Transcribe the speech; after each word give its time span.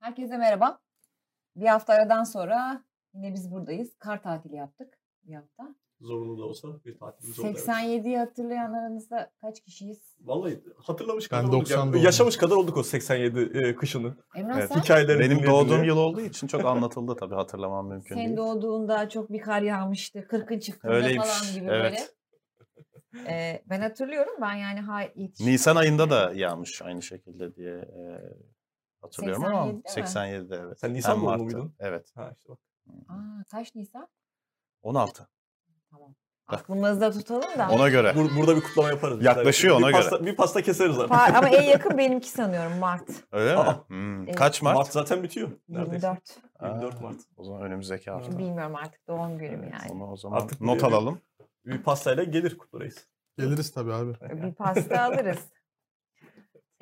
Herkese 0.00 0.36
merhaba. 0.36 0.78
Bir 1.56 1.66
hafta 1.66 1.92
aradan 1.92 2.24
sonra 2.24 2.84
yine 3.14 3.34
biz 3.34 3.50
buradayız. 3.50 3.96
Kar 3.98 4.22
tatili 4.22 4.56
yaptık 4.56 4.98
bir 5.22 5.34
hafta. 5.34 5.74
Zorunlu 6.00 6.38
da 6.38 6.44
olsa 6.44 6.68
bir 6.84 6.98
tatilimiz 6.98 7.38
oldu. 7.38 7.48
evet. 7.48 7.68
87'yi 7.68 8.18
hatırlayan 8.18 8.72
aranızda 8.72 9.30
kaç 9.40 9.60
kişiyiz? 9.60 10.16
Vallahi 10.20 10.64
hatırlamış 10.76 11.32
Ben 11.32 11.38
kadar 11.38 11.48
olduk. 11.48 11.60
90 11.60 11.76
Yani 11.76 11.84
doğumluyum. 11.84 12.04
yaşamış 12.04 12.36
kadar 12.36 12.56
olduk 12.56 12.76
o 12.76 12.82
87 12.82 13.40
e, 13.40 13.76
kışını. 13.76 14.16
Emrah 14.36 14.58
Evet, 14.58 14.70
sen? 14.86 15.08
Benim 15.08 15.20
dinleye 15.38 15.46
doğduğum 15.50 15.68
dinleye. 15.68 15.86
yıl 15.86 15.96
olduğu 15.96 16.20
için 16.20 16.46
çok 16.46 16.64
anlatıldı 16.64 17.16
tabii 17.16 17.34
hatırlamam 17.34 17.88
mümkün 17.88 18.14
Senin 18.14 18.26
değil. 18.26 18.36
doğduğunda 18.36 19.08
çok 19.08 19.32
bir 19.32 19.40
kar 19.40 19.62
yağmıştı. 19.62 20.26
Kırkın 20.28 20.58
çıktığında 20.58 20.94
Öyleymiş, 20.94 21.28
falan 21.28 21.54
gibi 21.54 21.66
evet. 21.70 21.82
böyle. 21.82 21.98
Ee, 23.30 23.62
ben 23.66 23.80
hatırlıyorum. 23.80 24.32
Ben 24.40 24.54
yani 24.54 24.80
ha, 24.80 25.00
yetiştim. 25.16 25.46
Nisan 25.46 25.76
ayında 25.76 26.10
da 26.10 26.32
yağmış 26.34 26.82
aynı 26.82 27.02
şekilde 27.02 27.56
diye 27.56 27.74
e, 27.74 28.02
hatırlıyorum 29.02 29.42
87'de 29.44 29.56
ama 29.56 29.64
mi? 29.66 29.82
87'de 29.84 30.56
evet. 30.66 30.80
Sen 30.80 30.94
Nisan 30.94 31.20
doğumlu 31.20 31.42
muydun? 31.44 31.74
Evet. 31.78 32.12
Ha 32.14 32.30
işte 32.36 32.48
bak. 32.48 32.58
Aa, 33.08 33.14
kaç 33.50 33.74
Nisan? 33.74 34.08
16. 34.82 35.28
Tamam. 35.90 36.14
Aklımızda 36.46 37.10
tutalım 37.12 37.58
da. 37.58 37.68
Ona 37.70 37.88
göre. 37.88 38.08
Bur- 38.10 38.36
burada 38.36 38.56
bir 38.56 38.60
kutlama 38.60 38.88
yaparız. 38.88 39.24
Yaklaşıyor, 39.24 39.78
bir 39.78 39.82
ona 39.84 39.92
pasta, 39.92 40.26
Bir 40.26 40.36
pasta 40.36 40.62
keseriz 40.62 40.98
artık. 40.98 41.16
Pa- 41.16 41.36
ama 41.38 41.48
en 41.48 41.62
yakın 41.62 41.98
benimki 41.98 42.28
sanıyorum 42.30 42.78
Mart. 42.78 43.10
Öyle 43.32 43.52
mi? 43.54 43.60
Aa. 43.60 43.88
Hmm. 43.88 44.22
Evet. 44.24 44.36
Kaç 44.36 44.62
Mart? 44.62 44.76
Mart 44.76 44.92
zaten 44.92 45.22
bitiyor. 45.22 45.50
Neredeyse. 45.68 46.06
24. 46.06 46.38
24 46.62 46.94
Aa, 46.94 47.00
Mart. 47.00 47.16
O 47.36 47.44
zaman 47.44 47.62
önümüzdeki 47.62 48.10
hafta. 48.10 48.38
Bilmiyorum 48.38 48.76
artık 48.76 49.08
doğum 49.08 49.38
günüm 49.38 49.62
yani. 49.62 49.92
Onu 49.92 50.10
o 50.10 50.16
zaman 50.16 50.36
Artık 50.40 50.60
not 50.60 50.78
bir- 50.78 50.84
alalım. 50.84 51.20
Bir 51.66 51.82
pastayla 51.82 52.24
gelir 52.24 52.58
kutlarız. 52.58 53.08
Geliriz 53.38 53.70
tabii 53.72 53.92
abi. 53.92 54.14
Bir 54.42 54.54
pasta 54.54 55.02
alırız. 55.02 55.38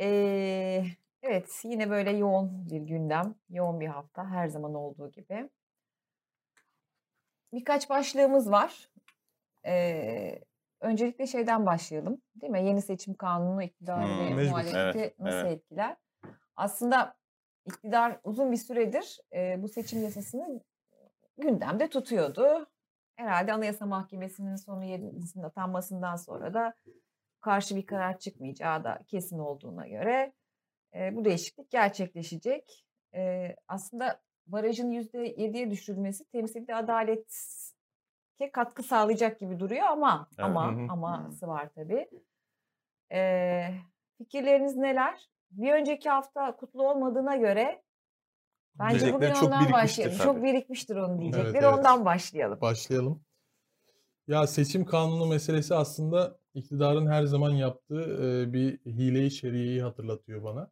Ee, 0.00 0.84
evet 1.28 1.60
yine 1.64 1.90
böyle 1.90 2.10
yoğun 2.10 2.66
bir 2.70 2.80
gündem. 2.80 3.34
Yoğun 3.50 3.80
bir 3.80 3.86
hafta 3.86 4.30
her 4.30 4.48
zaman 4.48 4.74
olduğu 4.74 5.10
gibi. 5.10 5.50
Birkaç 7.52 7.90
başlığımız 7.90 8.50
var. 8.50 8.90
Ee, 9.66 10.38
öncelikle 10.80 11.26
şeyden 11.26 11.66
başlayalım. 11.66 12.22
Değil 12.36 12.52
mi? 12.52 12.64
Yeni 12.66 12.82
seçim 12.82 13.14
kanunu 13.14 13.62
iktidarı 13.62 14.06
Hmm, 14.06 14.26
ve 14.26 14.34
mecbur. 14.34 14.50
muhalefeti 14.50 14.98
Evet, 14.98 15.18
nasıl 15.18 15.46
evet. 15.46 15.52
etkiler? 15.58 15.96
Aslında 16.56 17.16
iktidar 17.66 18.20
uzun 18.24 18.52
bir 18.52 18.56
süredir 18.56 19.20
e, 19.32 19.62
bu 19.62 19.68
seçim 19.68 20.02
yasasını 20.02 20.60
gündemde 21.38 21.88
tutuyordu. 21.88 22.66
Herhalde 23.16 23.52
Anayasa 23.52 23.86
Mahkemesi'nin 23.86 24.56
sonu 24.56 24.84
yerisinin 24.84 25.44
atanmasından 25.44 26.16
sonra 26.16 26.54
da 26.54 26.74
karşı 27.40 27.76
bir 27.76 27.86
karar 27.86 28.18
çıkmayacağı 28.18 28.84
da 28.84 29.02
kesin 29.06 29.38
olduğuna 29.38 29.88
göre 29.88 30.32
e, 30.94 31.16
bu 31.16 31.24
değişiklik 31.24 31.70
gerçekleşecek. 31.70 32.84
E, 33.14 33.54
aslında 33.68 34.20
barajın 34.46 34.90
%7'ye 34.92 35.70
düşürülmesi 35.70 36.24
temsilde 36.24 36.74
adalete 36.74 38.52
katkı 38.52 38.82
sağlayacak 38.82 39.40
gibi 39.40 39.58
duruyor 39.60 39.86
ama 39.86 40.28
Evet. 40.30 40.40
ama 40.46 40.62
aması 40.88 41.46
var 41.48 41.68
tabii. 41.74 42.08
E, 43.12 43.62
fikirleriniz 44.18 44.76
neler? 44.76 45.28
Bir 45.50 45.72
önceki 45.72 46.08
hafta 46.10 46.56
kutlu 46.56 46.88
olmadığına 46.90 47.36
göre 47.36 47.82
bence 48.74 48.98
bugün 49.14 49.20
Diyecekleri 49.20 49.34
çok 49.34 49.44
ondan 49.44 49.72
başlayalım. 49.72 50.16
tabii. 50.18 50.26
Çok 50.26 50.42
birikmiştir 50.42 50.96
onun 50.96 51.20
diyecekleri. 51.20 51.56
evet. 51.64 51.78
Ondan 51.78 52.04
başlayalım. 52.04 52.60
Başlayalım. 52.60 53.24
Ya 54.26 54.46
seçim 54.46 54.84
kanunu 54.84 55.26
meselesi 55.26 55.74
aslında 55.74 56.38
iktidarın 56.54 57.06
her 57.06 57.24
zaman 57.24 57.50
yaptığı 57.50 58.52
bir 58.52 58.78
hile-i 58.78 59.30
şeriyeyi 59.30 59.82
hatırlatıyor 59.82 60.44
bana. 60.44 60.70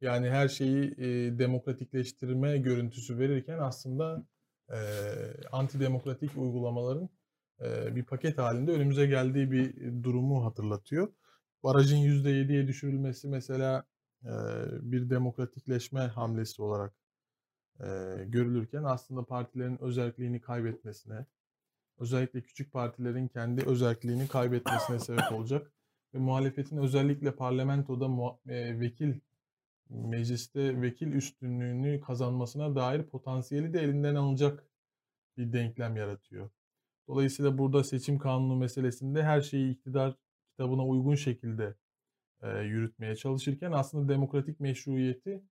Yani 0.00 0.30
her 0.30 0.48
şeyi 0.48 0.94
e, 0.98 1.38
demokratikleştirme 1.38 2.58
görüntüsü 2.58 3.18
verirken 3.18 3.58
aslında 3.58 4.26
e, 4.70 4.78
antidemokratik 5.52 6.36
uygulamaların 6.36 7.08
e, 7.60 7.96
bir 7.96 8.04
paket 8.04 8.38
halinde 8.38 8.72
önümüze 8.72 9.06
geldiği 9.06 9.50
bir 9.50 9.74
durumu 10.02 10.44
hatırlatıyor. 10.44 11.12
Barajın 11.64 11.96
%7'ye 11.96 12.66
düşürülmesi 12.66 13.28
mesela 13.28 13.84
e, 14.24 14.30
bir 14.82 15.10
demokratikleşme 15.10 16.00
hamlesi 16.00 16.62
olarak 16.62 16.94
e, 17.80 17.86
görülürken 18.26 18.84
aslında 18.84 19.24
partilerin 19.24 19.82
özelliğini 19.82 20.40
kaybetmesine, 20.40 21.26
özellikle 21.98 22.42
küçük 22.42 22.72
partilerin 22.72 23.28
kendi 23.28 23.64
özelliğini 23.64 24.28
kaybetmesine 24.28 24.98
sebep 24.98 25.32
olacak 25.32 25.72
ve 26.14 26.18
muhalefetin 26.18 26.76
özellikle 26.76 27.36
parlamentoda 27.36 28.38
e, 28.46 28.80
vekil 28.80 29.20
mecliste 29.90 30.82
vekil 30.82 31.12
üstünlüğünü 31.12 32.00
kazanmasına 32.00 32.74
dair 32.74 33.02
potansiyeli 33.02 33.74
de 33.74 33.80
elinden 33.80 34.14
alınacak 34.14 34.66
bir 35.36 35.52
denklem 35.52 35.96
yaratıyor. 35.96 36.50
Dolayısıyla 37.08 37.58
burada 37.58 37.84
seçim 37.84 38.18
kanunu 38.18 38.56
meselesinde 38.56 39.22
her 39.22 39.40
şeyi 39.40 39.72
iktidar 39.72 40.16
kitabına 40.50 40.86
uygun 40.86 41.14
şekilde 41.14 41.74
e, 42.42 42.58
yürütmeye 42.58 43.16
çalışırken 43.16 43.72
aslında 43.72 44.08
demokratik 44.08 44.60
meşruiyeti 44.60 45.42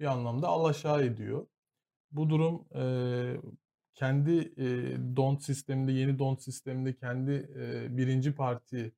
bir 0.00 0.04
anlamda 0.04 0.48
alaşağı 0.48 1.04
ediyor. 1.04 1.46
Bu 2.12 2.30
durum 2.30 2.64
e, 2.74 2.84
kendi 3.94 4.32
e, 4.56 4.66
don't 5.16 5.42
sisteminde, 5.42 5.92
yeni 5.92 6.18
don't 6.18 6.42
sisteminde 6.42 6.94
kendi 6.94 7.32
e, 7.56 7.96
birinci 7.96 8.34
parti 8.34 8.92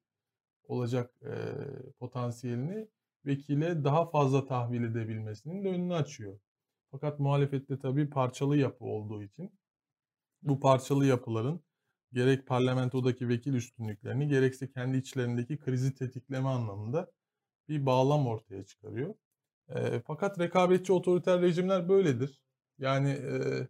olacak 0.64 1.10
e, 1.22 1.32
potansiyelini 1.98 2.88
vekile 3.26 3.84
daha 3.84 4.10
fazla 4.10 4.46
tahvil 4.46 4.84
edebilmesinin 4.84 5.64
de 5.64 5.68
önünü 5.68 5.94
açıyor. 5.94 6.38
Fakat 6.90 7.20
muhalefette 7.20 7.78
tabii 7.78 8.10
parçalı 8.10 8.56
yapı 8.56 8.84
olduğu 8.84 9.22
için 9.22 9.52
bu 10.42 10.60
parçalı 10.60 11.06
yapıların 11.06 11.60
gerek 12.12 12.46
parlamentodaki 12.46 13.28
vekil 13.28 13.54
üstünlüklerini 13.54 14.28
gerekse 14.28 14.70
kendi 14.70 14.96
içlerindeki 14.96 15.58
krizi 15.58 15.94
tetikleme 15.94 16.48
anlamında 16.48 17.12
bir 17.68 17.86
bağlam 17.86 18.26
ortaya 18.26 18.64
çıkarıyor. 18.64 19.14
E, 19.68 20.00
fakat 20.06 20.38
rekabetçi 20.38 20.92
otoriter 20.92 21.40
rejimler 21.40 21.88
böyledir. 21.88 22.42
Yani 22.78 23.10
e, 23.10 23.68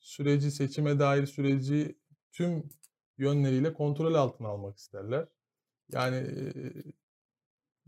süreci 0.00 0.50
seçime 0.50 0.98
dair 0.98 1.26
süreci 1.26 1.98
tüm 2.32 2.68
yönleriyle 3.18 3.72
kontrol 3.72 4.14
altına 4.14 4.48
almak 4.48 4.78
isterler. 4.78 5.28
Yani 5.92 6.26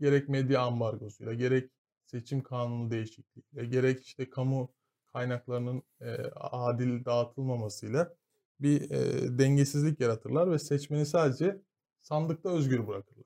gerek 0.01 0.29
medya 0.29 0.61
ambargosuyla, 0.61 1.33
gerek 1.33 1.71
seçim 2.05 2.43
kanunu 2.43 2.91
değişikliğiyle, 2.91 3.65
gerek 3.65 4.05
işte 4.05 4.29
kamu 4.29 4.73
kaynaklarının 5.13 5.83
e, 6.01 6.11
adil 6.35 7.05
dağıtılmamasıyla 7.05 8.15
bir 8.59 8.91
e, 8.91 9.39
dengesizlik 9.39 9.99
yaratırlar 9.99 10.51
ve 10.51 10.59
seçmeni 10.59 11.05
sadece 11.05 11.61
sandıkta 12.01 12.49
özgür 12.49 12.87
bırakırlar. 12.87 13.25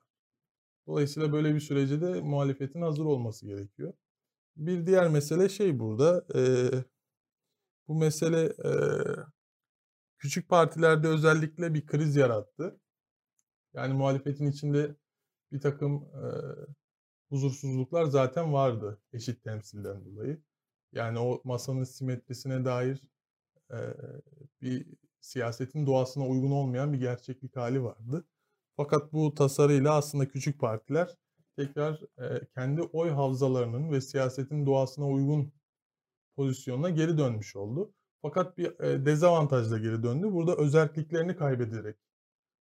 Dolayısıyla 0.87 1.33
böyle 1.33 1.55
bir 1.55 1.59
sürece 1.59 2.01
de 2.01 2.21
muhalefetin 2.21 2.81
hazır 2.81 3.05
olması 3.05 3.45
gerekiyor. 3.45 3.93
Bir 4.55 4.87
diğer 4.87 5.09
mesele 5.09 5.49
şey 5.49 5.79
burada, 5.79 6.25
e, 6.35 6.41
bu 7.87 7.95
mesele 7.95 8.41
e, 8.43 8.71
küçük 10.17 10.49
partilerde 10.49 11.07
özellikle 11.07 11.73
bir 11.73 11.85
kriz 11.85 12.15
yarattı. 12.15 12.79
Yani 13.73 13.93
muhalefetin 13.93 14.47
içinde 14.47 14.95
bir 15.55 15.61
takım 15.61 15.95
e, 15.95 16.25
huzursuzluklar 17.29 18.05
zaten 18.05 18.53
vardı 18.53 19.01
eşit 19.13 19.43
temsilden 19.43 20.05
dolayı. 20.05 20.41
Yani 20.91 21.19
o 21.19 21.41
masanın 21.43 21.83
simetrisine 21.83 22.65
dair 22.65 23.01
e, 23.71 23.77
bir 24.61 24.87
siyasetin 25.19 25.85
doğasına 25.85 26.27
uygun 26.27 26.51
olmayan 26.51 26.93
bir 26.93 26.99
gerçeklik 26.99 27.55
hali 27.55 27.83
vardı. 27.83 28.25
Fakat 28.77 29.13
bu 29.13 29.35
tasarıyla 29.35 29.95
aslında 29.95 30.27
küçük 30.27 30.59
partiler 30.59 31.17
tekrar 31.57 32.01
e, 32.17 32.45
kendi 32.55 32.81
oy 32.81 33.09
havzalarının 33.09 33.91
ve 33.91 34.01
siyasetin 34.01 34.65
doğasına 34.65 35.07
uygun 35.09 35.53
pozisyonuna 36.35 36.89
geri 36.89 37.17
dönmüş 37.17 37.55
oldu. 37.55 37.93
Fakat 38.21 38.57
bir 38.57 38.79
e, 38.79 39.05
dezavantajla 39.05 39.77
geri 39.77 40.03
döndü. 40.03 40.27
Burada 40.31 40.55
özelliklerini 40.55 41.35
kaybederek 41.35 41.97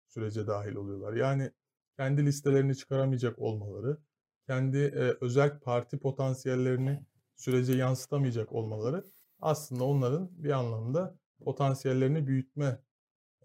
sürece 0.08 0.46
dahil 0.46 0.74
oluyorlar. 0.74 1.12
Yani 1.12 1.52
kendi 1.96 2.26
listelerini 2.26 2.76
çıkaramayacak 2.76 3.38
olmaları, 3.38 3.98
kendi 4.46 4.78
e, 4.78 5.16
özel 5.20 5.60
parti 5.60 5.98
potansiyellerini 5.98 7.06
sürece 7.36 7.72
yansıtamayacak 7.72 8.52
olmaları 8.52 9.04
aslında 9.40 9.84
onların 9.84 10.30
bir 10.32 10.50
anlamda 10.50 11.18
potansiyellerini 11.44 12.26
büyütme 12.26 12.82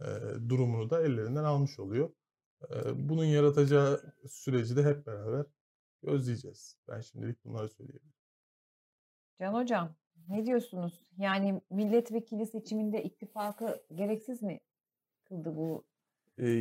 e, 0.02 0.06
durumunu 0.50 0.90
da 0.90 1.04
ellerinden 1.04 1.44
almış 1.44 1.80
oluyor. 1.80 2.10
E, 2.72 3.10
bunun 3.10 3.26
yaratacağı 3.26 4.14
süreci 4.28 4.76
de 4.76 4.84
hep 4.84 5.08
beraber 5.08 5.46
gözleyeceğiz. 6.04 6.78
Ben 6.88 7.02
şimdilik 7.02 7.46
bunları 7.46 7.70
söyleyebilirim. 7.70 8.14
Can 9.40 9.54
Hocam 9.54 9.96
ne 10.28 10.46
diyorsunuz? 10.46 11.12
Yani 11.18 11.62
milletvekili 11.70 12.46
seçiminde 12.46 13.04
ittifakı 13.04 13.84
gereksiz 13.96 14.44
mi 14.44 14.60
kıldı 15.24 15.56
bu 15.56 15.86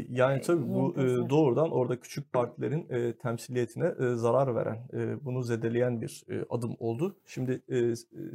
yani 0.08 0.40
tabii 0.40 0.68
bu 0.68 0.94
doğrudan 1.30 1.70
orada 1.70 2.00
küçük 2.00 2.32
partilerin 2.32 3.12
temsiliyetine 3.12 4.16
zarar 4.16 4.54
veren, 4.54 4.78
bunu 5.24 5.42
zedeleyen 5.42 6.00
bir 6.00 6.24
adım 6.50 6.76
oldu. 6.78 7.16
Şimdi 7.26 7.62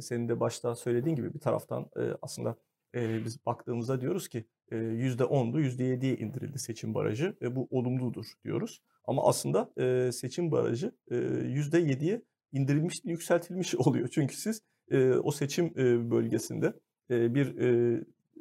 senin 0.00 0.28
de 0.28 0.40
başta 0.40 0.74
söylediğin 0.74 1.16
gibi 1.16 1.34
bir 1.34 1.40
taraftan 1.40 1.86
aslında 2.22 2.56
biz 2.94 3.46
baktığımızda 3.46 4.00
diyoruz 4.00 4.28
ki 4.28 4.44
e, 4.72 4.76
%10'du, 4.76 5.60
%7'ye 5.60 6.16
indirildi 6.16 6.58
seçim 6.58 6.94
barajı 6.94 7.36
bu 7.50 7.68
olumludur 7.70 8.26
diyoruz. 8.44 8.82
Ama 9.04 9.28
aslında 9.28 9.70
seçim 10.12 10.50
barajı 10.50 10.92
e, 11.10 11.14
%7'ye 11.14 12.22
indirilmiş, 12.52 13.00
yükseltilmiş 13.04 13.74
oluyor. 13.78 14.08
Çünkü 14.08 14.36
siz 14.36 14.62
o 15.22 15.30
seçim 15.30 15.74
bölgesinde 16.10 16.72
bir 17.10 17.54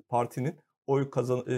partinin 0.09 0.55
oy 0.91 1.09
kazan 1.09 1.39
e, 1.47 1.57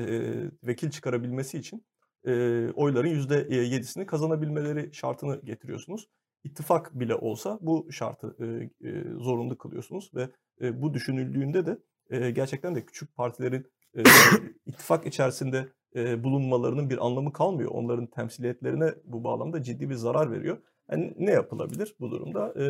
vekil 0.64 0.90
çıkarabilmesi 0.90 1.58
için 1.58 1.86
e, 2.28 2.32
oyların 2.72 3.10
yüzde 3.10 3.48
yedisini 3.56 4.06
kazanabilmeleri 4.06 4.94
şartını 4.94 5.42
getiriyorsunuz. 5.42 6.08
İttifak 6.44 7.00
bile 7.00 7.16
olsa 7.16 7.60
bu 7.62 7.88
şartı 7.92 8.36
e, 8.40 8.46
e, 8.90 9.04
zorunlu 9.20 9.58
kılıyorsunuz 9.58 10.12
ve 10.16 10.30
e, 10.62 10.82
bu 10.82 10.94
düşünüldüğünde 10.94 11.66
de 11.66 11.78
e, 12.10 12.32
gerçekten 12.32 12.76
de 12.76 12.86
küçük 12.86 13.16
partilerin 13.16 13.66
e, 13.98 14.04
ittifak 14.66 15.08
içerisinde 15.08 15.68
e, 15.96 16.24
bulunmalarının 16.24 16.90
bir 16.90 17.06
anlamı 17.06 17.34
kalmıyor. 17.34 17.72
Onların 17.72 18.08
temsiliyetlerine 18.08 18.94
bu 19.06 19.24
bağlamda 19.24 19.64
ciddi 19.64 19.90
bir 19.90 19.96
zarar 19.96 20.32
veriyor. 20.32 20.58
Yani 20.92 21.14
ne 21.18 21.32
yapılabilir 21.32 21.96
bu 22.00 22.12
durumda? 22.12 22.54
E, 22.64 22.66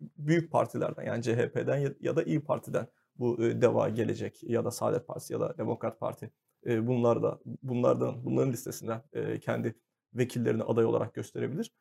büyük 0.00 0.52
partilerden 0.52 1.02
yani 1.02 1.22
CHP'den 1.22 1.76
ya, 1.76 1.92
ya 2.00 2.16
da 2.16 2.22
İyi 2.22 2.40
Parti'den 2.40 2.86
bu 3.18 3.44
e, 3.44 3.62
DEVA 3.62 3.88
gelecek 3.88 4.42
ya 4.42 4.64
da 4.64 4.70
Saadet 4.70 5.06
Partisi 5.06 5.32
ya 5.32 5.40
da 5.40 5.58
Demokrat 5.58 6.00
Parti 6.00 6.30
e, 6.66 6.86
bunlar 6.86 7.22
da 7.22 7.38
bunlardan 7.62 8.24
bunların 8.24 8.52
listesinden 8.52 9.02
e, 9.12 9.40
kendi 9.40 9.74
vekillerini 10.14 10.62
aday 10.62 10.84
olarak 10.84 11.14
gösterebilir. 11.14 11.72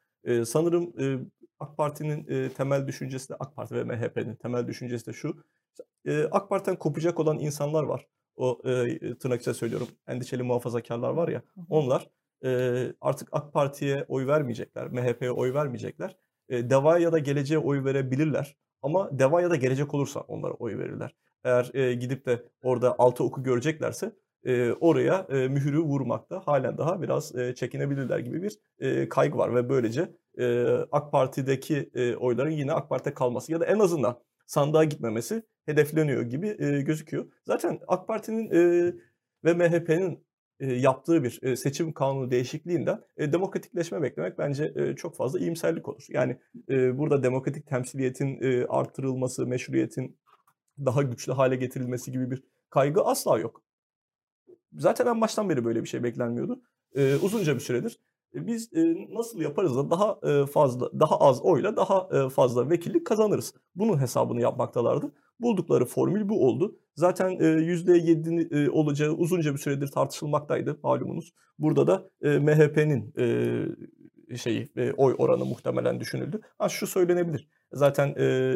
Sanırım 0.45 0.93
AK 1.59 1.77
Parti'nin 1.77 2.49
temel 2.49 2.87
düşüncesi 2.87 3.29
de 3.29 3.35
AK 3.35 3.55
Parti 3.55 3.75
ve 3.75 3.83
MHP'nin 3.83 4.35
temel 4.35 4.67
düşüncesi 4.67 5.07
de 5.07 5.13
şu. 5.13 5.43
AK 6.31 6.49
Parti'den 6.49 6.75
kopacak 6.75 7.19
olan 7.19 7.39
insanlar 7.39 7.83
var. 7.83 8.07
O 8.35 8.61
tırnak 9.19 9.41
içinde 9.41 9.55
söylüyorum 9.55 9.87
endişeli 10.07 10.43
muhafazakarlar 10.43 11.09
var 11.09 11.27
ya 11.27 11.41
onlar 11.69 12.09
artık 13.01 13.29
AK 13.31 13.53
Parti'ye 13.53 14.05
oy 14.07 14.27
vermeyecekler, 14.27 14.87
MHP'ye 14.87 15.31
oy 15.31 15.53
vermeyecekler. 15.53 16.17
DEVA 16.49 16.99
ya 16.99 17.11
da 17.11 17.19
geleceğe 17.19 17.57
oy 17.57 17.83
verebilirler. 17.83 18.55
Ama 18.85 19.19
DEVA 19.19 19.41
ya 19.41 19.49
da 19.49 19.55
gelecek 19.55 19.93
olursa 19.93 20.19
onlara 20.19 20.53
oy 20.53 20.77
verirler. 20.77 21.15
Eğer 21.45 21.71
e, 21.74 21.94
gidip 21.94 22.25
de 22.25 22.44
orada 22.63 22.95
altı 23.00 23.24
oku 23.24 23.44
göreceklerse 23.44 24.12
e, 24.45 24.71
oraya 24.71 25.27
e, 25.30 25.47
mührü 25.47 25.80
vurmakta 25.80 26.39
halen 26.39 26.77
daha 26.77 27.01
biraz 27.01 27.36
e, 27.36 27.56
çekinebilirler 27.56 28.19
gibi 28.19 28.44
bir 28.44 28.59
e, 28.80 29.09
kaygı 29.09 29.38
var 29.38 29.56
ve 29.56 29.69
böylece 29.69 30.15
e, 30.39 30.65
AK 30.92 31.12
Parti'deki 31.12 31.89
e, 31.95 32.15
oyların 32.15 32.51
yine 32.51 32.74
AK 32.74 32.89
Parti'de 32.89 33.13
kalması 33.13 33.51
ya 33.51 33.59
da 33.59 33.65
en 33.65 33.80
azından 33.80 34.19
sandığa 34.45 34.83
gitmemesi 34.83 35.44
hedefleniyor 35.65 36.21
gibi 36.21 36.56
e, 36.59 36.81
gözüküyor. 36.81 37.25
Zaten 37.45 37.80
AK 37.88 38.07
Parti'nin 38.07 38.51
e, 38.51 38.94
ve 39.44 39.53
MHP'nin 39.53 40.25
e, 40.59 40.74
yaptığı 40.74 41.24
bir 41.24 41.39
e, 41.44 41.56
seçim 41.56 41.94
kanunu 41.94 42.31
değişikliğinden 42.31 43.01
e, 43.18 43.33
demokratikleşme 43.33 44.01
beklemek 44.01 44.38
bence 44.38 44.74
e, 44.75 44.95
çok 44.95 45.15
fazla 45.15 45.39
iyimserlik 45.39 45.89
olur. 45.89 46.06
Yani 46.09 46.38
e, 46.69 46.97
burada 46.97 47.24
demokratik 47.24 47.68
temsiliyetin 47.68 48.42
e, 48.42 48.65
artırılması, 48.65 49.47
meşruiyetin 49.47 50.19
daha 50.80 51.01
güçlü 51.01 51.33
hale 51.33 51.56
getirilmesi 51.56 52.12
gibi 52.12 52.31
bir 52.31 52.44
kaygı 52.69 53.01
asla 53.01 53.39
yok. 53.39 53.63
Zaten 54.74 55.07
en 55.07 55.22
baştan 55.22 55.50
beri 55.50 55.66
böyle 55.66 55.83
bir 55.83 55.88
şey 55.88 56.04
beklenmiyordu. 56.04 56.62
E, 56.95 57.16
uzunca 57.16 57.56
bir 57.56 57.60
süredir. 57.60 58.00
E, 58.36 58.48
biz 58.48 58.74
e, 58.74 59.07
nasıl 59.10 59.42
yaparız 59.42 59.77
da 59.77 59.89
daha 59.89 60.19
e, 60.24 60.45
fazla, 60.45 61.00
daha 61.00 61.19
az 61.19 61.42
oyla 61.42 61.77
daha 61.77 62.10
e, 62.12 62.30
fazla 62.30 62.69
vekillik 62.69 63.06
kazanırız. 63.06 63.54
Bunun 63.75 63.98
hesabını 63.98 64.42
yapmaktalardı. 64.42 65.13
Buldukları 65.39 65.86
formül 65.86 66.30
bu 66.30 66.48
oldu. 66.48 66.80
Zaten 66.95 67.30
e, 67.30 67.44
%7'nin 67.44 68.66
e, 68.66 68.69
olacağı 68.69 69.12
uzunca 69.12 69.54
bir 69.54 69.60
süredir 69.60 69.88
tartışılmaktaydı 69.88 70.80
malumunuz. 70.83 71.33
Burada 71.60 71.88
da 71.88 72.10
e, 72.21 72.39
MHP'nin 72.39 73.13
şeyi 74.38 74.69
e, 74.77 74.92
oy 74.92 75.16
oranı 75.18 75.45
muhtemelen 75.45 76.00
düşünüldü. 76.00 76.42
Ha 76.57 76.69
şu 76.69 76.88
söylenebilir. 76.88 77.48
Zaten 77.72 78.16
e, 78.19 78.56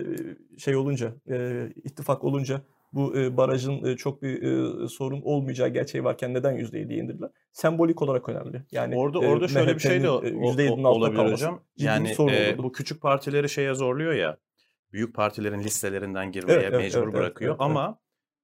şey 0.57 0.75
olunca, 0.75 1.13
e, 1.29 1.67
ittifak 1.83 2.23
olunca 2.23 2.61
bu 2.93 3.17
e, 3.17 3.37
barajın 3.37 3.85
e, 3.85 3.95
çok 3.97 4.21
bir 4.21 4.41
e, 4.43 4.87
sorun 4.87 5.21
olmayacağı 5.21 5.69
gerçeği 5.69 6.03
varken 6.03 6.33
neden 6.33 6.53
%7'ye 6.57 7.03
indirdiler? 7.03 7.29
Sembolik 7.51 8.01
olarak 8.01 8.29
önemli. 8.29 8.63
Yani 8.71 8.95
Orada 8.95 9.17
e, 9.25 9.27
orada 9.27 9.47
şöyle 9.47 9.75
bir 9.75 9.79
şey 9.79 10.03
de 10.03 10.09
o- 10.09 10.21
MHP'nin, 10.21 10.33
e, 10.33 10.37
o- 10.37 10.51
%7'nin 10.51 10.83
altında 10.83 10.87
olabilir 10.89 11.15
kalması 11.15 11.45
hocam. 11.45 11.63
Yani 11.77 12.15
e, 12.29 12.57
bu 12.57 12.71
küçük 12.71 13.01
partileri 13.01 13.49
şeye 13.49 13.73
zorluyor 13.73 14.13
ya. 14.13 14.37
Büyük 14.93 15.15
partilerin 15.15 15.59
listelerinden 15.59 16.31
girmeye 16.31 16.53
Evet, 16.53 16.65
evet, 16.73 16.81
mecbur 16.81 16.99
evet, 16.99 17.07
evet, 17.07 17.15
bırakıyor. 17.15 17.51
evet, 17.51 17.61
evet. 17.67 17.77
Ama 17.77 17.99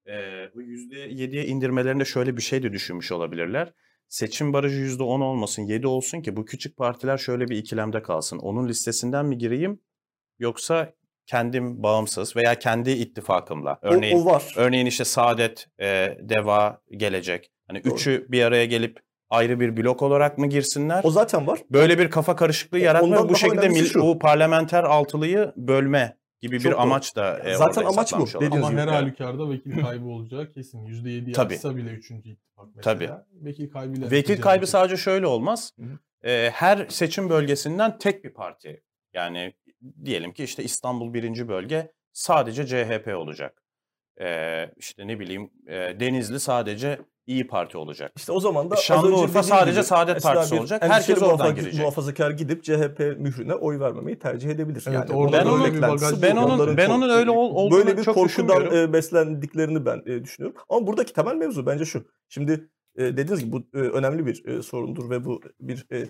e, 0.08 0.12
bu 0.56 0.62
%7'ye 0.62 1.46
indirmelerinde 1.46 2.06
şöyle 2.06 2.38
bir 2.38 2.42
şey 2.42 2.64
de 2.64 2.74
düşünmüş 2.74 3.12
olabilirler. 3.12 3.74
Seçim 4.10 4.54
barajı 4.54 4.76
%10 4.82 5.22
olmasın, 5.24 5.62
7 5.62 5.88
olsun 5.88 6.22
ki 6.22 6.36
bu 6.36 6.46
küçük 6.46 6.78
partiler 6.78 7.18
şöyle 7.18 7.48
bir 7.48 7.58
ikilemde 7.58 8.02
kalsın. 8.02 8.38
Onun 8.40 8.68
listesinden 8.68 9.26
mi 9.26 9.38
gireyim 9.38 9.80
yoksa 10.40 10.94
kendim 11.26 11.84
bağımsız 11.84 12.36
veya 12.36 12.60
kendi 12.60 12.92
ittifakımla. 12.92 13.74
O- 13.84 13.88
Örneğin 13.88 14.18
o, 14.22 14.26
var. 14.26 14.54
Örneğin 14.58 14.86
işte 14.86 15.06
Saadet, 15.06 15.68
e, 15.82 16.18
Deva 16.22 16.82
gelecek. 16.92 17.52
Hani 17.68 17.84
Doğru. 17.84 17.94
üçü 17.94 18.26
bir 18.30 18.44
araya 18.44 18.66
gelip 18.66 19.00
ayrı 19.30 19.60
bir 19.60 19.78
blok 19.78 20.02
olarak 20.02 20.38
mı 20.38 20.48
girsinler? 20.48 21.02
O 21.04 21.12
zaten 21.12 21.48
var. 21.48 21.60
Böyle 21.72 22.00
bir 22.00 22.10
kafa 22.10 22.36
karışıklığı 22.36 22.78
O- 22.78 22.82
yaratma 22.82 23.30
bu 23.30 23.36
şekilde 23.36 23.70
mil, 23.70 23.94
bu 23.96 24.20
parlamenter 24.20 24.84
altılıyı 24.84 25.54
bölme 25.58 26.18
gibi 26.48 26.60
Çok 26.60 26.66
bir 26.66 26.72
doğru. 26.76 26.82
amaç 26.82 27.16
da 27.16 27.40
e, 27.40 27.56
Zaten 27.56 27.86
amaç 27.86 28.14
bu, 28.14 28.18
Ama 28.38 28.72
her 28.72 28.78
Evet. 28.78 28.88
halükarda 28.90 29.50
vekil 29.50 29.82
kaybı 29.82 30.06
olacağı 30.06 30.52
kesin. 30.52 30.86
%7 30.86 31.32
Tabii. 31.34 31.54
yapsa 31.54 31.76
bile 31.76 31.90
3. 31.90 32.12
ittifak 32.12 32.68
mesela. 32.76 32.82
Tabii. 32.82 33.10
Vekil 33.46 33.70
kaybıyla. 33.70 34.12
Vekil 34.12 34.42
kaybı 34.42 34.58
edecek. 34.58 34.70
sadece 34.72 34.98
şöyle 34.98 35.28
olmaz. 35.28 35.74
Hı 35.80 35.86
hı. 35.86 36.30
E, 36.30 36.50
her 36.54 36.88
seçim 36.90 37.30
bölgesinden 37.30 37.98
tek 37.98 38.24
bir 38.24 38.34
parti. 38.34 38.84
Yani 39.14 39.54
diyelim 40.06 40.34
ki 40.34 40.44
işte 40.44 40.64
İstanbul 40.64 41.14
birinci 41.14 41.48
bölge 41.48 41.92
sadece 42.14 42.66
CHP 42.68 43.08
olacak. 43.18 43.62
E, 44.22 44.66
işte 44.78 45.08
ne 45.08 45.20
bileyim 45.20 45.50
e, 45.68 45.74
Denizli 46.00 46.40
sadece 46.40 47.00
İyi 47.28 47.48
Parti 47.48 47.78
olacak. 47.78 48.12
İşte 48.16 48.32
o 48.32 48.40
zaman 48.40 48.70
da 48.72 48.76
az 48.76 48.82
Şanlıurfa 48.82 49.44
sadece 49.44 49.72
gibi 49.80 49.84
Saadet 49.88 50.24
Partisi 50.24 50.56
olacak. 50.56 50.84
Herkes 50.84 51.22
oradan 51.22 51.30
muhafaza- 51.48 51.56
girecek. 51.56 51.82
Muhafazakar 51.82 52.32
gidip 52.32 52.64
CHP 52.64 53.00
mührüne 53.18 53.54
oy 53.56 53.80
vermemeyi 53.80 54.20
tercih 54.20 54.50
edebilir. 54.50 54.84
Evet, 54.88 54.96
yani 55.00 55.12
orada 55.14 55.38
Ben 55.38 55.46
onun- 55.46 55.82
ben 56.22 56.36
onun- 56.36 56.78
ben 56.78 56.90
onun 56.90 57.10
öyle 57.10 57.30
ol- 57.32 57.56
olduğunu 57.56 57.78
böyle 57.80 57.98
bir 57.98 58.04
çok 58.04 58.16
korkudan 58.16 58.76
e, 58.76 58.94
beslendiklerini 58.94 59.86
ben 59.86 60.02
e, 60.06 60.24
düşünüyorum. 60.24 60.62
Ama 60.70 60.88
buradaki 60.88 61.14
temel 61.14 61.36
mevzu 61.36 61.66
bence 61.66 61.86
şu. 61.86 62.08
Şimdi 62.30 62.70
e, 62.96 63.04
dediğiniz 63.04 63.40
gibi 63.40 63.52
bu 63.52 63.60
e, 63.74 63.78
önemli 63.82 64.26
bir 64.26 64.46
e, 64.46 64.62
sorundur 64.62 65.10
ve 65.10 65.26
bu 65.26 65.42
bir 65.60 65.86
e, 65.92 66.06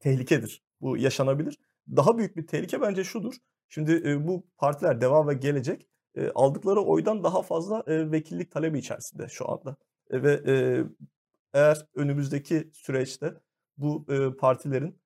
tehlikedir. 0.00 0.62
Bu 0.80 0.96
yaşanabilir. 0.96 1.58
Daha 1.96 2.18
büyük 2.18 2.36
bir 2.36 2.46
tehlike 2.46 2.80
bence 2.80 3.04
şudur. 3.04 3.34
Şimdi 3.68 4.02
e, 4.08 4.26
bu 4.26 4.46
partiler 4.58 5.00
Deva 5.00 5.28
ve 5.28 5.34
Gelecek 5.34 5.86
aldıkları 6.34 6.80
oydan 6.80 7.24
daha 7.24 7.42
fazla 7.42 7.84
vekillik 7.86 8.50
talebi 8.50 8.78
içerisinde 8.78 9.28
şu 9.28 9.50
anda. 9.50 9.76
E, 10.10 10.22
ve 10.22 10.40
eğer 11.54 11.86
önümüzdeki 11.94 12.70
süreçte 12.72 13.34
bu 13.76 14.06
partilerin 14.38 15.00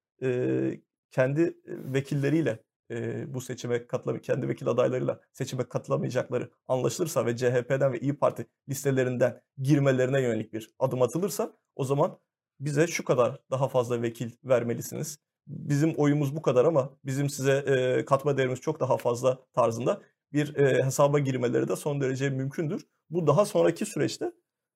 kendi 1.11 1.55
vekilleriyle 1.67 2.59
e, 2.91 3.35
bu 3.35 3.41
seçime 3.41 3.87
katılamayacak, 3.87 4.25
kendi 4.25 4.49
vekil 4.49 4.69
adaylarıyla 4.69 5.21
seçime 5.33 5.69
katılamayacakları 5.69 6.51
anlaşılırsa 6.69 7.27
ve 7.27 7.37
CHP'den 7.37 7.93
ve 7.93 8.01
İyi 8.01 8.17
Parti 8.17 8.47
listelerinden 8.69 9.41
girmelerine 9.59 10.21
yönelik 10.21 10.53
bir 10.53 10.71
adım 10.79 11.03
atılırsa 11.03 11.53
o 11.77 11.85
zaman 11.85 12.19
bize 12.61 12.87
şu 12.87 13.05
kadar 13.05 13.41
daha 13.51 13.69
fazla 13.69 14.03
vekil 14.03 14.31
vermelisiniz. 14.45 15.19
Bizim 15.47 15.95
oyumuz 15.95 16.37
bu 16.37 16.43
kadar 16.43 16.65
ama 16.65 16.91
bizim 17.05 17.31
size 17.31 17.53
e, 17.53 18.05
katma 18.05 18.37
değerimiz 18.37 18.61
çok 18.61 18.81
daha 18.81 18.97
fazla 18.97 19.39
tarzında 19.53 20.03
bir 20.33 20.57
e, 20.57 20.85
hesaba 20.85 21.19
girmeleri 21.19 21.69
de 21.69 21.77
son 21.77 22.01
derece 22.01 22.31
mümkündür. 22.31 22.87
Bu 23.11 23.27
daha 23.27 23.45
sonraki 23.45 23.87
süreçte 23.87 24.33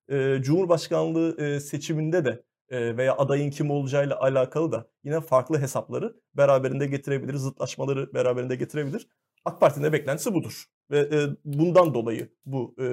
e, 0.09 0.38
Cumhurbaşkanlığı 0.42 1.37
e, 1.40 1.61
seçiminde 1.61 2.25
de 2.25 2.44
e, 2.68 2.97
veya 2.97 3.16
adayın 3.16 3.50
kim 3.50 3.71
olacağıyla 3.71 4.21
alakalı 4.21 4.73
da 4.73 4.90
yine 5.04 5.21
farklı 5.21 5.59
hesapları 5.61 6.16
beraberinde 6.35 6.87
getirebilir, 6.87 7.35
zıtlaşmaları 7.35 8.14
beraberinde 8.14 8.56
getirebilir. 8.56 9.09
AK 9.44 9.61
Parti'nin 9.61 9.85
de 9.85 9.92
beklentisi 9.92 10.35
budur 10.35 10.64
ve 10.90 10.99
e, 10.99 11.28
bundan 11.44 11.94
dolayı 11.94 12.28
bu 12.47 12.75
e, 12.78 12.87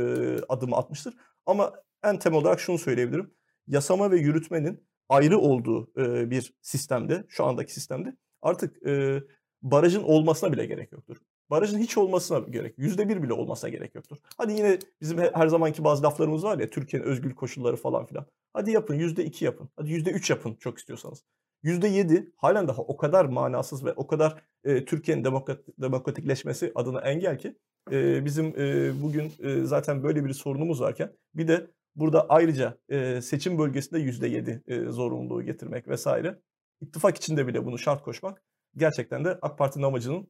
adımı 0.49 0.75
atmıştır. 0.75 1.13
Ama 1.45 1.73
en 2.03 2.19
temel 2.19 2.39
olarak 2.39 2.59
şunu 2.59 2.77
söyleyebilirim. 2.77 3.33
Yasama 3.67 4.11
ve 4.11 4.17
yürütmenin 4.17 4.83
ayrı 5.09 5.37
olduğu 5.39 5.91
e, 5.97 6.29
bir 6.29 6.53
sistemde, 6.61 7.25
şu 7.29 7.45
andaki 7.45 7.73
sistemde 7.73 8.15
artık 8.41 8.87
e, 8.87 9.23
barajın 9.61 10.03
olmasına 10.03 10.51
bile 10.53 10.65
gerek 10.65 10.91
yoktur. 10.91 11.17
Barajın 11.49 11.79
hiç 11.79 11.97
olmasına 11.97 12.39
gerek. 12.39 12.75
Yüzde 12.77 13.09
bir 13.09 13.23
bile 13.23 13.33
olmasa 13.33 13.69
gerek 13.69 13.95
yoktur. 13.95 14.17
Hadi 14.37 14.53
yine 14.53 14.79
bizim 15.01 15.17
he- 15.17 15.31
her 15.33 15.47
zamanki 15.47 15.83
bazı 15.83 16.03
laflarımız 16.03 16.43
var 16.43 16.59
ya 16.59 16.69
Türkiye'nin 16.69 17.07
özgül 17.07 17.35
koşulları 17.35 17.75
falan 17.75 18.05
filan. 18.05 18.25
Hadi 18.53 18.71
yapın 18.71 18.95
yüzde 18.95 19.25
iki 19.25 19.45
yapın. 19.45 19.69
Hadi 19.75 19.91
yüzde 19.91 20.11
üç 20.11 20.29
yapın 20.29 20.55
çok 20.55 20.77
istiyorsanız. 20.77 21.23
Yüzde 21.63 21.87
yedi 21.87 22.31
halen 22.37 22.67
daha 22.67 22.81
o 22.81 22.97
kadar 22.97 23.25
manasız 23.25 23.85
ve 23.85 23.93
o 23.93 24.07
kadar 24.07 24.41
e, 24.63 24.85
Türkiye'nin 24.85 25.23
demokrat, 25.23 25.59
demokratikleşmesi 25.77 26.71
adına 26.75 27.01
engel 27.01 27.37
ki 27.39 27.55
e, 27.91 28.25
bizim 28.25 28.45
e, 28.59 28.91
bugün 29.01 29.31
e, 29.39 29.63
zaten 29.63 30.03
böyle 30.03 30.25
bir 30.25 30.33
sorunumuz 30.33 30.81
varken 30.81 31.11
bir 31.33 31.47
de 31.47 31.67
burada 31.95 32.25
ayrıca 32.29 32.77
e, 32.89 33.21
seçim 33.21 33.57
bölgesinde 33.57 33.99
yüzde 33.99 34.27
yedi 34.27 34.63
e, 34.67 34.83
zorunluluğu 34.85 35.43
getirmek 35.43 35.87
vesaire. 35.87 36.39
İttifak 36.81 37.17
içinde 37.17 37.47
bile 37.47 37.65
bunu 37.65 37.77
şart 37.77 38.03
koşmak 38.03 38.43
gerçekten 38.77 39.25
de 39.25 39.39
AK 39.41 39.57
Parti'nin 39.57 39.83
amacının 39.83 40.27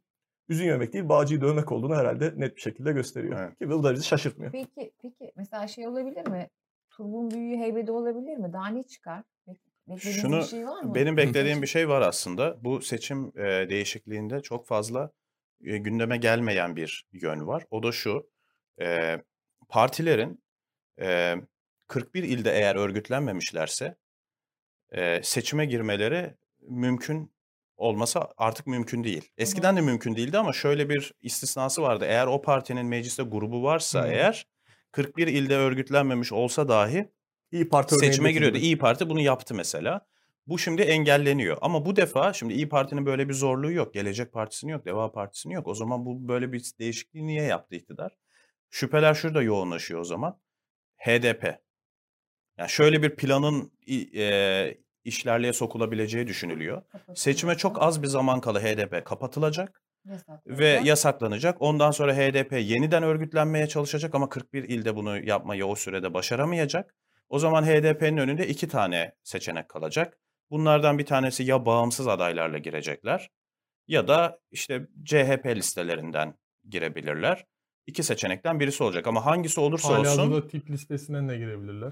üzün 0.50 0.66
yemek 0.66 0.94
değil 0.94 1.10
bağcıyı 1.10 1.42
dövmek 1.42 1.72
olduğunu 1.72 1.96
herhalde 1.96 2.34
net 2.38 2.56
bir 2.56 2.62
şekilde 2.62 2.92
gösteriyor. 2.92 3.40
Evet. 3.40 3.58
Ki 3.60 3.70
bu 3.70 3.84
da 3.84 3.94
bizi 3.94 4.04
şaşırtmıyor. 4.04 4.52
Peki 4.52 4.92
peki 5.02 5.32
mesela 5.36 5.68
şey 5.68 5.88
olabilir 5.88 6.28
mi? 6.28 6.50
Turbun 6.90 7.32
büyüğü 7.32 7.58
heybede 7.58 7.92
olabilir 7.92 8.38
mi? 8.38 8.54
Daha 8.54 8.68
ne 8.68 8.84
çıkar? 8.84 9.24
Bek- 9.48 9.58
Beklediğiniz 9.88 10.22
Şunu 10.22 10.38
bir 10.38 10.44
şey 10.44 10.68
var 10.68 10.84
mı? 10.84 10.96
benim 10.96 11.18
beklediğim 11.18 11.62
bir 11.62 11.68
şey 11.68 11.90
var 11.90 12.02
aslında. 12.02 12.64
Bu 12.64 12.82
seçim 12.82 13.28
e, 13.40 13.70
değişikliğinde 13.70 14.42
çok 14.42 14.68
fazla 14.68 15.12
e, 15.64 15.78
gündeme 15.78 16.18
gelmeyen 16.18 16.76
bir 16.76 17.08
yön 17.12 17.48
var. 17.48 17.66
O 17.72 17.84
da 17.84 17.92
şu. 17.92 18.30
e, 18.82 19.18
partilerin 19.70 20.44
e, 21.02 21.36
41 21.88 22.24
ilde 22.24 22.52
eğer 22.52 22.76
örgütlenmemişlerse 22.76 23.96
e, 24.92 25.24
seçime 25.24 25.66
girmeleri 25.66 26.36
mümkün 26.62 27.32
olmasa 27.80 28.34
artık 28.38 28.68
mümkün 28.68 29.04
değil. 29.04 29.30
Eskiden 29.38 29.78
de 29.78 29.82
mümkün 29.82 30.16
değildi 30.16 30.38
ama 30.38 30.54
şöyle 30.54 30.90
bir 30.90 31.14
istisnası 31.22 31.82
vardı. 31.82 32.06
Eğer 32.08 32.28
o 32.28 32.42
partinin 32.42 32.86
mecliste 32.86 33.24
grubu 33.24 33.64
varsa 33.64 34.04
Hı. 34.04 34.08
eğer 34.08 34.48
41 34.92 35.28
ilde 35.28 35.56
örgütlenmemiş 35.56 36.32
olsa 36.32 36.68
dahi 36.68 37.10
İyi 37.52 37.70
Parti 37.70 37.96
seçime 37.96 38.32
giriyordu. 38.32 38.58
İyi 38.58 38.78
Parti 38.78 39.10
bunu 39.10 39.22
yaptı 39.22 39.56
mesela. 39.56 40.08
Bu 40.48 40.60
şimdi 40.60 40.82
engelleniyor. 40.82 41.58
Ama 41.62 41.86
bu 41.86 41.96
defa 41.96 42.34
şimdi 42.34 42.54
İyi 42.54 42.70
Parti'nin 42.70 43.06
böyle 43.06 43.30
bir 43.30 43.34
zorluğu 43.34 43.72
yok. 43.72 43.94
Gelecek 43.94 44.34
Partisi'nin 44.34 44.72
yok, 44.72 44.86
Deva 44.86 45.12
Partisi'nin 45.12 45.54
yok. 45.54 45.68
O 45.68 45.74
zaman 45.74 46.06
bu 46.06 46.28
böyle 46.28 46.52
bir 46.52 46.72
değişikliği 46.80 47.28
niye 47.28 47.44
yaptı 47.44 47.76
iktidar? 47.76 48.18
Şüpheler 48.70 49.14
şurada 49.14 49.42
yoğunlaşıyor 49.42 50.00
o 50.00 50.04
zaman. 50.04 50.40
HDP. 50.98 51.60
Yani 52.58 52.70
şöyle 52.70 53.04
bir 53.04 53.16
planın 53.16 53.72
e, 54.16 54.78
işlerliğe 55.04 55.54
sokulabileceği 55.54 56.28
düşünülüyor. 56.28 56.82
Seçime 57.16 57.56
çok 57.58 57.82
az 57.82 58.02
bir 58.02 58.08
zaman 58.08 58.42
kala 58.42 58.62
HDP 58.62 59.06
kapatılacak 59.06 59.84
ve 60.48 60.82
yasaklanacak. 60.84 61.62
Ondan 61.62 61.92
sonra 61.92 62.16
HDP 62.16 62.52
yeniden 62.52 63.04
örgütlenmeye 63.04 63.68
çalışacak 63.68 64.16
ama 64.16 64.30
41 64.30 64.64
ilde 64.64 64.96
bunu 64.96 65.26
yapmayı 65.26 65.66
o 65.66 65.76
sürede 65.76 66.14
başaramayacak. 66.14 66.96
O 67.30 67.40
zaman 67.40 67.64
HDP'nin 67.64 68.18
önünde 68.18 68.48
iki 68.48 68.68
tane 68.68 69.16
seçenek 69.24 69.70
kalacak. 69.70 70.18
Bunlardan 70.52 70.98
bir 70.98 71.06
tanesi 71.06 71.44
ya 71.44 71.66
bağımsız 71.66 72.08
adaylarla 72.08 72.58
girecekler 72.58 73.30
ya 73.88 74.08
da 74.08 74.40
işte 74.52 74.88
CHP 75.06 75.46
listelerinden 75.46 76.38
girebilirler. 76.70 77.46
İki 77.88 78.04
seçenekten 78.04 78.60
birisi 78.60 78.84
olacak 78.84 79.08
ama 79.08 79.26
hangisi 79.26 79.60
olursa 79.60 79.90
Hali 79.90 80.00
olsun 80.00 80.32
hazırda 80.32 80.48
tip 80.48 80.70
listesinden 80.70 81.30
de 81.30 81.38
girebilirler. 81.38 81.92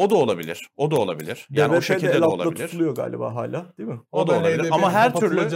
O 0.00 0.10
da 0.10 0.14
olabilir. 0.14 0.68
O 0.76 0.90
da 0.90 0.96
olabilir. 0.96 1.46
Yani 1.50 1.68
o 1.72 1.74
DBP 1.76 1.80
de 1.80 1.84
şekilde 1.86 2.12
de 2.20 2.24
altında 2.24 2.42
olabilir. 2.42 2.66
tutuluyor 2.68 2.94
galiba 2.96 3.34
hala 3.34 3.66
değil 3.78 3.88
mi? 3.88 4.00
O 4.12 4.26
da 4.26 4.32
ben 4.32 4.40
olabilir. 4.40 4.58
HDP'nin 4.58 4.70
Ama 4.70 4.92
her 4.92 5.14
türlü 5.14 5.50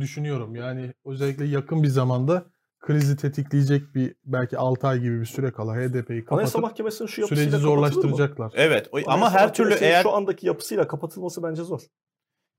düşünüyorum. 0.00 0.56
Yani 0.56 0.94
özellikle 1.04 1.44
yakın 1.44 1.82
bir 1.82 1.88
zamanda 1.88 2.44
krizi 2.80 3.16
tetikleyecek 3.16 3.94
bir 3.94 4.14
belki 4.24 4.58
6 4.58 4.86
ay 4.88 5.00
gibi 5.00 5.20
bir 5.20 5.26
süre 5.26 5.52
kala 5.52 5.74
HDP'yi 5.76 6.24
Anayasa 6.28 6.52
kapatıp 6.52 6.62
Mahkemesi'nin 6.62 7.08
şu 7.08 7.20
yapısıyla 7.20 7.50
süreci 7.50 7.64
kapatılır 7.74 8.04
mı? 8.04 8.10
zorlaştıracaklar. 8.16 8.52
evet 8.56 8.88
o- 8.92 8.98
ama 8.98 9.12
Anayasa 9.12 9.38
her 9.40 9.54
türlü 9.54 9.74
eğer 9.74 10.02
şu 10.02 10.12
andaki 10.12 10.46
yapısıyla 10.46 10.88
kapatılması 10.88 11.42
bence 11.42 11.62
zor. 11.62 11.80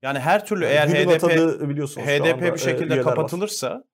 yani 0.02 0.18
her 0.18 0.46
türlü 0.46 0.64
Yani 0.64 0.72
eğer 0.74 0.88
HDP 0.88 1.22
HDP 1.96 2.42
bir 2.42 2.52
e, 2.52 2.58
şekilde 2.58 2.84
üyeler 2.84 2.96
var. 3.04 3.14
kapatılırsa 3.14 3.84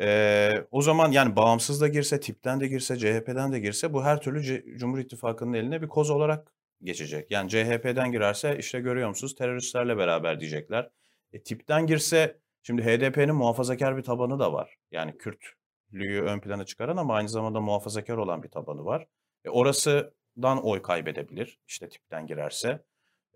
eee, 0.00 0.66
o 0.70 0.82
zaman 0.82 1.10
yani 1.12 1.36
bağımsız 1.36 1.80
da 1.80 1.88
girse, 1.88 2.20
tipten 2.20 2.60
de 2.60 2.68
girse, 2.68 2.96
CHP'den 2.98 3.52
de 3.52 3.60
girse 3.60 3.92
bu 3.92 4.04
her 4.04 4.20
türlü 4.20 4.42
C- 4.42 4.64
Cumhur 4.78 4.98
İttifakı'nın 4.98 5.52
eline 5.52 5.82
bir 5.82 5.88
koz 5.88 6.10
olarak 6.10 6.52
geçecek. 6.82 7.30
Yani 7.30 7.50
CHP'den 7.50 8.12
girerse 8.12 8.58
işte 8.58 8.80
görüyor 8.80 9.08
musunuz 9.08 9.34
teröristlerle 9.34 9.96
beraber 9.96 10.40
diyecekler. 10.40 10.90
E, 11.32 11.42
tipten 11.42 11.86
girse 11.86 12.38
şimdi 12.62 12.82
HDP'nin 12.82 13.34
muhafazakar 13.34 13.96
bir 13.96 14.02
tabanı 14.02 14.38
da 14.38 14.52
var. 14.52 14.76
Yani 14.90 15.18
Kürtlüğü 15.18 16.22
ön 16.22 16.40
plana 16.40 16.64
çıkaran 16.64 16.96
ama 16.96 17.14
aynı 17.14 17.28
zamanda 17.28 17.60
muhafazakar 17.60 18.16
olan 18.16 18.42
bir 18.42 18.48
tabanı 18.48 18.84
var. 18.84 19.06
E, 19.44 19.50
orasından 19.50 20.64
oy 20.64 20.82
kaybedebilir 20.82 21.58
işte 21.68 21.88
tipten 21.88 22.26
girerse. 22.26 22.84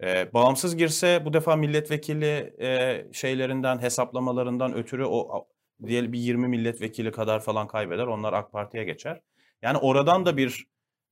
E, 0.02 0.32
bağımsız 0.34 0.76
girse 0.76 1.22
bu 1.24 1.32
defa 1.32 1.56
milletvekili 1.56 2.54
e, 2.60 3.06
şeylerinden 3.12 3.78
hesaplamalarından 3.78 4.74
ötürü 4.74 5.04
o 5.04 5.48
diyelim 5.86 6.12
bir 6.12 6.18
20 6.18 6.48
milletvekili 6.48 7.12
kadar 7.12 7.40
falan 7.40 7.66
kaybeder. 7.66 8.06
Onlar 8.06 8.32
AK 8.32 8.52
Parti'ye 8.52 8.84
geçer. 8.84 9.20
Yani 9.62 9.78
oradan 9.78 10.26
da 10.26 10.36
bir 10.36 10.66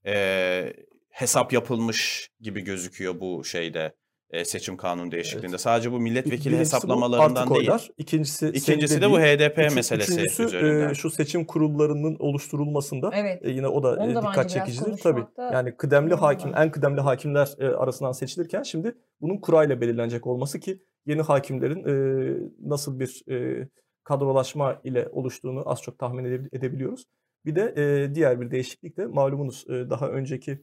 e, 0.06 0.72
hesap 1.16 1.52
yapılmış 1.52 2.30
gibi 2.40 2.60
gözüküyor 2.60 3.20
bu 3.20 3.44
şeyde 3.44 3.94
e, 4.30 4.44
seçim 4.44 4.76
kanunu 4.76 5.10
değişikliğinde. 5.12 5.58
Sadece 5.58 5.92
bu 5.92 6.00
milletvekili 6.00 6.52
Birincisi 6.52 6.76
hesaplamalarından 6.76 7.36
değil. 7.36 7.46
koylar. 7.48 7.88
İkincisi, 7.98 8.48
İkincisi 8.48 9.00
de 9.00 9.10
bu. 9.10 9.20
HDP 9.20 9.58
Üçü- 9.58 9.74
meselesi 9.74 10.12
Üçüncüsü 10.12 10.42
e, 10.42 10.46
üzerinden. 10.46 10.92
şu 10.92 11.10
seçim 11.10 11.44
kurullarının 11.44 12.16
oluşturulmasında 12.18 13.10
Evet. 13.14 13.44
e, 13.44 13.50
yine 13.50 13.68
o 13.68 13.82
da 13.82 13.88
Onu 13.88 14.10
e, 14.10 14.14
da 14.14 14.18
bence 14.22 14.28
dikkat 14.28 14.50
çekicidir. 14.50 14.96
Tabii 15.02 15.24
yani 15.38 15.76
kıdemli 15.76 16.14
hakim, 16.14 16.52
var. 16.52 16.64
en 16.64 16.70
kıdemli 16.70 17.00
hakimler 17.00 17.48
e, 17.58 17.66
arasından 17.66 18.12
seçilirken 18.12 18.62
şimdi 18.62 18.94
bunun 19.20 19.38
kurayla 19.40 19.80
belirlenecek 19.80 20.26
olması 20.26 20.60
ki 20.60 20.82
yeni 21.06 21.22
hakimlerin 21.22 21.84
e, 21.84 21.94
nasıl 22.60 23.00
bir 23.00 23.22
e, 23.30 23.68
kadrolaşma 24.04 24.80
ile 24.84 25.08
oluştuğunu 25.12 25.62
az 25.70 25.82
çok 25.82 25.98
tahmin 25.98 26.24
edebil- 26.24 26.56
edebiliyoruz. 26.56 27.04
Bir 27.44 27.56
de 27.56 27.74
e, 27.76 28.14
diğer 28.14 28.40
bir 28.40 28.50
değişiklik 28.50 28.96
de 28.96 29.06
malumunuz 29.06 29.64
e, 29.68 29.90
daha 29.90 30.08
önceki 30.08 30.58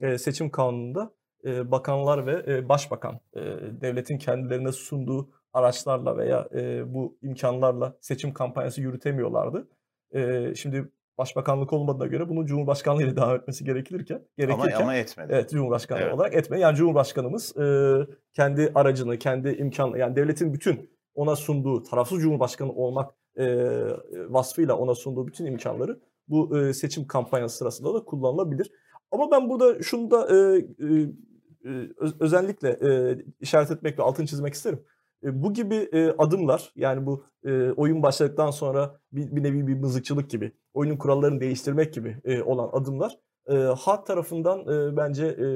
e, 0.00 0.18
seçim 0.18 0.50
kanununda 0.50 1.12
e, 1.44 1.70
bakanlar 1.70 2.26
ve 2.26 2.54
e, 2.54 2.68
başbakan 2.68 3.20
e, 3.34 3.40
devletin 3.80 4.18
kendilerine 4.18 4.72
sunduğu 4.72 5.30
araçlarla 5.52 6.16
veya 6.16 6.48
e, 6.54 6.94
bu 6.94 7.18
imkanlarla 7.22 7.96
seçim 8.00 8.34
kampanyası 8.34 8.80
yürütemiyorlardı. 8.80 9.68
E, 10.14 10.54
şimdi 10.54 10.88
başbakanlık 11.18 11.72
olmadığına 11.72 12.06
göre 12.06 12.28
bunun 12.28 12.46
Cumhurbaşkanlığı 12.46 13.02
ile 13.02 13.16
devam 13.16 13.36
etmesi 13.36 13.64
gerekirken, 13.64 14.16
Ama, 14.16 14.26
gerekirken 14.36 14.82
ama 14.82 14.94
etmedi. 14.94 15.32
Evet 15.32 15.50
Cumhurbaşkanı 15.50 16.00
Evet. 16.00 16.14
olarak 16.14 16.34
etme. 16.34 16.60
Yani 16.60 16.76
Cumhurbaşkanımız 16.76 17.56
e, 17.56 17.96
kendi 18.32 18.72
aracını, 18.74 19.18
kendi 19.18 19.48
imkan 19.48 19.96
yani 19.96 20.16
devletin 20.16 20.54
bütün 20.54 20.90
ona 21.14 21.36
sunduğu 21.36 21.82
tarafsız 21.82 22.22
Cumhurbaşkanı 22.22 22.72
olmak 22.72 23.14
e, 23.36 23.46
vasfıyla 24.28 24.76
ona 24.76 24.94
sunduğu 24.94 25.26
bütün 25.26 25.46
imkanları 25.46 26.00
bu 26.28 26.58
e, 26.58 26.72
seçim 26.72 27.06
kampanyası 27.06 27.56
sırasında 27.56 27.94
da 27.94 28.04
kullanılabilir. 28.04 28.70
Ama 29.10 29.30
ben 29.30 29.50
burada 29.50 29.82
şunu 29.82 30.10
da 30.10 30.28
e, 30.36 30.58
e, 30.58 31.02
e, 31.64 31.70
öz- 31.96 32.20
özellikle 32.20 32.68
e, 32.68 33.18
işaret 33.40 33.70
etmek 33.70 33.98
ve 33.98 34.02
altını 34.02 34.26
çizmek 34.26 34.54
isterim. 34.54 34.84
E, 35.24 35.42
bu 35.42 35.52
gibi 35.52 35.74
e, 35.74 36.10
adımlar 36.18 36.72
yani 36.76 37.06
bu 37.06 37.24
e, 37.44 37.70
oyun 37.70 38.02
başladıktan 38.02 38.50
sonra 38.50 39.00
bir, 39.12 39.36
bir 39.36 39.42
nevi 39.42 39.66
bir 39.66 39.74
mızıkçılık 39.74 40.30
gibi, 40.30 40.52
oyunun 40.74 40.96
kurallarını 40.96 41.40
değiştirmek 41.40 41.94
gibi 41.94 42.16
e, 42.24 42.42
olan 42.42 42.70
adımlar 42.72 43.18
e, 43.48 43.54
halk 43.54 44.06
tarafından 44.06 44.60
e, 44.60 44.96
bence 44.96 45.26
e, 45.26 45.46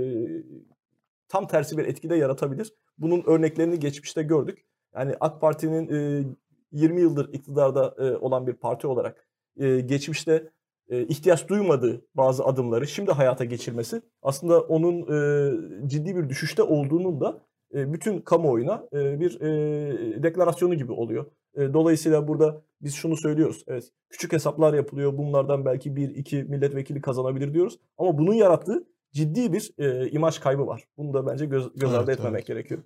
tam 1.28 1.46
tersi 1.46 1.78
bir 1.78 1.84
etki 1.84 2.10
de 2.10 2.16
yaratabilir. 2.16 2.74
Bunun 2.98 3.22
örneklerini 3.26 3.78
geçmişte 3.78 4.22
gördük. 4.22 4.64
Yani 4.94 5.14
AK 5.20 5.40
Parti'nin 5.40 5.88
e, 6.22 6.24
20 6.72 7.00
yıldır 7.00 7.32
iktidarda 7.32 7.94
e, 7.98 8.16
olan 8.16 8.46
bir 8.46 8.52
parti 8.52 8.86
olarak 8.86 9.28
e, 9.56 9.80
geçmişte 9.80 10.50
ihtiyaç 10.90 11.48
duymadığı 11.48 12.06
bazı 12.14 12.44
adımları 12.44 12.86
şimdi 12.86 13.12
hayata 13.12 13.44
geçirmesi 13.44 14.02
aslında 14.22 14.60
onun 14.60 15.00
e, 15.02 15.88
ciddi 15.88 16.16
bir 16.16 16.28
düşüşte 16.28 16.62
olduğunun 16.62 17.20
da 17.20 17.40
e, 17.74 17.92
bütün 17.92 18.20
kamuoyuna 18.20 18.88
e, 18.92 19.20
bir 19.20 19.40
e, 19.40 20.22
deklarasyonu 20.22 20.74
gibi 20.74 20.92
oluyor. 20.92 21.26
E, 21.54 21.72
dolayısıyla 21.72 22.28
burada 22.28 22.62
biz 22.80 22.94
şunu 22.94 23.16
söylüyoruz. 23.16 23.64
Evet, 23.68 23.90
küçük 24.10 24.32
hesaplar 24.32 24.74
yapılıyor. 24.74 25.18
Bunlardan 25.18 25.64
belki 25.64 25.96
bir 25.96 26.08
iki 26.08 26.44
milletvekili 26.44 27.00
kazanabilir 27.00 27.54
diyoruz. 27.54 27.78
Ama 27.98 28.18
bunun 28.18 28.32
yarattığı 28.34 28.84
ciddi 29.12 29.52
bir 29.52 29.70
e, 29.78 30.10
imaj 30.10 30.38
kaybı 30.38 30.66
var. 30.66 30.84
Bunu 30.96 31.14
da 31.14 31.26
bence 31.26 31.46
göz, 31.46 31.72
göz 31.74 31.94
ardı 31.94 32.10
Evet, 32.10 32.18
etmemek 32.18 32.38
evet. 32.38 32.46
gerekiyor. 32.46 32.82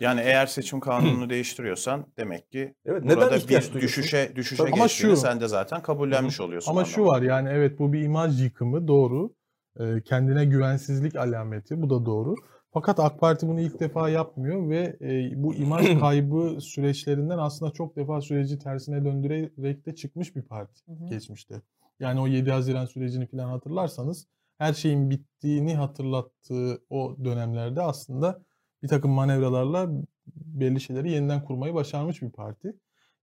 Yani 0.00 0.20
eğer 0.20 0.46
seçim 0.46 0.80
kanununu 0.80 1.30
değiştiriyorsan 1.30 2.06
demek 2.16 2.52
ki 2.52 2.74
Evet, 2.84 3.02
burada 3.04 3.36
bir 3.48 3.80
düşüşe 3.80 4.32
düşüşe 4.36 4.62
Tabii. 4.62 4.72
Ama 4.72 4.88
şu- 4.88 5.16
sen 5.16 5.40
de 5.40 5.48
zaten 5.48 5.82
kabullenmiş 5.82 6.40
oluyorsun. 6.40 6.70
Ama 6.70 6.84
şu 6.84 7.00
anlamında. 7.02 7.16
var 7.16 7.22
yani 7.22 7.48
evet 7.52 7.78
bu 7.78 7.92
bir 7.92 8.00
imaj 8.00 8.42
yıkımı 8.42 8.88
doğru. 8.88 9.34
Ee, 9.80 10.02
kendine 10.04 10.44
güvensizlik 10.44 11.16
alameti 11.16 11.82
bu 11.82 11.90
da 11.90 12.06
doğru. 12.06 12.34
Fakat 12.72 13.00
AK 13.00 13.20
Parti 13.20 13.48
bunu 13.48 13.60
ilk 13.60 13.80
defa 13.80 14.08
yapmıyor 14.08 14.68
ve 14.70 14.96
e, 15.00 15.42
bu 15.42 15.54
imaj 15.54 15.86
kaybı 16.00 16.60
süreçlerinden 16.60 17.38
aslında 17.38 17.72
çok 17.72 17.96
defa 17.96 18.20
süreci 18.20 18.58
tersine 18.58 19.04
döndürerek 19.04 19.86
de 19.86 19.94
çıkmış 19.94 20.36
bir 20.36 20.42
parti 20.42 20.80
Hı 20.86 20.92
hı. 20.92 21.08
geçmişte. 21.08 21.62
Yani 22.00 22.20
o 22.20 22.26
7 22.26 22.50
Haziran 22.50 22.86
sürecini 22.86 23.26
falan 23.26 23.48
hatırlarsanız 23.48 24.26
her 24.58 24.72
şeyin 24.72 25.10
bittiğini 25.10 25.74
hatırlattığı 25.76 26.82
o 26.90 27.16
dönemlerde 27.24 27.82
aslında 27.82 28.42
bir 28.86 28.90
takım 28.90 29.10
manevralarla 29.10 29.88
belli 30.34 30.80
şeyleri 30.80 31.10
yeniden 31.10 31.44
kurmayı 31.44 31.74
başarmış 31.74 32.22
bir 32.22 32.30
parti. 32.30 32.76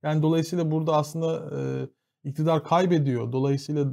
Yani 0.04 0.22
dolayısıyla 0.22 0.72
burada 0.72 0.94
aslında 0.96 1.50
e, 1.58 1.60
iktidar 2.30 2.64
kaybediyor. 2.64 3.32
Dolayısıyla 3.32 3.86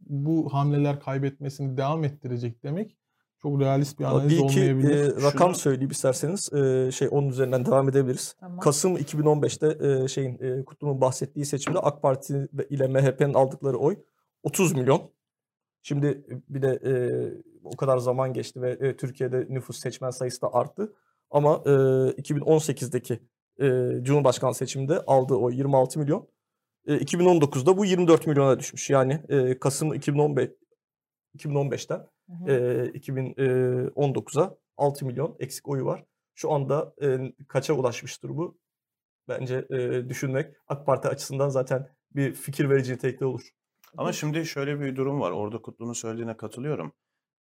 bu 0.00 0.52
hamleler 0.52 1.00
kaybetmesini 1.00 1.76
devam 1.76 2.04
ettirecek 2.04 2.62
demek 2.62 2.96
çok 3.42 3.60
realist 3.60 3.98
bir 3.98 4.04
analiz 4.04 4.30
Bir 4.30 4.36
iki 4.36 4.44
olmayabilir. 4.44 4.90
e, 4.90 5.22
rakam 5.22 5.48
Şunu- 5.50 5.54
söyleyeyim 5.54 5.90
isterseniz. 5.90 6.52
E, 6.52 6.90
şey 6.92 7.08
onun 7.10 7.28
üzerinden 7.28 7.66
devam 7.66 7.88
edebiliriz. 7.88 8.34
Tamam. 8.40 8.58
Kasım 8.58 8.96
2015'te 8.96 9.86
e, 10.04 10.08
şeyin 10.08 10.38
e, 10.42 10.64
Kutlu'nun 10.64 11.00
bahsettiği 11.00 11.46
seçimde 11.46 11.78
AK 11.78 12.02
Parti 12.02 12.48
ile 12.70 12.88
MHP'nin 12.88 13.34
aldıkları 13.34 13.76
oy 13.78 13.96
30 14.42 14.72
milyon. 14.74 15.02
Şimdi 15.88 16.06
e, 16.06 16.54
bir 16.54 16.62
de 16.62 16.78
e, 16.84 16.92
o 17.64 17.76
kadar 17.76 17.98
zaman 17.98 18.32
geçti 18.32 18.62
ve 18.62 18.70
e, 18.70 18.96
Türkiye'de 18.96 19.46
nüfus 19.48 19.78
seçmen 19.80 20.10
sayısı 20.10 20.42
da 20.42 20.54
arttı. 20.54 20.92
Ama 21.30 21.62
e, 21.66 21.70
2018'deki 21.70 23.20
e, 23.60 23.66
Cumhurbaşkanı 24.02 24.54
seçiminde 24.54 25.00
aldığı 25.06 25.34
oy 25.34 25.56
26 25.56 25.98
milyon. 25.98 26.28
E, 26.86 26.94
2019'da 26.94 27.76
bu 27.76 27.84
24 27.84 28.26
milyona 28.26 28.58
düşmüş. 28.58 28.90
Yani 28.90 29.22
e, 29.28 29.58
Kasım 29.58 29.94
2015 29.94 30.50
2015'ten 31.36 31.96
Hı 31.96 32.32
hı. 32.44 32.50
e, 32.50 32.98
2019'a 32.98 34.56
6 34.76 35.06
milyon 35.06 35.36
eksik 35.38 35.68
oyu 35.68 35.84
var. 35.84 36.04
Şu 36.34 36.52
anda 36.52 36.94
e, 37.02 37.32
kaça 37.48 37.74
ulaşmıştır 37.74 38.28
bu? 38.28 38.58
Bence 39.28 39.66
e, 39.70 40.08
düşünmek 40.08 40.54
AK 40.66 40.86
Parti 40.86 41.08
açısından 41.08 41.48
zaten 41.48 41.88
bir 42.10 42.34
fikir 42.34 42.70
verici 42.70 42.92
nitelikte 42.92 43.24
olur. 43.24 43.57
Ama 43.96 44.12
şimdi 44.12 44.46
şöyle 44.46 44.80
bir 44.80 44.96
durum 44.96 45.20
var. 45.20 45.30
Orada 45.30 45.62
Kutlu'nun 45.62 45.92
söylediğine 45.92 46.36
katılıyorum. 46.36 46.92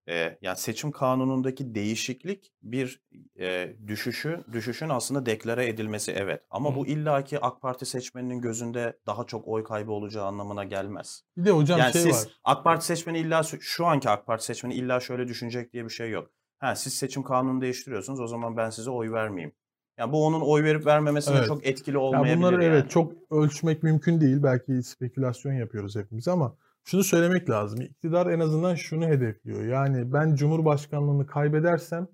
Ee, 0.08 0.38
yani 0.42 0.56
seçim 0.56 0.90
kanunundaki 0.90 1.74
değişiklik 1.74 2.52
bir 2.62 3.02
e, 3.38 3.76
düşüşü, 3.86 4.44
düşüşün 4.52 4.88
aslında 4.88 5.26
deklare 5.26 5.68
edilmesi 5.68 6.12
evet. 6.12 6.42
Ama 6.50 6.70
Hı 6.70 6.74
bu 6.74 6.86
illaki 6.86 7.40
AK 7.40 7.60
Parti 7.62 7.86
seçmeninin 7.86 8.40
gözünde 8.40 8.98
daha 9.06 9.24
çok 9.24 9.48
oy 9.48 9.64
kaybı 9.64 9.92
olacağı 9.92 10.24
anlamına 10.24 10.64
gelmez. 10.64 11.22
Bir 11.36 11.44
de 11.44 11.50
hocam 11.50 11.78
yani 11.78 11.92
şey 11.92 12.02
siz 12.02 12.26
var. 12.26 12.32
AK 12.44 12.64
Parti 12.64 12.86
seçmeni 12.86 13.18
illa 13.18 13.42
şu 13.60 13.86
anki 13.86 14.10
AK 14.10 14.26
Parti 14.26 14.44
seçmeni 14.44 14.74
illa 14.74 15.00
şöyle 15.00 15.28
düşünecek 15.28 15.72
diye 15.72 15.84
bir 15.84 15.90
şey 15.90 16.10
yok. 16.10 16.30
Ha 16.58 16.76
siz 16.76 16.94
seçim 16.94 17.22
kanunu 17.22 17.60
değiştiriyorsunuz 17.60 18.20
o 18.20 18.26
zaman 18.26 18.56
ben 18.56 18.70
size 18.70 18.90
oy 18.90 19.12
vermeyeyim. 19.12 19.54
Yani 19.98 20.12
bu 20.12 20.26
onun 20.26 20.40
oy 20.40 20.64
verip 20.64 20.86
vermemesine 20.86 21.36
Evet. 21.36 21.46
çok 21.46 21.66
etkili 21.66 21.94
Ya 21.96 22.00
olmayabilir. 22.00 22.36
bunları 22.36 22.54
yani. 22.54 22.64
evet 22.64 22.90
çok 22.90 23.12
ölçmek 23.30 23.82
mümkün 23.82 24.20
değil. 24.20 24.42
Belki 24.42 24.82
spekülasyon 24.82 25.52
yapıyoruz 25.52 25.96
hepimiz 25.96 26.28
ama 26.28 26.56
şunu 26.84 27.04
söylemek 27.04 27.50
lazım. 27.50 27.80
İktidar 27.80 28.26
en 28.26 28.40
azından 28.40 28.74
şunu 28.74 29.06
hedefliyor. 29.06 29.64
Yani 29.64 30.12
ben 30.12 30.34
Cumhurbaşkanlığını 30.34 31.26
kaybedersem 31.26 32.08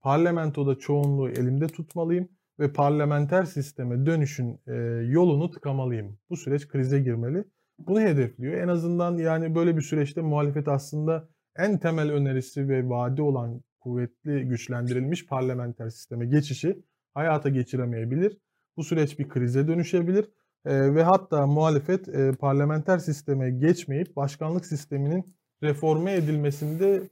parlamentoda 0.00 0.78
çoğunluğu 0.78 1.28
elimde 1.30 1.66
tutmalıyım 1.66 2.28
ve 2.60 2.72
parlamenter 2.72 3.44
sisteme 3.44 4.06
dönüşün 4.06 4.60
e, 4.66 4.72
yolunu 5.08 5.50
tıkamalıyım. 5.50 6.18
Bu 6.30 6.36
süreç 6.36 6.68
krize 6.68 7.00
girmeli. 7.00 7.44
Bunu 7.78 8.00
hedefliyor. 8.00 8.54
En 8.54 8.68
azından 8.68 9.18
yani 9.18 9.54
böyle 9.54 9.76
bir 9.76 9.82
süreçte 9.82 10.20
muhalefet 10.20 10.68
aslında 10.68 11.28
en 11.56 11.78
temel 11.78 12.10
önerisi 12.12 12.68
ve 12.68 12.88
vaadi 12.88 13.22
olan 13.22 13.60
kuvvetli 13.80 14.42
güçlendirilmiş 14.48 15.26
parlamenter 15.26 15.88
sisteme 15.90 16.26
geçişi 16.26 16.82
hayata 17.14 17.48
geçiremeyebilir. 17.48 18.38
Bu 18.76 18.84
süreç 18.84 19.18
bir 19.18 19.28
krize 19.28 19.68
dönüşebilir 19.68 20.28
Ee, 20.66 20.94
ve 20.94 21.02
hatta 21.02 21.46
muhalefet 21.46 22.08
e, 22.08 22.32
parlamenter 22.32 22.98
sisteme 22.98 23.50
geçmeyip 23.50 24.16
başkanlık 24.16 24.66
sisteminin 24.66 25.36
reforme 25.62 26.12
edilmesinde 26.14 27.02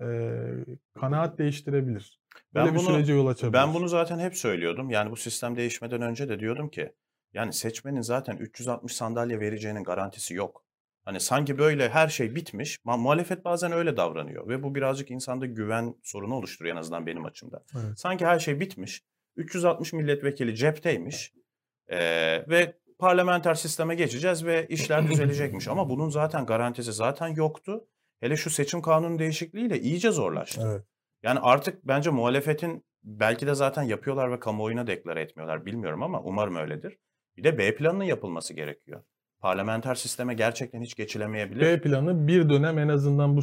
e, 0.00 0.06
kanaat 1.00 1.38
değiştirebilir. 1.38 2.20
Ben 2.54 2.64
Böyle 2.64 2.74
bir 2.74 2.80
bunu- 2.80 2.94
sürece 2.94 3.12
yol 3.12 3.26
açabilir. 3.26 3.52
Ben 3.52 3.74
bunu 3.74 3.88
zaten 3.88 4.18
hep 4.18 4.36
söylüyordum. 4.36 4.90
Yani 4.90 5.10
bu 5.10 5.16
sistem 5.16 5.56
değişmeden 5.56 6.02
önce 6.02 6.28
de 6.28 6.40
diyordum 6.40 6.68
ki 6.68 6.92
yani 7.34 7.52
seçmenin 7.52 8.00
zaten 8.00 8.36
360 8.36 8.92
sandalye 8.96 9.40
vereceğinin 9.40 9.84
garantisi 9.84 10.34
yok. 10.34 10.64
Hani 11.04 11.20
sanki 11.20 11.58
böyle 11.58 11.88
her 11.88 12.08
şey 12.08 12.34
bitmiş. 12.34 12.76
Ma- 12.86 13.00
muhalefet 13.00 13.44
bazen 13.44 13.72
öyle 13.72 13.96
davranıyor 13.96 14.48
ve 14.48 14.62
bu 14.62 14.74
birazcık 14.74 15.10
insanda 15.10 15.46
güven 15.46 15.94
sorunu 16.02 16.34
oluşturuyor 16.34 16.76
en 16.76 16.80
azından 16.80 17.06
benim 17.06 17.24
açımdan. 17.24 17.60
Evet. 17.74 17.98
Sanki 18.00 18.26
her 18.26 18.38
şey 18.38 18.60
bitmiş. 18.60 19.02
360 19.38 19.92
milletvekili 19.92 20.56
cepteymiş. 20.56 21.32
Ee, 21.88 22.44
ve 22.48 22.78
parlamenter 22.98 23.54
sisteme 23.54 23.94
geçeceğiz 23.94 24.46
ve 24.46 24.66
işler 24.68 25.08
düzelecekmiş. 25.08 25.68
Ama 25.68 25.88
bunun 25.88 26.08
zaten 26.08 26.46
garantisi 26.46 26.92
zaten 26.92 27.28
yoktu. 27.28 27.84
Hele 28.20 28.36
şu 28.36 28.50
seçim 28.50 28.82
kanunu 28.82 29.18
değişikliğiyle 29.18 29.80
iyice 29.80 30.10
zorlaştı. 30.10 30.68
Evet. 30.72 30.84
Yani 31.22 31.38
artık 31.40 31.86
bence 31.86 32.10
muhalefetin 32.10 32.84
belki 33.02 33.46
de 33.46 33.54
zaten 33.54 33.82
yapıyorlar 33.82 34.32
ve 34.32 34.40
kamuoyuna 34.40 34.86
deklare 34.86 35.20
etmiyorlar 35.20 35.66
bilmiyorum 35.66 36.02
ama 36.02 36.22
umarım 36.22 36.56
öyledir. 36.56 36.98
Bir 37.36 37.44
de 37.44 37.58
B 37.58 37.74
planının 37.74 38.04
yapılması 38.04 38.54
gerekiyor. 38.54 39.02
Parlamenter 39.40 39.94
sisteme 39.94 40.34
gerçekten 40.34 40.82
hiç 40.82 40.94
geçilemeyebilir. 40.94 41.60
B 41.60 41.80
planı 41.80 42.28
bir 42.28 42.48
dönem 42.48 42.78
en 42.78 42.88
azından 42.88 43.36
bu 43.36 43.42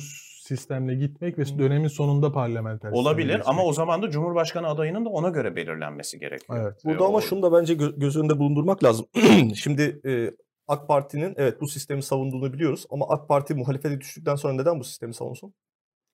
sistemle 0.49 0.95
gitmek 0.95 1.37
ve 1.39 1.45
dönemin 1.59 1.87
sonunda 1.87 2.31
parlamenter 2.31 2.91
Olabilir 2.91 3.41
ama 3.45 3.63
o 3.63 3.73
zaman 3.73 4.01
da 4.01 4.09
Cumhurbaşkanı 4.09 4.67
adayının 4.67 5.05
da 5.05 5.09
ona 5.09 5.29
göre 5.29 5.55
belirlenmesi 5.55 6.19
gerekiyor. 6.19 6.59
Evet. 6.61 6.81
Ee, 6.85 6.89
Burada 6.89 7.05
ama 7.05 7.17
o- 7.17 7.21
şunu 7.21 7.41
da 7.43 7.51
bence 7.53 7.73
gö- 7.73 7.99
göz 7.99 8.17
önünde 8.17 8.39
bulundurmak 8.39 8.83
lazım. 8.83 9.05
Şimdi 9.55 10.01
e, 10.05 10.31
AK 10.67 10.87
Parti'nin 10.87 11.33
evet 11.37 11.61
bu 11.61 11.67
sistemi 11.67 12.03
savunduğunu 12.03 12.53
biliyoruz 12.53 12.85
ama 12.89 13.05
AK 13.09 13.27
Parti 13.27 13.53
muhalefete 13.55 13.99
düştükten 14.01 14.35
sonra 14.35 14.53
neden 14.53 14.79
bu 14.79 14.83
sistemi 14.83 15.13
savunsun? 15.13 15.53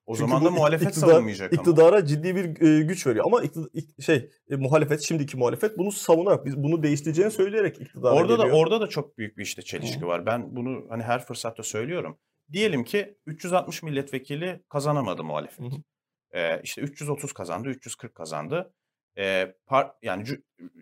o 0.05 0.15
Çünkü 0.15 0.29
zaman 0.29 0.45
da 0.45 0.51
muhalefet 0.51 0.87
iktidar- 0.89 0.99
savunmayacak 1.11 1.53
ama. 1.53 1.61
İktidara 1.61 2.05
ciddi 2.05 2.35
bir 2.35 2.61
e, 2.67 2.83
güç 2.83 3.07
veriyor 3.07 3.25
ama 3.25 3.43
iktid- 3.43 3.71
ik- 3.73 4.01
şey 4.03 4.29
e, 4.51 4.55
muhalefet 4.55 5.01
şimdiki 5.01 5.37
muhalefet 5.37 5.77
bunu 5.77 5.91
savunarak 5.91 6.45
biz 6.45 6.57
bunu 6.63 6.83
değiştireceğini 6.83 7.31
söyleyerek 7.31 7.81
iktidara 7.81 8.13
Orada 8.15 8.39
da 8.39 8.43
geliyor. 8.43 8.63
orada 8.63 8.81
da 8.81 8.87
çok 8.87 9.17
büyük 9.17 9.37
bir 9.37 9.43
işte 9.43 9.61
çelişki 9.61 10.05
var. 10.07 10.25
Ben 10.25 10.55
bunu 10.55 10.85
hani 10.89 11.03
her 11.03 11.25
fırsatta 11.25 11.63
söylüyorum. 11.63 12.17
Diyelim 12.51 12.83
ki 12.83 13.17
360 13.25 13.83
milletvekili 13.83 14.63
kazanamadı 14.69 15.23
muhalefet. 15.23 15.65
Ee, 16.31 16.61
işte 16.63 16.81
330 16.81 17.33
kazandı, 17.33 17.69
340 17.69 18.15
kazandı. 18.15 18.73
Ee, 19.17 19.55
par, 19.65 19.91
yani 20.01 20.25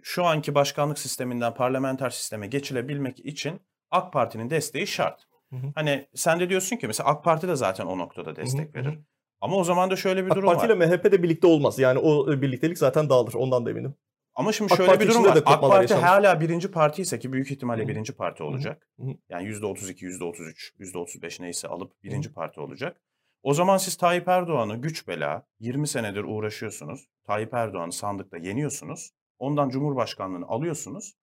şu 0.04 0.26
anki 0.26 0.56
başkanlık 0.56 1.00
sisteminden 1.00 1.54
parlamenter 1.54 2.10
sisteme 2.10 2.48
geçilebilmek 2.48 3.20
için 3.20 3.62
AK 3.92 4.14
Parti'nin 4.14 4.50
desteği 4.50 4.88
şart. 4.88 5.22
Hı 5.50 5.56
hı. 5.56 5.72
Hani 5.76 6.08
sen 6.16 6.40
de 6.40 6.50
diyorsun 6.50 6.78
ki 6.78 6.88
mesela 6.88 7.10
AK 7.10 7.24
Parti 7.24 7.48
de 7.48 7.56
zaten 7.56 7.86
o 7.86 7.98
noktada 7.98 8.36
destek 8.36 8.76
hı 8.76 8.80
hı. 8.80 8.86
verir. 8.86 9.00
Ama 9.42 9.56
o 9.56 9.64
zaman 9.64 9.92
da 9.92 9.96
şöyle 9.96 10.26
bir 10.26 10.32
AK 10.32 10.38
durum 10.38 10.50
Parti 10.50 10.66
ile 10.66 10.80
var. 10.80 10.86
MHP 10.86 11.12
de 11.12 11.24
birlikte 11.24 11.48
olmaz. 11.48 11.80
Yani 11.80 12.00
o 12.00 12.34
e, 12.34 12.42
birliktelik 12.42 12.78
zaten 12.78 13.10
dağılır. 13.10 13.34
Ondan 13.34 13.66
da 13.66 13.70
eminim. 13.70 13.96
Ama 14.36 14.52
şimdi 14.52 14.74
AK 14.74 14.78
şöyle 14.78 14.92
Parti 14.92 15.06
bir 15.06 15.12
durum 15.14 15.26
var. 15.26 15.38
AK 15.46 15.62
Parti 15.62 15.82
yaşanmış. 15.82 16.10
hala 16.10 16.42
birinci 16.42 16.72
parti 16.72 17.02
ise 17.02 17.20
ki 17.20 17.34
büyük 17.34 17.52
ihtimalle 17.52 17.82
Hı 17.82 17.84
hı. 17.86 17.88
birinci 17.90 18.14
parti 18.14 18.44
hı. 18.44 18.48
olacak. 18.48 18.88
Hı 19.00 19.06
hı. 19.06 19.16
Yani 19.30 19.48
%32, 19.48 20.06
%33, 20.06 20.74
%35 20.80 21.42
neyse 21.42 21.68
alıp 21.68 22.04
birinci 22.04 22.34
parti 22.34 22.60
olacak. 22.60 23.02
O 23.44 23.54
zaman 23.54 23.78
siz 23.78 23.98
Tayyip 23.98 24.28
Erdoğan'ı 24.28 24.82
güç 24.82 25.08
bela 25.08 25.46
20 25.60 25.88
senedir 25.88 26.24
uğraşıyorsunuz. 26.24 27.08
Tayyip 27.24 27.54
Erdoğan'ı 27.54 27.92
sandıkta 27.92 28.38
yeniyorsunuz. 28.38 29.12
Ondan 29.40 29.70
Cumhurbaşkanlığını 29.70 30.46
alıyorsunuz. 30.46 31.14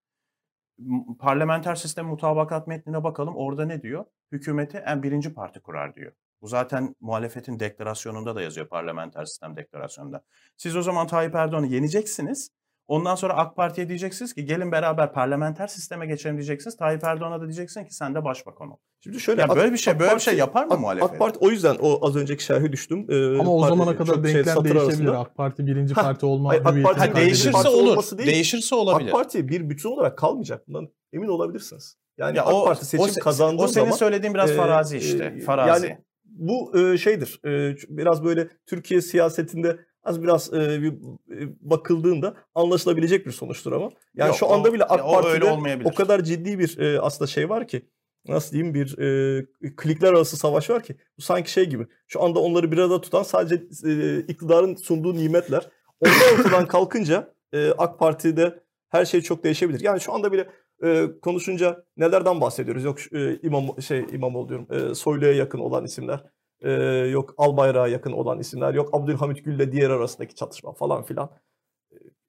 Parlamenter 1.19 1.75
sistem 1.75 2.07
mutabakat 2.07 2.66
metnine 2.66 3.05
bakalım. 3.05 3.37
Orada 3.37 3.66
ne 3.66 3.83
diyor? 3.83 4.05
Hükümeti 4.33 4.77
en 4.77 5.03
birinci 5.03 5.35
parti 5.35 5.61
kurar 5.61 5.95
diyor. 5.95 6.12
Bu 6.42 6.47
zaten 6.49 6.95
muhalefetin 7.01 7.61
deklarasyonunda 7.61 8.35
da 8.37 8.42
yazıyor 8.42 8.69
parlamenter 8.69 9.25
sistem 9.25 9.57
deklarasyonunda. 9.57 10.25
Siz 10.57 10.77
o 10.77 10.83
zaman 10.83 11.07
Tayyip 11.07 11.35
Erdoğan'ı 11.35 11.66
yeneceksiniz. 11.66 12.51
Ondan 12.88 13.14
sonra 13.14 13.35
AK 13.35 13.57
Parti'ye 13.57 13.88
diyeceksiniz 13.88 14.35
ki 14.35 14.44
gelin 14.44 14.72
beraber 14.72 15.12
parlamenter 15.12 15.66
sisteme 15.66 16.07
geçelim 16.07 16.37
diyeceksiniz. 16.37 16.77
Tayyip 16.77 17.05
Erdoğan'a 17.05 17.40
da 17.40 17.44
diyeceksin 17.44 17.85
ki 17.85 17.94
sen 17.94 18.14
de 18.14 18.25
başbakan 18.25 18.70
ol. 18.70 18.77
Şimdi 19.01 19.20
şöyle 19.20 19.40
Ya 19.40 19.49
böyle 19.57 19.72
bir 19.72 19.79
şey 19.79 19.92
AK 19.92 20.01
böyle 20.01 20.14
bir 20.14 20.20
şey 20.20 20.37
yapar 20.37 20.64
mı 20.66 20.75
AK, 20.75 20.81
muhalefet? 20.81 21.11
AK 21.11 21.18
Parti 21.18 21.38
o 21.40 21.51
yüzden 21.51 21.77
o 21.81 22.07
az 22.07 22.16
önceki 22.16 22.44
şerhi 22.44 22.72
düştüm. 22.72 23.07
Ee, 23.11 23.38
Ama 23.40 23.55
o 23.55 23.66
zamana 23.66 23.96
kadar 23.96 24.14
şey, 24.14 24.25
denklem 24.25 24.44
satır 24.44 24.64
değişebilr. 24.64 24.87
arasında. 24.88 25.18
AK 25.20 25.35
Parti 25.35 25.66
birinci 25.66 25.94
Ha, 25.94 26.03
parti 26.03 26.27
olma 26.27 26.49
hayır, 26.51 26.62
AK 26.64 26.83
Parti 26.83 27.01
Ha, 27.01 27.16
değişirse 27.16 27.51
parti 27.51 27.68
olur. 27.68 28.18
değil. 28.18 28.31
Değişirse 28.31 28.75
olabilir. 28.75 29.09
AK 29.09 29.12
Parti 29.14 29.49
bir 29.49 29.70
bütün 29.70 29.88
olarak 29.90 30.18
kalmayacak. 30.18 30.68
Bundan 30.68 30.88
emin 31.12 31.29
olabilirsiniz. 31.29 31.96
Yani 32.18 32.37
Ya 32.37 32.44
AK 32.44 32.55
o, 32.55 32.64
Parti 32.64 32.85
seçim 32.87 33.07
o, 33.20 33.25
kazandığı 33.25 33.62
o 33.62 33.68
senin 33.68 33.85
zaman 33.85 33.96
söylediğin 33.96 34.35
biraz 34.35 34.51
e, 34.51 34.55
farazi 34.55 34.96
işte. 34.99 35.25
e, 35.25 35.40
farazi. 35.40 35.87
yani 35.87 35.99
bu 36.25 36.79
e, 36.79 36.99
şeydir. 36.99 37.40
E, 37.46 37.77
biraz 37.88 38.25
böyle 38.25 38.49
Türkiye 38.66 39.01
siyasetinde 39.01 39.79
az 40.07 40.23
biraz 40.23 40.53
e, 40.55 40.83
bir 40.83 40.92
e, 40.92 41.49
bakıldığında 41.61 42.35
anlaşılabilecek 42.55 43.27
bir 43.27 43.33
sonuçtur 43.33 43.73
ama. 43.73 43.90
Yani 44.14 44.29
Yok, 44.29 44.37
şu 44.37 44.51
anda 44.53 44.69
o- 44.69 44.73
bile 44.73 44.85
AK 44.85 44.99
ya 44.99 45.05
o 45.07 45.12
Parti'de 45.23 45.45
olmayabilir. 45.51 45.90
o 45.90 45.95
kadar 45.95 46.21
ciddi 46.25 46.59
bir 46.59 46.79
e, 46.79 47.01
aslında 47.01 47.27
şey 47.29 47.49
var 47.49 47.69
ki 47.69 47.83
nasıl 48.29 48.53
diyeyim 48.53 48.75
bir 48.75 48.99
e, 48.99 49.47
klikler 49.77 50.09
arası 50.12 50.37
savaş 50.37 50.71
var 50.71 50.83
ki 50.83 50.97
bu 51.19 51.23
sanki 51.23 51.51
şey 51.53 51.64
gibi. 51.64 51.87
Şu 52.09 52.23
anda 52.23 52.38
onları 52.38 52.73
bir 52.73 52.79
arada 52.79 53.01
tutan 53.01 53.23
sadece 53.23 53.55
e, 53.90 54.19
iktidarın 54.21 54.75
sunduğu 54.75 55.14
nimetler. 55.14 55.69
Onlar 56.01 56.38
ortadan 56.38 56.66
kalkınca 56.66 57.35
e, 57.53 57.71
AK 57.71 57.99
Parti'de 57.99 58.61
her 58.88 59.05
şey 59.05 59.21
çok 59.21 59.45
değişebilir. 59.45 59.81
Yani 59.81 60.01
şu 60.01 60.12
anda 60.12 60.33
bile 60.33 60.49
e, 60.85 61.07
konuşunca 61.23 61.85
nelerden 61.97 62.40
bahsediyoruz? 62.40 62.85
Yok 62.85 62.99
e, 63.12 63.38
İmam 63.42 63.83
şey 63.83 64.05
İmamoğlu 64.12 64.49
diyorum. 64.49 64.66
E, 64.90 64.95
Soylu'ya 64.95 65.33
yakın 65.33 65.59
olan 65.59 65.85
isimler. 65.85 66.25
E, 66.61 66.71
yok 67.11 67.35
Albayrak'a 67.38 67.88
yakın 67.88 68.12
olan 68.12 68.38
isimler. 68.38 68.75
Yok 68.75 68.88
Abdülhamit 68.92 69.45
Gül'le 69.45 69.73
diğer 69.73 69.90
arasındaki 69.90 70.35
çatışma 70.35 70.73
falan 70.73 71.03
filan. 71.03 71.31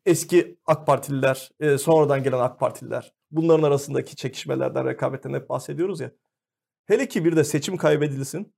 Eski 0.06 0.58
AK 0.66 0.88
Partililer, 0.88 1.52
e, 1.60 1.78
sonradan 1.78 2.24
gelen 2.24 2.40
AK 2.40 2.60
Partililer. 2.60 3.14
Bunların 3.32 3.64
arasındaki 3.64 4.16
çekişmelerden, 4.16 4.86
rekabetten 4.86 5.34
hep 5.34 5.50
bahsediyoruz 5.50 6.00
ya. 6.00 6.12
Hele 6.86 7.08
ki 7.08 7.26
bir 7.26 7.36
de 7.36 7.44
seçim 7.44 7.78
kaybedilsin. 7.78 8.54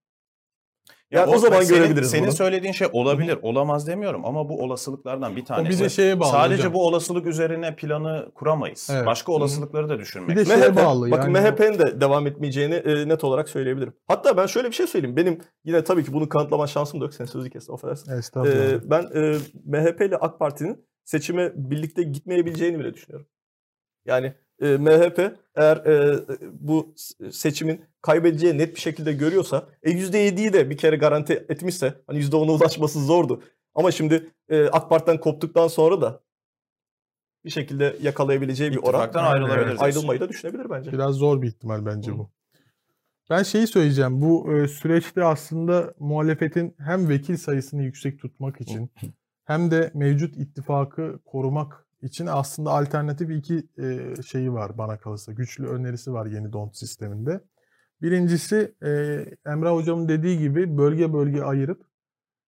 Ya 1.12 1.20
Yani 1.22 1.36
o 1.36 1.38
zaman 1.38 1.62
senin, 1.62 1.80
görebiliriz 1.80 2.10
Senin 2.12 2.24
bunu. 2.24 2.32
söylediğin 2.32 2.74
şey 2.74 2.88
olabilir, 2.94 3.38
olamaz 3.42 3.88
demiyorum 3.88 4.26
ama 4.26 4.50
bu 4.50 4.64
olasılıklardan 4.64 5.36
bir 5.36 5.42
O 5.42 5.46
tanesi. 5.46 5.80
bir 5.80 5.84
de 5.86 5.90
şeye 5.90 6.20
bağlı 6.20 6.32
Sadece 6.32 6.62
hocam. 6.62 6.74
bu 6.74 6.86
olasılık 6.88 7.26
üzerine 7.28 7.76
planı 7.76 8.32
kuramayız. 8.36 8.90
Evet. 8.94 9.06
Başka 9.06 9.32
olasılıkları 9.32 9.90
da 9.90 10.00
düşünmek. 10.00 10.30
Bir 10.30 10.36
de 10.36 10.46
şeye 10.46 10.58
MHP, 10.70 10.76
bağlı 10.76 11.12
bakın 11.12 11.34
yani. 11.34 11.50
MHP'nin 11.52 11.80
de 11.80 12.02
devam 12.02 12.28
etmeyeceğini 12.28 12.76
e, 12.76 13.08
net 13.08 13.24
olarak 13.24 13.50
söyleyebilirim. 13.50 13.94
Hatta 14.08 14.38
ben 14.38 14.46
şöyle 14.46 14.68
bir 14.68 14.74
şey 14.74 14.88
söyleyeyim. 14.88 15.16
Benim 15.16 15.40
yine 15.66 15.84
tabii 15.84 16.04
ki 16.06 16.14
bunu 16.14 16.30
kanıtlama 16.30 16.68
şansım 16.68 17.02
da 17.02 17.06
yok. 17.06 17.14
Sen 17.14 17.26
sözü 17.26 17.50
kes, 17.50 17.70
affedersin. 17.70 18.12
Estağfurullah. 18.12 18.56
Ee, 18.56 18.80
ben 18.90 19.04
e, 19.16 19.38
MHP 19.66 20.02
ile 20.02 20.16
AK 20.18 20.40
Parti'nin 20.40 20.86
seçime 21.06 21.52
birlikte 21.56 22.04
gitmeyebileceğini 22.04 22.80
bile 22.80 22.94
düşünüyorum. 22.94 23.28
Yani 24.06 24.34
e, 24.62 24.78
MHP 24.78 25.20
eğer 25.56 25.78
e, 25.78 26.20
bu 26.52 26.94
s- 26.98 27.32
seçimin 27.32 27.82
kaybedeceği 28.02 28.58
net 28.58 28.76
bir 28.76 28.82
şekilde 28.82 29.14
görüyorsa 29.14 29.70
e, 29.84 29.92
%7'yi 29.92 30.54
de 30.54 30.70
bir 30.70 30.78
kere 30.78 30.96
garanti 30.96 31.46
etmişse 31.50 31.94
hani 32.08 32.20
%10'a 32.20 32.52
ulaşması 32.52 33.06
zordu. 33.06 33.44
Ama 33.76 33.92
şimdi 33.92 34.30
e, 34.50 34.66
AK 34.66 34.90
Parti'den 34.90 35.20
koptuktan 35.20 35.68
sonra 35.68 36.02
da 36.02 36.22
bir 37.46 37.50
şekilde 37.50 37.98
yakalayabileceği 38.02 38.72
bir 38.72 38.78
oran 38.78 38.88
İttifaktan 38.88 39.24
Aynen, 39.24 39.34
ayrılabilir. 39.34 39.68
evet. 39.68 39.82
ayrılmayı 39.82 40.20
da 40.20 40.30
düşünebilir 40.30 40.70
bence. 40.70 40.92
Biraz 40.92 41.16
zor 41.16 41.42
bir 41.42 41.48
ihtimal 41.48 41.86
bence 41.86 42.12
Hı. 42.12 42.18
bu. 42.18 42.30
Ben 43.30 43.44
şeyi 43.44 43.68
söyleyeceğim. 43.68 44.22
Bu 44.22 44.54
e, 44.54 44.68
süreçte 44.68 45.24
aslında 45.24 45.94
muhalefetin 46.00 46.76
hem 46.78 47.10
vekil 47.10 47.38
sayısını 47.38 47.84
yüksek 47.84 48.20
tutmak 48.20 48.62
için 48.62 48.92
hem 49.46 49.72
de 49.72 49.92
mevcut 49.94 50.38
ittifakı 50.38 51.20
korumak 51.26 51.86
için 52.02 52.26
aslında 52.26 52.72
alternatif 52.72 53.32
iki 53.32 53.64
e, 53.78 54.16
şeyi 54.28 54.54
var 54.54 54.78
bana 54.78 54.98
kalırsa. 54.98 55.32
Güçlü 55.32 55.68
önerisi 55.68 56.14
var 56.14 56.26
yeni 56.26 56.54
don 56.54 56.70
sisteminde. 56.70 57.42
Birincisi 58.02 58.76
e, 58.84 58.90
Emrah 59.46 59.72
Hocam'ın 59.72 60.08
dediği 60.08 60.40
gibi 60.40 60.78
bölge 60.78 61.14
bölge 61.14 61.42
ayırıp 61.42 61.86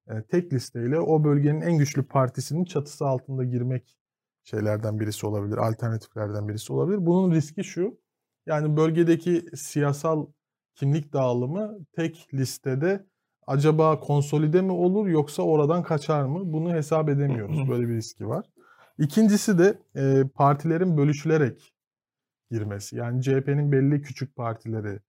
e, 0.08 0.24
tek 0.24 0.54
listeyle 0.54 1.00
o 1.00 1.24
bölgenin 1.24 1.62
en 1.62 1.78
güçlü 1.78 2.04
partisinin 2.04 2.66
çatısı 2.66 3.06
altında 3.06 3.44
girmek 3.44 3.98
şeylerden 4.44 5.00
birisi 5.00 5.26
olabilir, 5.26 5.58
alternatiflerden 5.58 6.48
birisi 6.48 6.74
olabilir. 6.74 7.06
Bunun 7.06 7.32
riski 7.32 7.64
şu, 7.64 8.00
yani 8.46 8.78
bölgedeki 8.78 9.46
siyasal 9.56 10.26
kimlik 10.76 11.14
dağılımı 11.14 11.78
tek 11.96 12.28
listede 12.34 13.06
acaba 13.48 14.00
konsolide 14.00 14.62
mi 14.62 14.72
olur 14.72 15.08
yoksa 15.08 15.44
oradan 15.44 15.84
kaçar 15.84 16.24
mı? 16.24 16.54
Bunu 16.54 16.74
hesap 16.74 17.10
edemiyoruz. 17.10 17.70
Böyle 17.70 17.88
bir 17.88 17.96
riski 17.96 18.28
var. 18.28 18.46
İkincisi 18.98 19.60
de 19.60 19.80
e, 19.96 20.24
partilerin 20.36 20.98
bölüşülerek 20.98 21.74
girmesi. 22.52 22.96
Yani 22.96 23.22
CHP'nin 23.22 23.72
belli 23.72 24.02
küçük 24.02 24.36
partileri 24.36 25.00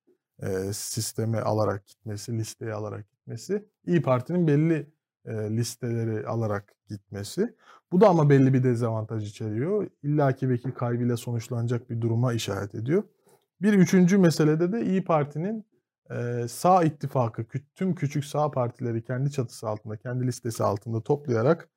e, 0.43 0.73
sisteme 0.73 1.41
alarak 1.41 1.87
gitmesi, 1.87 2.39
listeye 2.39 2.73
alarak 2.73 3.11
gitmesi. 3.11 3.69
İyi 3.87 4.03
Parti'nin 4.03 4.47
belli 4.47 4.93
e, 5.25 5.33
listeleri 5.33 6.27
alarak 6.27 6.75
gitmesi. 6.89 7.57
Bu 7.93 8.01
da 8.01 8.09
ama 8.09 8.31
belli 8.31 8.55
bir 8.55 8.63
dezavantaj 8.63 9.29
içeriyor. 9.29 9.91
İlla 10.03 10.33
ki 10.33 10.49
vekil 10.49 10.71
kaybıyla 10.71 11.17
sonuçlanacak 11.17 11.91
bir 11.91 12.01
duruma 12.01 12.33
işaret 12.33 12.75
ediyor. 12.75 13.03
Bir 13.63 13.73
üçüncü 13.73 14.19
meselede 14.19 14.73
de 14.73 14.87
İyi 14.87 15.05
Parti'nin 15.05 15.67
e, 16.11 16.49
sağ 16.49 16.85
ittifakı, 16.85 17.45
tüm 17.75 17.95
küçük 17.95 18.25
sağ 18.25 18.51
partileri 18.51 19.05
kendi 19.05 19.31
çatısı 19.31 19.69
altında, 19.69 19.97
kendi 19.97 20.27
listesi 20.27 20.65
altında 20.65 21.01
toplayarak 21.01 21.69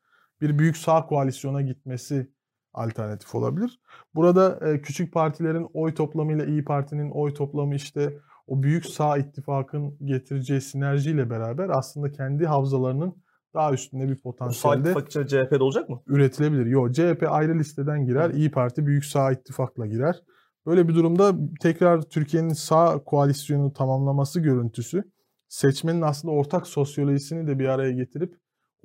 bir 0.42 0.60
büyük 0.60 0.78
sağ 0.78 1.06
koalisyona 1.06 1.62
gitmesi 1.62 2.32
alternatif 2.74 3.36
olabilir. 3.36 3.80
Burada 4.16 4.70
e, 4.70 4.82
küçük 4.82 5.14
partilerin 5.14 5.68
oy 5.74 5.94
toplamıyla 5.94 6.46
İyi 6.46 6.66
Parti'nin 6.66 7.12
oy 7.12 7.34
toplamı 7.34 7.76
işte 7.76 8.18
o 8.48 8.64
büyük 8.64 8.86
sağ 8.86 9.18
ittifakın 9.18 9.98
getireceği 10.06 10.62
sinerjiyle 10.62 11.30
beraber 11.30 11.70
aslında 11.70 12.12
kendi 12.12 12.46
havzalarının 12.46 13.16
daha 13.54 13.74
üstünde 13.74 14.04
bir 14.04 14.16
Bu 14.16 14.18
sağ 14.18 14.24
potansiyelde 14.24 14.92
ittifak 14.92 15.12
CHP'de 15.12 15.64
olacak 15.64 15.90
mı? 15.90 16.02
üretilebilir. 16.08 16.66
Yo 16.66 16.92
CHP 16.92 17.26
ayrı 17.30 17.60
listeden 17.60 18.06
girer, 18.06 18.30
İyi 18.30 18.52
Parti 18.52 18.86
büyük 18.86 19.06
sağ 19.06 19.32
ittifakla 19.32 19.86
girer. 19.86 20.24
Böyle 20.66 20.88
bir 20.88 20.96
durumda 20.96 21.34
tekrar 21.62 22.02
Türkiye'nin 22.02 22.54
sağ 22.54 23.04
koalisyonu 23.04 23.74
tamamlaması 23.74 24.40
görüntüsü 24.40 25.04
seçmenin 25.48 26.02
aslında 26.02 26.34
ortak 26.34 26.68
sosyolojisini 26.68 27.48
de 27.48 27.60
bir 27.60 27.66
araya 27.66 27.92
getirip 27.92 28.36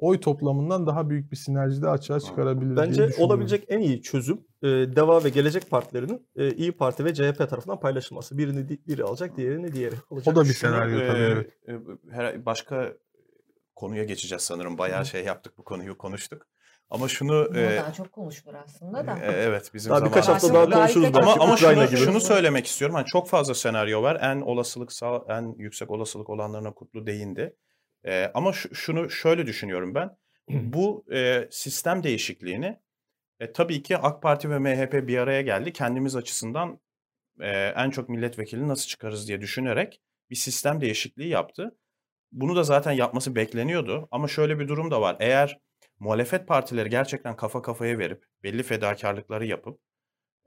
oy 0.00 0.20
toplamından 0.20 0.86
daha 0.86 1.10
büyük 1.10 1.32
bir 1.32 1.36
sinerjide 1.36 1.88
açığa 1.88 2.20
çıkarabilir 2.20 2.66
diye 2.66 2.76
Bence 2.76 3.08
olabilecek 3.18 3.64
en 3.68 3.80
iyi 3.80 4.02
çözüm 4.02 4.40
e, 4.62 4.66
Deva 4.68 5.24
ve 5.24 5.28
Gelecek 5.28 5.70
Partilerinin 5.70 6.28
e, 6.36 6.50
İyi 6.50 6.72
Parti 6.72 7.04
ve 7.04 7.14
CHP 7.14 7.38
tarafından 7.38 7.80
paylaşılması. 7.80 8.38
Birini 8.38 8.68
biri 8.68 9.04
alacak, 9.04 9.36
diğerini 9.36 9.72
diğeri 9.72 9.94
alacak. 10.10 10.34
O 10.34 10.36
da 10.36 10.44
bir 10.44 10.52
senaryo 10.54 11.00
e, 11.00 11.06
tabii 11.08 11.18
evet. 11.18 11.52
e, 11.68 11.72
her- 12.10 12.46
başka 12.46 12.92
konuya 13.76 14.04
geçeceğiz 14.04 14.42
sanırım. 14.42 14.78
Bayağı 14.78 15.06
şey 15.06 15.24
yaptık 15.24 15.58
bu 15.58 15.64
konuyu 15.64 15.98
konuştuk. 15.98 16.46
Ama 16.90 17.08
şunu 17.08 17.46
Bunu 17.50 17.58
e, 17.58 17.76
daha 17.76 17.92
çok 17.92 18.12
konuşulur 18.12 18.54
aslında 18.54 19.06
da. 19.06 19.18
e, 19.18 19.32
evet 19.32 19.70
bizim 19.74 19.92
Daha 19.92 20.04
birkaç 20.04 20.28
hafta 20.28 20.54
daha 20.54 20.70
konuşuruz 20.70 21.06
Ama- 21.06 21.26
belki. 21.26 21.40
Ama, 21.40 21.56
şunu, 21.56 21.86
gibi. 21.86 21.96
şunu 21.96 22.20
söylemek 22.20 22.66
istiyorum. 22.66 22.94
Hani 22.96 23.06
çok 23.06 23.28
fazla 23.28 23.54
senaryo 23.54 24.02
var. 24.02 24.18
En 24.22 24.40
olasılık 24.40 24.92
sağ, 24.92 25.24
en 25.28 25.54
yüksek 25.58 25.90
olasılık 25.90 26.30
olanlarına 26.30 26.72
Kutlu 26.74 27.06
değindi. 27.06 27.56
Ee, 28.06 28.30
ama 28.34 28.52
şu- 28.52 28.74
şunu 28.74 29.10
şöyle 29.10 29.46
düşünüyorum 29.46 29.94
ben. 29.94 30.16
Bu 30.72 31.04
e, 31.12 31.48
sistem 31.50 32.02
değişikliğini 32.02 32.80
e, 33.40 33.52
tabii 33.52 33.82
ki 33.82 33.98
AK 33.98 34.22
Parti 34.22 34.50
ve 34.50 34.58
MHP 34.58 35.06
bir 35.08 35.18
araya 35.18 35.42
geldi. 35.42 35.72
Kendimiz 35.72 36.16
açısından 36.16 36.80
e, 37.40 37.48
en 37.76 37.90
çok 37.90 38.08
milletvekili 38.08 38.68
nasıl 38.68 38.88
çıkarız 38.88 39.28
diye 39.28 39.40
düşünerek 39.40 40.00
bir 40.30 40.36
sistem 40.36 40.80
değişikliği 40.80 41.28
yaptı. 41.28 41.76
Bunu 42.32 42.56
da 42.56 42.62
zaten 42.62 42.92
yapması 42.92 43.34
bekleniyordu. 43.34 44.08
Ama 44.10 44.28
şöyle 44.28 44.58
bir 44.58 44.68
durum 44.68 44.90
da 44.90 45.00
var. 45.00 45.16
Eğer 45.20 45.58
muhalefet 45.98 46.48
partileri 46.48 46.90
gerçekten 46.90 47.36
kafa 47.36 47.62
kafaya 47.62 47.98
verip 47.98 48.24
belli 48.42 48.62
fedakarlıkları 48.62 49.46
yapıp 49.46 49.80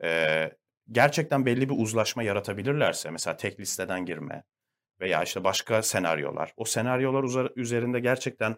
e, 0.04 0.52
gerçekten 0.92 1.46
belli 1.46 1.70
bir 1.70 1.76
uzlaşma 1.78 2.24
yaratabilirlerse 2.24 3.10
mesela 3.12 3.38
tek 3.38 3.60
listeden 3.60 4.06
girme 4.06 4.44
veya 5.02 5.24
işte 5.24 5.44
başka 5.44 5.82
senaryolar 5.82 6.54
o 6.58 6.66
senaryolar 6.66 7.52
üzerinde 7.56 8.00
gerçekten 8.00 8.56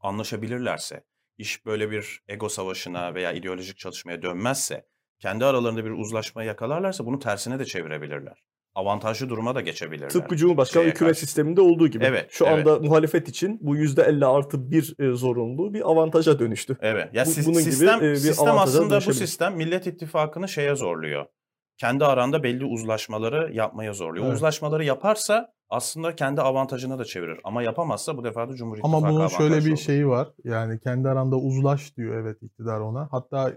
anlaşabilirlerse 0.00 1.04
iş 1.38 1.66
böyle 1.66 1.90
bir 1.90 2.20
ego 2.28 2.48
savaşına 2.48 3.14
veya 3.14 3.32
ideolojik 3.32 3.78
çatışmaya 3.78 4.22
dönmezse 4.22 4.86
kendi 5.18 5.44
aralarında 5.44 5.84
bir 5.84 5.90
uzlaşma 5.90 6.44
yakalarlarsa 6.44 7.06
bunu 7.06 7.18
tersine 7.18 7.58
de 7.58 7.64
çevirebilirler. 7.64 8.44
Avantajlı 8.74 9.28
duruma 9.28 9.54
da 9.54 9.60
geçebilirler. 9.60 10.08
Tıpkı 10.08 10.36
Cumhurbaşkanlığı 10.36 10.86
hükümet 10.86 11.12
karşı. 11.12 11.20
sisteminde 11.20 11.60
olduğu 11.60 11.88
gibi. 11.88 12.04
Evet, 12.04 12.26
Şu 12.30 12.44
evet. 12.46 12.66
anda 12.66 12.78
muhalefet 12.78 13.28
için 13.28 13.58
bu 13.62 13.76
%50 13.76 14.26
artı 14.26 14.70
bir 14.70 14.94
e, 14.98 15.12
zorunluluğu 15.12 15.74
bir 15.74 15.90
avantaja 15.90 16.38
dönüştü. 16.38 16.76
Evet. 16.80 17.14
Ya 17.14 17.24
Bu- 17.24 17.30
sis- 17.30 17.46
bunun 17.46 17.60
gibi, 17.62 17.72
sistem, 17.72 17.98
e, 18.04 18.10
bir 18.10 18.16
sistem 18.16 18.58
aslında 18.58 18.96
bu 19.06 19.14
sistem 19.14 19.56
Millet 19.56 19.86
İttifakı'nı 19.86 20.48
şeye 20.48 20.74
zorluyor. 20.74 21.26
Kendi 21.76 22.04
aranda 22.04 22.42
belli 22.42 22.64
uzlaşmaları 22.64 23.52
yapmaya 23.52 23.92
zorluyor. 23.92 24.26
Evet. 24.26 24.36
uzlaşmaları 24.36 24.84
yaparsa 24.84 25.54
aslında 25.68 26.16
kendi 26.16 26.40
avantajına 26.40 26.98
da 26.98 27.04
çevirir. 27.04 27.40
Ama 27.44 27.62
yapamazsa 27.62 28.16
bu 28.16 28.24
defa 28.24 28.48
da 28.48 28.54
Cumhur 28.54 28.78
İttifakı 28.78 28.96
Ama 28.96 29.10
bunun 29.12 29.28
şöyle 29.28 29.64
bir 29.64 29.70
olur. 29.70 29.76
şeyi 29.76 30.08
var. 30.08 30.28
Yani 30.44 30.80
kendi 30.80 31.08
aranda 31.08 31.36
uzlaş 31.36 31.96
diyor 31.96 32.16
evet 32.16 32.42
iktidar 32.42 32.80
ona. 32.80 33.08
Hatta 33.10 33.52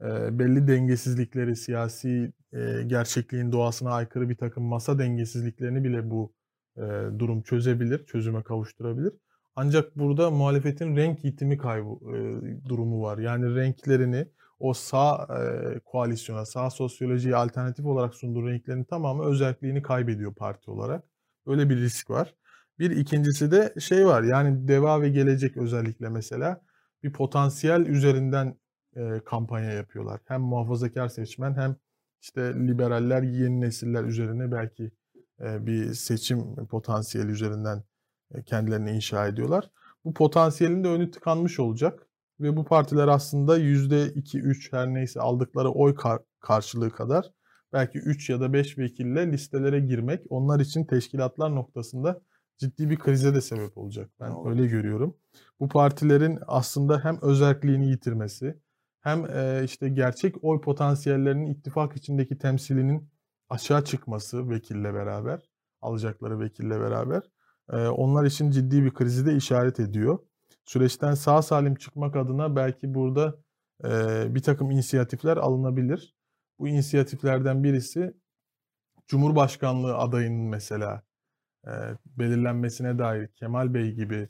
e, 0.00 0.38
belli 0.38 0.68
dengesizlikleri, 0.68 1.56
siyasi 1.56 2.32
e, 2.52 2.82
gerçekliğin 2.86 3.52
doğasına 3.52 3.90
aykırı 3.90 4.28
bir 4.28 4.36
takım 4.36 4.64
masa 4.64 4.98
dengesizliklerini 4.98 5.84
bile 5.84 6.10
bu 6.10 6.34
e, 6.76 6.82
durum 7.18 7.42
çözebilir, 7.42 8.06
çözüme 8.06 8.42
kavuşturabilir. 8.42 9.12
Ancak 9.56 9.96
burada 9.96 10.30
muhalefetin 10.30 10.96
renk 10.96 11.24
itimi 11.24 11.58
kaybı 11.58 11.88
e, 11.88 12.18
durumu 12.68 13.02
var. 13.02 13.18
Yani 13.18 13.54
renklerini 13.54 14.28
o 14.58 14.74
sağ 14.74 15.28
e, 15.40 15.78
koalisyona, 15.78 16.46
sağ 16.46 16.70
sosyolojiye 16.70 17.36
alternatif 17.36 17.86
olarak 17.86 18.14
sunduğu 18.14 18.48
renklerin 18.48 18.84
tamamı 18.84 19.24
özelliğini 19.24 19.82
kaybediyor 19.82 20.34
parti 20.34 20.70
olarak. 20.70 21.04
Öyle 21.46 21.70
bir 21.70 21.76
risk 21.76 22.10
var. 22.10 22.34
Bir 22.78 22.90
ikincisi 22.90 23.50
de 23.50 23.74
şey 23.80 24.06
var 24.06 24.22
yani 24.22 24.68
deva 24.68 25.02
ve 25.02 25.08
gelecek 25.08 25.56
özellikle 25.56 26.08
mesela 26.08 26.60
bir 27.02 27.12
potansiyel 27.12 27.80
üzerinden 27.80 28.56
e, 28.96 29.20
kampanya 29.24 29.72
yapıyorlar. 29.72 30.20
Hem 30.24 30.40
muhafazakar 30.40 31.08
seçmen 31.08 31.56
hem 31.56 31.76
işte 32.20 32.54
liberaller, 32.54 33.22
yeni 33.22 33.60
nesiller 33.60 34.04
üzerine 34.04 34.52
belki 34.52 34.90
e, 35.40 35.66
bir 35.66 35.94
seçim 35.94 36.66
potansiyeli 36.66 37.30
üzerinden 37.30 37.82
e, 38.34 38.42
kendilerini 38.42 38.90
inşa 38.90 39.26
ediyorlar. 39.28 39.70
Bu 40.04 40.14
potansiyelin 40.14 40.84
de 40.84 40.88
önü 40.88 41.10
tıkanmış 41.10 41.60
olacak 41.60 42.07
ve 42.40 42.56
bu 42.56 42.64
partiler 42.64 43.08
aslında 43.08 43.58
%2-3 43.58 44.72
her 44.72 44.94
neyse 44.94 45.20
aldıkları 45.20 45.70
oy 45.70 45.94
kar- 45.94 46.22
karşılığı 46.40 46.90
kadar 46.90 47.32
belki 47.72 47.98
3 47.98 48.30
ya 48.30 48.40
da 48.40 48.52
5 48.52 48.78
vekille 48.78 49.32
listelere 49.32 49.80
girmek 49.80 50.22
onlar 50.28 50.60
için 50.60 50.84
teşkilatlar 50.84 51.54
noktasında 51.54 52.20
ciddi 52.58 52.90
bir 52.90 52.98
krize 52.98 53.34
de 53.34 53.40
sebep 53.40 53.78
olacak. 53.78 54.10
Ben 54.20 54.32
Doğru. 54.32 54.50
öyle 54.50 54.66
görüyorum. 54.66 55.16
Bu 55.60 55.68
partilerin 55.68 56.38
aslında 56.46 57.04
hem 57.04 57.18
özerkliğini 57.22 57.90
yitirmesi 57.90 58.58
hem 59.00 59.26
e, 59.30 59.64
işte 59.64 59.88
gerçek 59.88 60.44
oy 60.44 60.60
potansiyellerinin 60.60 61.46
ittifak 61.46 61.96
içindeki 61.96 62.38
temsilinin 62.38 63.10
aşağı 63.48 63.84
çıkması 63.84 64.50
vekille 64.50 64.94
beraber, 64.94 65.50
alacakları 65.80 66.40
vekille 66.40 66.80
beraber 66.80 67.22
e, 67.72 67.76
onlar 67.88 68.24
için 68.24 68.50
ciddi 68.50 68.84
bir 68.84 68.94
krizi 68.94 69.26
de 69.26 69.36
işaret 69.36 69.80
ediyor. 69.80 70.18
Süreçten 70.68 71.14
sağ 71.14 71.42
salim 71.42 71.74
çıkmak 71.74 72.16
adına 72.16 72.56
belki 72.56 72.94
burada 72.94 73.38
e, 73.84 73.88
bir 74.34 74.42
takım 74.42 74.70
inisiyatifler 74.70 75.36
alınabilir. 75.36 76.14
Bu 76.58 76.68
inisiyatiflerden 76.68 77.64
birisi 77.64 78.14
Cumhurbaşkanlığı 79.06 79.96
adayının 79.96 80.48
mesela 80.48 81.02
e, 81.66 81.72
belirlenmesine 82.06 82.98
dair 82.98 83.28
Kemal 83.28 83.74
Bey 83.74 83.92
gibi 83.92 84.28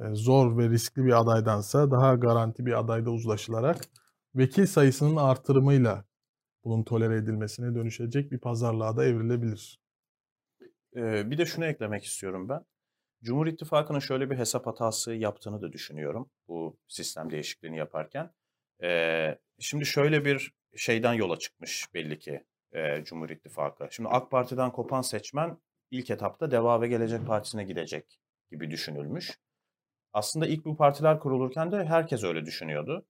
e, 0.00 0.14
zor 0.14 0.58
ve 0.58 0.68
riskli 0.68 1.04
bir 1.04 1.20
adaydansa 1.20 1.90
daha 1.90 2.14
garanti 2.14 2.66
bir 2.66 2.78
adayda 2.78 3.10
uzlaşılarak 3.10 3.78
vekil 4.34 4.66
sayısının 4.66 5.16
artırımıyla 5.16 6.04
bunun 6.64 6.84
tolere 6.84 7.16
edilmesine 7.16 7.74
dönüşecek 7.74 8.32
bir 8.32 8.38
pazarlığa 8.38 8.96
da 8.96 9.04
evrilebilir. 9.04 9.80
Ee, 10.96 11.30
bir 11.30 11.38
de 11.38 11.46
şunu 11.46 11.64
eklemek 11.64 12.04
istiyorum 12.04 12.48
ben. 12.48 12.64
Cumhur 13.22 13.46
İttifakı'nın 13.46 13.98
şöyle 13.98 14.30
bir 14.30 14.38
hesap 14.38 14.66
hatası 14.66 15.14
yaptığını 15.14 15.62
da 15.62 15.72
düşünüyorum 15.72 16.30
bu 16.48 16.78
sistem 16.88 17.30
değişikliğini 17.30 17.78
yaparken. 17.78 18.30
Ee, 18.82 19.38
şimdi 19.58 19.86
şöyle 19.86 20.24
bir 20.24 20.52
şeyden 20.76 21.12
yola 21.12 21.38
çıkmış 21.38 21.94
belli 21.94 22.18
ki 22.18 22.44
e, 22.72 23.04
Cumhur 23.04 23.30
İttifakı. 23.30 23.88
Şimdi 23.90 24.08
AK 24.08 24.30
Parti'den 24.30 24.72
kopan 24.72 25.02
seçmen 25.02 25.58
ilk 25.90 26.10
etapta 26.10 26.50
Deva 26.50 26.80
ve 26.80 26.88
Gelecek 26.88 27.26
Partisi'ne 27.26 27.64
gidecek 27.64 28.20
gibi 28.50 28.70
düşünülmüş. 28.70 29.38
Aslında 30.12 30.46
ilk 30.46 30.64
bu 30.64 30.76
partiler 30.76 31.20
kurulurken 31.20 31.72
de 31.72 31.84
herkes 31.84 32.24
öyle 32.24 32.46
düşünüyordu. 32.46 33.06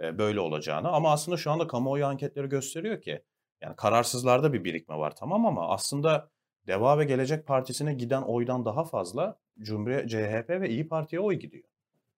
e, 0.00 0.18
böyle 0.18 0.40
olacağını. 0.40 0.88
Ama 0.88 1.12
aslında 1.12 1.36
şu 1.36 1.50
anda 1.50 1.66
kamuoyu 1.66 2.06
anketleri 2.06 2.48
gösteriyor 2.48 3.00
ki 3.00 3.22
yani 3.60 3.76
kararsızlarda 3.76 4.52
bir 4.52 4.64
birikme 4.64 4.96
var 4.96 5.16
tamam 5.16 5.46
ama 5.46 5.68
aslında 5.68 6.30
Deva 6.66 6.98
ve 6.98 7.04
Gelecek 7.04 7.46
Partisi'ne 7.46 7.94
giden 7.94 8.22
oydan 8.22 8.64
daha 8.64 8.84
fazla 8.84 9.38
Cumhuriyet, 9.60 10.10
CHP 10.10 10.50
ve 10.50 10.68
İyi 10.70 10.88
Parti'ye 10.88 11.20
oy 11.20 11.34
gidiyor. 11.34 11.64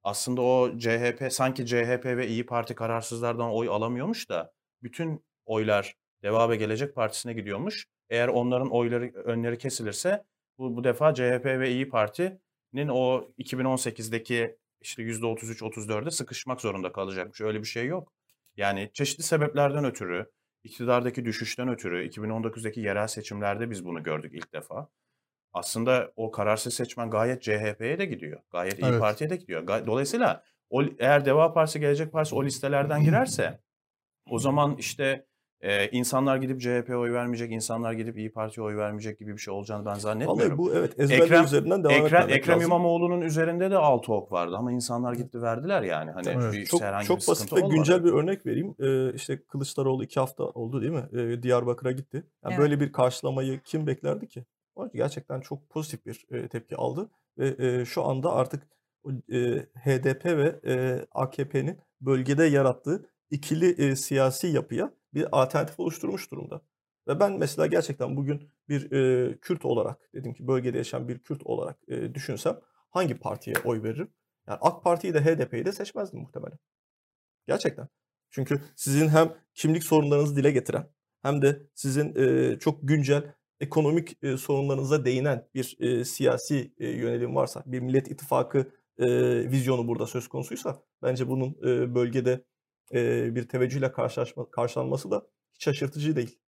Aslında 0.02 0.42
o 0.42 0.78
CHP 0.78 1.32
sanki 1.32 1.66
CHP 1.66 2.04
ve 2.04 2.28
İyi 2.28 2.46
Parti 2.46 2.74
kararsızlardan 2.74 3.50
oy 3.50 3.68
alamıyormuş 3.68 4.28
da 4.30 4.52
bütün 4.82 5.24
oylar 5.46 5.96
Deva 6.22 6.50
ve 6.50 6.56
Gelecek 6.56 6.94
Partisi'ne 6.94 7.32
gidiyormuş. 7.32 7.86
Eğer 8.10 8.28
onların 8.28 8.70
oyları 8.70 9.12
önleri 9.14 9.58
kesilirse 9.58 10.24
bu, 10.58 10.76
bu 10.76 10.84
defa 10.84 11.14
CHP 11.14 11.44
ve 11.44 11.70
İyi 11.70 11.88
Parti'nin 11.88 12.88
o 12.88 13.30
2018'deki 13.38 14.56
işte 14.80 15.02
%33-34'e 15.02 16.10
sıkışmak 16.10 16.60
zorunda 16.60 16.92
kalacakmış. 16.92 17.40
Öyle 17.40 17.58
bir 17.58 17.66
şey 17.66 17.86
yok. 17.86 18.12
Yani 18.56 18.90
çeşitli 18.92 19.22
sebeplerden 19.22 19.84
ötürü, 19.84 20.30
iktidardaki 20.64 21.24
düşüşten 21.24 21.68
ötürü 21.68 22.08
2019'daki 22.08 22.80
yerel 22.80 23.06
seçimlerde 23.06 23.70
biz 23.70 23.84
bunu 23.84 24.02
gördük 24.02 24.34
ilk 24.34 24.52
defa. 24.52 24.88
Aslında 25.54 26.12
o 26.16 26.30
kararsız 26.30 26.74
seçmen 26.74 27.10
gayet 27.10 27.42
CHP'ye 27.42 27.98
de 27.98 28.04
gidiyor. 28.06 28.40
Gayet 28.52 28.78
İyi 28.78 28.86
Evet. 28.86 29.00
Parti'ye 29.00 29.30
de 29.30 29.36
gidiyor. 29.36 29.86
Dolayısıyla 29.86 30.42
o, 30.70 30.82
eğer 30.98 31.24
Deva 31.24 31.52
Partisi, 31.52 31.80
Gelecek 31.80 32.12
Partisi 32.12 32.34
o 32.34 32.44
listelerden 32.44 33.04
girerse 33.04 33.60
o 34.30 34.38
zaman 34.38 34.76
işte 34.78 35.26
e, 35.60 35.88
insanlar 35.88 36.36
gidip 36.36 36.60
CHP'ye 36.60 36.96
oy 36.96 37.12
vermeyecek, 37.12 37.52
insanlar 37.52 37.92
gidip 37.92 38.18
İyi 38.18 38.32
Parti'ye 38.32 38.66
oy 38.66 38.76
vermeyecek 38.76 39.18
gibi 39.18 39.32
bir 39.32 39.38
şey 39.38 39.54
olacağını 39.54 39.86
ben 39.86 39.94
zannetmiyorum. 39.94 40.58
Vallahi 40.58 40.58
bu 40.58 40.74
evet 40.74 41.00
ezberler 41.00 41.24
Ekrem- 41.26 41.44
üzerinden 41.44 41.84
devam 41.84 42.06
Ekrem, 42.06 42.28
Ekrem 42.30 42.56
lazım. 42.56 42.70
İmamoğlu'nun 42.70 43.20
üzerinde 43.20 43.70
de 43.70 43.76
6 43.76 44.12
ok 44.12 44.32
vardı 44.32 44.56
ama 44.56 44.72
insanlar 44.72 45.12
gitti 45.14 45.42
verdiler 45.42 45.82
yani. 45.82 46.10
Hani 46.10 46.28
Evet. 46.28 46.52
bir, 46.52 46.64
Çok, 46.64 46.80
herhangi 46.82 47.06
çok 47.06 47.20
bir 47.20 47.26
basit 47.26 47.52
ve 47.52 47.56
olmadı. 47.56 47.74
güncel 47.74 48.04
bir 48.04 48.12
örnek 48.12 48.46
vereyim. 48.46 48.74
Ee, 48.80 49.14
işte 49.14 49.42
Kılıçdaroğlu 49.44 50.04
iki 50.04 50.20
hafta 50.20 50.44
oldu 50.44 50.82
değil 50.82 50.92
mi? 50.92 51.04
Ee, 51.12 51.42
Diyarbakır'a 51.42 51.92
gitti. 51.92 52.16
Yani 52.44 52.52
Evet. 52.54 52.58
Böyle 52.58 52.80
bir 52.80 52.92
karşılamayı 52.92 53.60
kim 53.64 53.86
beklerdi 53.86 54.28
ki? 54.28 54.44
O 54.74 54.90
gerçekten 54.92 55.40
çok 55.40 55.70
pozitif 55.70 56.06
bir 56.06 56.48
tepki 56.48 56.76
aldı. 56.76 57.10
Ve 57.38 57.84
şu 57.84 58.04
anda 58.04 58.32
artık 58.32 58.62
HDP 59.84 60.24
ve 60.24 60.60
AKP'nin 61.12 61.78
bölgede 62.00 62.44
yarattığı 62.44 63.10
ikili 63.30 63.96
siyasi 63.96 64.46
yapıya 64.46 64.94
bir 65.14 65.26
alternatif 65.32 65.80
oluşturmuş 65.80 66.30
durumda. 66.30 66.62
Ve 67.08 67.20
ben 67.20 67.32
mesela 67.32 67.66
gerçekten 67.66 68.16
bugün 68.16 68.50
bir 68.68 68.92
e, 68.92 69.38
Kürt 69.38 69.64
olarak 69.64 70.14
dedim 70.14 70.34
ki 70.34 70.48
bölgede 70.48 70.78
yaşayan 70.78 71.08
bir 71.08 71.18
Kürt 71.18 71.46
olarak 71.46 71.78
düşünsem 72.14 72.60
hangi 72.90 73.14
partiye 73.18 73.56
oy 73.64 73.82
veririm? 73.82 74.10
Yani 74.48 74.58
AK 74.60 74.84
Parti'yi 74.84 75.14
de 75.14 75.24
HDP'yi 75.24 75.64
de 75.64 75.72
seçmezdim 75.72 76.20
muhtemelen. 76.20 76.58
Gerçekten. 77.46 77.88
Çünkü 78.30 78.62
sizin 78.76 79.08
hem 79.08 79.34
kimlik 79.54 79.84
sorunlarınızı 79.84 80.36
dile 80.36 80.50
getiren 80.50 80.88
hem 81.22 81.42
de 81.42 81.62
sizin 81.74 82.58
çok 82.58 82.78
güncel 82.82 83.34
ekonomik 83.60 84.24
e, 84.24 84.36
sorunlarınıza 84.36 85.04
değinen 85.04 85.48
bir 85.54 85.76
e, 85.80 86.04
siyasi 86.04 86.74
e, 86.78 86.88
yönelim 86.88 87.34
varsa, 87.34 87.62
bir 87.66 87.80
Millet 87.80 88.10
İttifakı 88.10 88.72
e, 88.98 89.06
vizyonu 89.50 89.88
burada 89.88 90.06
söz 90.06 90.28
konusuysa 90.28 90.82
bence 91.02 91.28
bunun 91.28 91.56
e, 91.66 91.94
bölgede 91.94 92.44
e, 92.94 93.34
bir 93.34 93.48
teveccühle 93.48 93.92
karşılaşma, 93.92 94.50
karşılanması 94.50 95.10
da 95.10 95.26
hiç 95.54 95.64
şaşırtıcı 95.64 96.16
değil. 96.16 96.38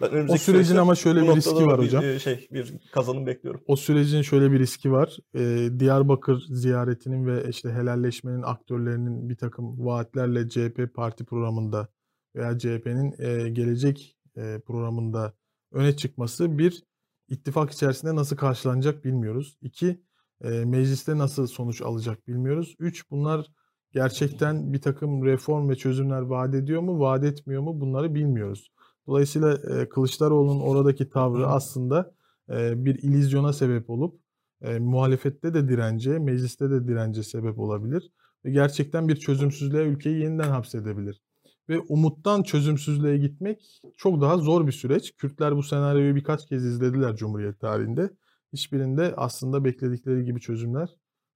Ben 0.00 0.06
O 0.06 0.10
sürecin 0.12 0.36
süreçte 0.36 0.80
ama 0.80 0.94
şöyle 0.94 1.22
bir 1.22 1.36
riski 1.36 1.66
var 1.66 1.78
bir, 1.78 1.84
hocam. 1.84 2.04
e, 2.04 2.18
şey 2.18 2.48
bir 2.50 2.74
kazanım 2.92 3.26
bekliyorum. 3.26 3.60
O 3.66 3.76
sürecin 3.76 4.22
şöyle 4.22 4.52
bir 4.52 4.58
riski 4.58 4.92
var. 4.92 5.16
Ee, 5.34 5.68
Diyarbakır 5.78 6.46
ziyaretinin 6.50 7.26
ve 7.26 7.48
işte 7.48 7.72
helalleşmenin 7.72 8.42
aktörlerinin 8.42 9.28
bir 9.28 9.36
takım 9.36 9.86
vaatlerle 9.86 10.48
CHP 10.48 10.94
parti 10.94 11.24
programında 11.24 11.88
veya 12.36 12.58
CHP'nin 12.58 13.14
e, 13.18 13.48
gelecek 13.48 14.16
e, 14.36 14.60
programında 14.66 15.34
öne 15.72 15.96
çıkması 15.96 16.58
bir 16.58 16.84
ittifak 17.28 17.70
içerisinde 17.70 18.14
nasıl 18.14 18.36
karşılanacak 18.36 19.04
bilmiyoruz. 19.04 19.58
İki 19.60 20.02
e, 20.40 20.48
mecliste 20.48 21.18
nasıl 21.18 21.46
sonuç 21.46 21.82
alacak 21.82 22.28
bilmiyoruz. 22.28 22.76
Üç 22.78 23.10
bunlar 23.10 23.46
gerçekten 23.92 24.72
bir 24.72 24.80
takım 24.80 25.24
reform 25.24 25.68
ve 25.68 25.76
çözümler 25.76 26.20
vaat 26.20 26.54
ediyor 26.54 26.82
mu, 26.82 27.00
vaat 27.00 27.24
etmiyor 27.24 27.62
mu 27.62 27.80
bunları 27.80 28.14
bilmiyoruz. 28.14 28.72
Dolayısıyla 29.06 29.54
e, 29.54 29.88
Kılıçdaroğlu'nun 29.88 30.60
oradaki 30.60 31.08
tavrı 31.10 31.46
aslında 31.46 32.14
e, 32.50 32.84
bir 32.84 32.94
illüzyona 32.94 33.52
sebep 33.52 33.90
olup 33.90 34.20
e, 34.62 34.78
muhalefette 34.78 35.54
de 35.54 35.68
dirence, 35.68 36.18
mecliste 36.18 36.70
de 36.70 36.88
dirence 36.88 37.22
sebep 37.22 37.58
olabilir. 37.58 38.12
Ve 38.44 38.50
gerçekten 38.50 39.08
bir 39.08 39.16
çözümsüzlüğe 39.16 39.84
ülkeyi 39.84 40.20
yeniden 40.20 40.48
hapsedebilir. 40.48 41.20
Ve 41.68 41.78
umuttan 41.78 42.42
çözümsüzlüğe 42.42 43.18
gitmek 43.18 43.82
çok 43.96 44.20
daha 44.20 44.38
zor 44.38 44.66
bir 44.66 44.72
süreç. 44.72 45.16
Kürtler 45.16 45.56
bu 45.56 45.62
senaryoyu 45.62 46.14
birkaç 46.14 46.46
kez 46.46 46.64
izlediler 46.64 47.16
Cumhuriyet 47.16 47.60
tarihinde. 47.60 48.10
Hiçbirinde 48.52 49.14
aslında 49.16 49.64
bekledikleri 49.64 50.24
gibi 50.24 50.40
çözümler 50.40 50.88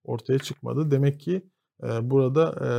ortaya 0.04 0.38
çıkmadı. 0.38 0.90
Demek 0.90 1.20
ki 1.20 1.42
e, 1.82 2.10
burada 2.10 2.54
e, 2.66 2.70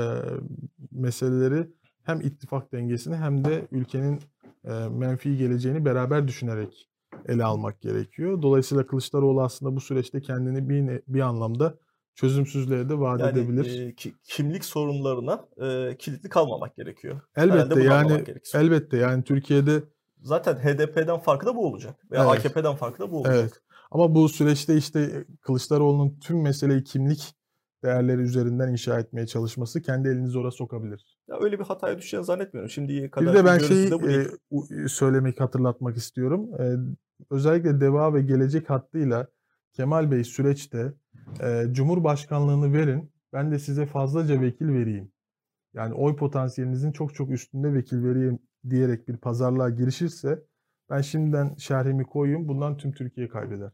meseleleri 0.91 1.67
hem 2.03 2.21
ittifak 2.21 2.71
dengesini 2.71 3.15
hem 3.15 3.45
de 3.45 3.67
ülkenin 3.71 4.19
e, 4.65 4.71
menfi 4.89 5.37
geleceğini 5.37 5.85
beraber 5.85 6.27
düşünerek 6.27 6.89
ele 7.27 7.43
almak 7.43 7.81
gerekiyor. 7.81 8.41
Dolayısıyla 8.41 8.87
Kılıçdaroğlu 8.87 9.41
aslında 9.41 9.75
bu 9.75 9.81
süreçte 9.81 10.21
kendini 10.21 10.69
bir, 10.69 11.01
bir 11.07 11.21
anlamda 11.21 11.77
çözümsüzlüğe 12.17 12.89
de 12.89 12.99
vaat 12.99 13.19
Yani 13.19 13.31
edebilir. 13.39 13.87
e, 13.87 13.95
ki- 13.95 14.13
kimlik 14.23 14.65
sorunlarına 14.65 15.45
e, 15.61 15.97
kilitli 15.97 16.29
kalmamak 16.29 16.75
gerekiyor. 16.75 17.21
Elbette 17.35 17.83
yani 17.83 18.23
elbette 18.53 18.97
yani 18.97 19.23
Türkiye'de 19.23 19.83
Zaten 20.21 20.55
HDP'den 20.55 21.17
farkı 21.19 21.45
da 21.45 21.55
bu 21.55 21.67
olacak. 21.67 21.95
Veya 22.11 22.25
Evet. 22.31 22.45
AKP'den 22.45 22.75
farkı 22.75 22.99
da 22.99 23.11
bu 23.11 23.17
olacak. 23.17 23.35
evet 23.39 23.53
ama 23.91 24.15
bu 24.15 24.29
süreçte 24.29 24.77
işte 24.77 25.25
Kılıçdaroğlu'nun 25.41 26.19
tüm 26.19 26.41
meseleyi 26.41 26.83
kimlik 26.83 27.35
değerleri 27.83 28.21
üzerinden 28.21 28.71
inşa 28.71 28.99
etmeye 28.99 29.27
çalışması 29.27 29.81
kendi 29.81 30.07
elini 30.07 30.27
zora 30.27 30.51
sokabilir. 30.51 31.17
Ya 31.29 31.37
öyle 31.41 31.59
bir 31.59 31.63
hataya 31.63 31.97
düşeceğini 31.97 32.25
zannetmiyorum. 32.25 32.69
Şimdiye 32.69 33.11
kadar 33.11 33.33
Bir 33.33 33.39
de 33.39 33.45
ben 33.45 33.57
şeyi 33.59 33.91
de 33.91 34.27
e, 34.83 34.87
söylemek, 34.87 35.39
hatırlatmak 35.39 35.97
istiyorum. 35.97 36.49
E, 36.61 36.75
özellikle 37.31 37.81
DEVA 37.81 38.13
ve 38.13 38.21
Gelecek 38.21 38.69
hattıyla 38.69 39.27
Kemal 39.73 40.11
Bey 40.11 40.23
süreçte 40.23 40.93
e, 41.41 41.73
Cumhurbaşkanlığını 41.73 42.73
verin, 42.73 43.11
ben 43.33 43.51
de 43.51 43.59
size 43.59 43.85
fazlaca 43.85 44.41
vekil 44.41 44.67
vereyim. 44.67 45.11
Yani 45.73 45.93
oy 45.93 46.15
potansiyelinizin 46.15 46.91
çok 46.91 47.15
çok 47.15 47.31
üstünde 47.31 47.73
vekil 47.73 48.03
vereyim 48.03 48.39
diyerek 48.69 49.07
bir 49.07 49.17
pazarlığa 49.17 49.69
girişirse 49.69 50.43
Ben 50.89 51.01
şimdiden 51.01 51.55
şerhimi 51.55 52.03
koyayım. 52.03 52.47
Bundan 52.47 52.77
tüm 52.77 52.91
Türkiye 52.91 53.27
kaybeder. 53.27 53.71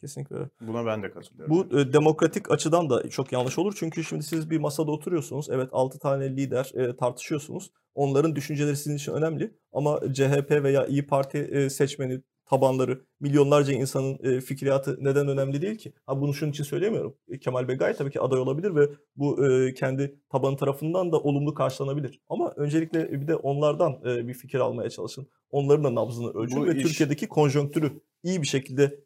Kesinlikle 0.00 0.36
öyle. 0.36 0.48
Buna 0.60 0.86
ben 0.86 1.02
de 1.02 1.10
katılıyorum. 1.10 1.54
Bu 1.56 1.80
e, 1.80 1.92
demokratik 1.92 2.50
açıdan 2.50 2.90
da 2.90 3.08
çok 3.10 3.32
yanlış 3.32 3.58
olur. 3.58 3.74
Çünkü 3.76 4.04
şimdi 4.04 4.22
siz 4.22 4.50
bir 4.50 4.58
masada 4.58 4.90
oturuyorsunuz. 4.90 5.48
Evet 5.50 5.68
6 5.72 5.98
tane 5.98 6.36
lider 6.36 6.72
e, 6.74 6.96
tartışıyorsunuz. 6.96 7.70
Onların 7.94 8.36
düşünceleri 8.36 8.76
sizin 8.76 8.96
için 8.96 9.12
önemli. 9.12 9.54
Ama 9.72 10.00
CHP 10.12 10.50
veya 10.50 10.86
İyi 10.86 11.06
Parti 11.06 11.38
e, 11.38 11.70
seçmeni, 11.70 12.22
tabanları, 12.46 13.04
milyonlarca 13.20 13.72
insanın 13.72 14.18
e, 14.22 14.40
fikriyatı 14.40 14.96
neden 15.00 15.28
önemli 15.28 15.62
değil 15.62 15.78
ki? 15.78 15.92
Ha, 16.06 16.20
bunu 16.20 16.34
şunun 16.34 16.50
için 16.50 16.64
söylemiyorum. 16.64 17.16
E, 17.28 17.38
Kemal 17.38 17.68
Bey 17.68 17.76
gayet 17.76 17.98
tabii 17.98 18.10
ki 18.10 18.20
aday 18.20 18.40
olabilir 18.40 18.74
ve 18.74 18.88
bu 19.16 19.46
e, 19.46 19.74
kendi 19.74 20.20
tabanı 20.28 20.56
tarafından 20.56 21.12
da 21.12 21.20
olumlu 21.20 21.54
karşılanabilir. 21.54 22.20
Ama 22.28 22.52
öncelikle 22.56 23.12
bir 23.20 23.28
de 23.28 23.36
onlardan 23.36 23.92
e, 24.06 24.28
bir 24.28 24.34
fikir 24.34 24.58
almaya 24.58 24.90
çalışın. 24.90 25.26
Onların 25.50 25.84
da 25.84 25.94
nabzını 25.94 26.30
ölçün 26.30 26.60
Bu 26.60 26.66
ve 26.66 26.76
iş- 26.76 26.82
Türkiye'deki 26.82 27.28
konjonktürü 27.28 28.00
iyi 28.22 28.42
bir 28.42 28.46
şekilde 28.46 29.00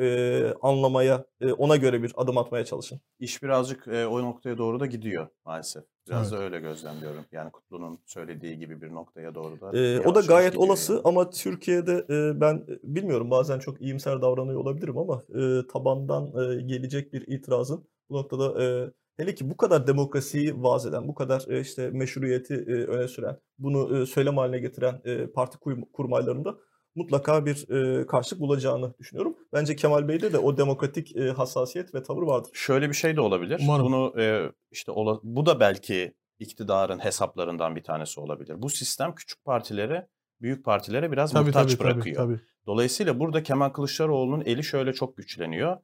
e, 0.00 0.46
anlamaya, 0.62 1.24
e, 1.40 1.52
ona 1.52 1.76
göre 1.76 2.02
bir 2.02 2.12
adım 2.16 2.38
atmaya 2.38 2.64
çalışın. 2.64 3.00
İş 3.18 3.42
birazcık 3.42 3.88
e, 3.88 4.06
o 4.06 4.22
noktaya 4.22 4.58
doğru 4.58 4.80
da 4.80 4.86
gidiyor 4.86 5.28
maalesef. 5.44 5.84
Biraz 6.08 6.32
da 6.32 6.38
öyle 6.38 6.60
gözlemliyorum. 6.60 7.24
Yani 7.32 7.50
Kutlu'nun 7.50 7.98
söylediği 8.06 8.58
gibi 8.58 8.82
bir 8.82 8.92
noktaya 8.92 9.34
doğru 9.34 9.60
da. 9.60 9.78
Ee, 9.78 10.00
o 10.00 10.14
da 10.14 10.20
gayet 10.20 10.56
olası 10.56 10.92
yani. 10.92 11.02
ama 11.04 11.30
Türkiye'de 11.30 12.06
e, 12.10 12.40
ben 12.40 12.66
bilmiyorum 12.82 13.30
bazen 13.30 13.58
çok 13.58 13.82
iyimser 13.82 14.22
davranıyor 14.22 14.60
olabilirim 14.60 14.98
ama 14.98 15.22
e, 15.28 15.66
tabandan 15.72 16.24
e, 16.26 16.62
gelecek 16.62 17.12
bir 17.12 17.26
itirazın 17.26 17.88
bu 18.10 18.14
noktada 18.14 18.64
e, 18.64 18.90
hele 19.16 19.34
ki 19.34 19.50
bu 19.50 19.56
kadar 19.56 19.86
demokrasiyi 19.86 20.62
vaaz 20.62 20.86
eden, 20.86 21.08
bu 21.08 21.14
kadar 21.14 21.44
e, 21.48 21.60
işte 21.60 21.90
meşruiyeti 21.90 22.54
e, 22.54 22.72
öne 22.72 23.08
süren, 23.08 23.38
bunu 23.58 23.98
e, 23.98 24.06
söylem 24.06 24.36
haline 24.36 24.58
getiren 24.58 25.00
e, 25.04 25.26
parti 25.26 25.58
kurmaylarında 25.92 26.58
mutlaka 26.94 27.46
bir 27.46 27.68
e, 27.70 28.06
karşılık 28.06 28.40
bulacağını 28.40 28.94
düşünüyorum. 28.98 29.36
Bence 29.52 29.76
Kemal 29.76 30.08
Bey'de 30.08 30.32
de 30.32 30.38
o 30.38 30.56
demokratik 30.56 31.16
e, 31.16 31.30
hassasiyet 31.30 31.94
ve 31.94 32.02
tavır 32.02 32.22
vardır. 32.22 32.50
Şöyle 32.54 32.88
bir 32.88 32.94
şey 32.94 33.16
de 33.16 33.20
olabilir. 33.20 33.60
Umarım. 33.62 33.86
Bunu 33.86 34.20
e, 34.20 34.52
işte 34.70 34.92
ola- 34.92 35.20
bu 35.22 35.46
da 35.46 35.60
belki 35.60 36.14
iktidarın 36.38 36.98
hesaplarından 37.04 37.76
bir 37.76 37.82
tanesi 37.82 38.20
olabilir. 38.20 38.62
Bu 38.62 38.68
sistem 38.70 39.14
küçük 39.14 39.44
partilere, 39.44 40.08
büyük 40.40 40.64
partilere 40.64 41.12
biraz 41.12 41.32
Tabii 41.32 41.44
muhtaç 41.46 41.66
tabii 41.72 41.78
tabii. 41.78 41.94
bırakıyor. 41.94 42.16
tabii. 42.16 42.40
Dolayısıyla 42.66 43.18
burada 43.20 43.42
Kemal 43.42 43.68
Kılıçdaroğlu'nun 43.68 44.40
eli 44.46 44.64
şöyle 44.64 44.92
çok 44.92 45.16
güçleniyor. 45.16 45.76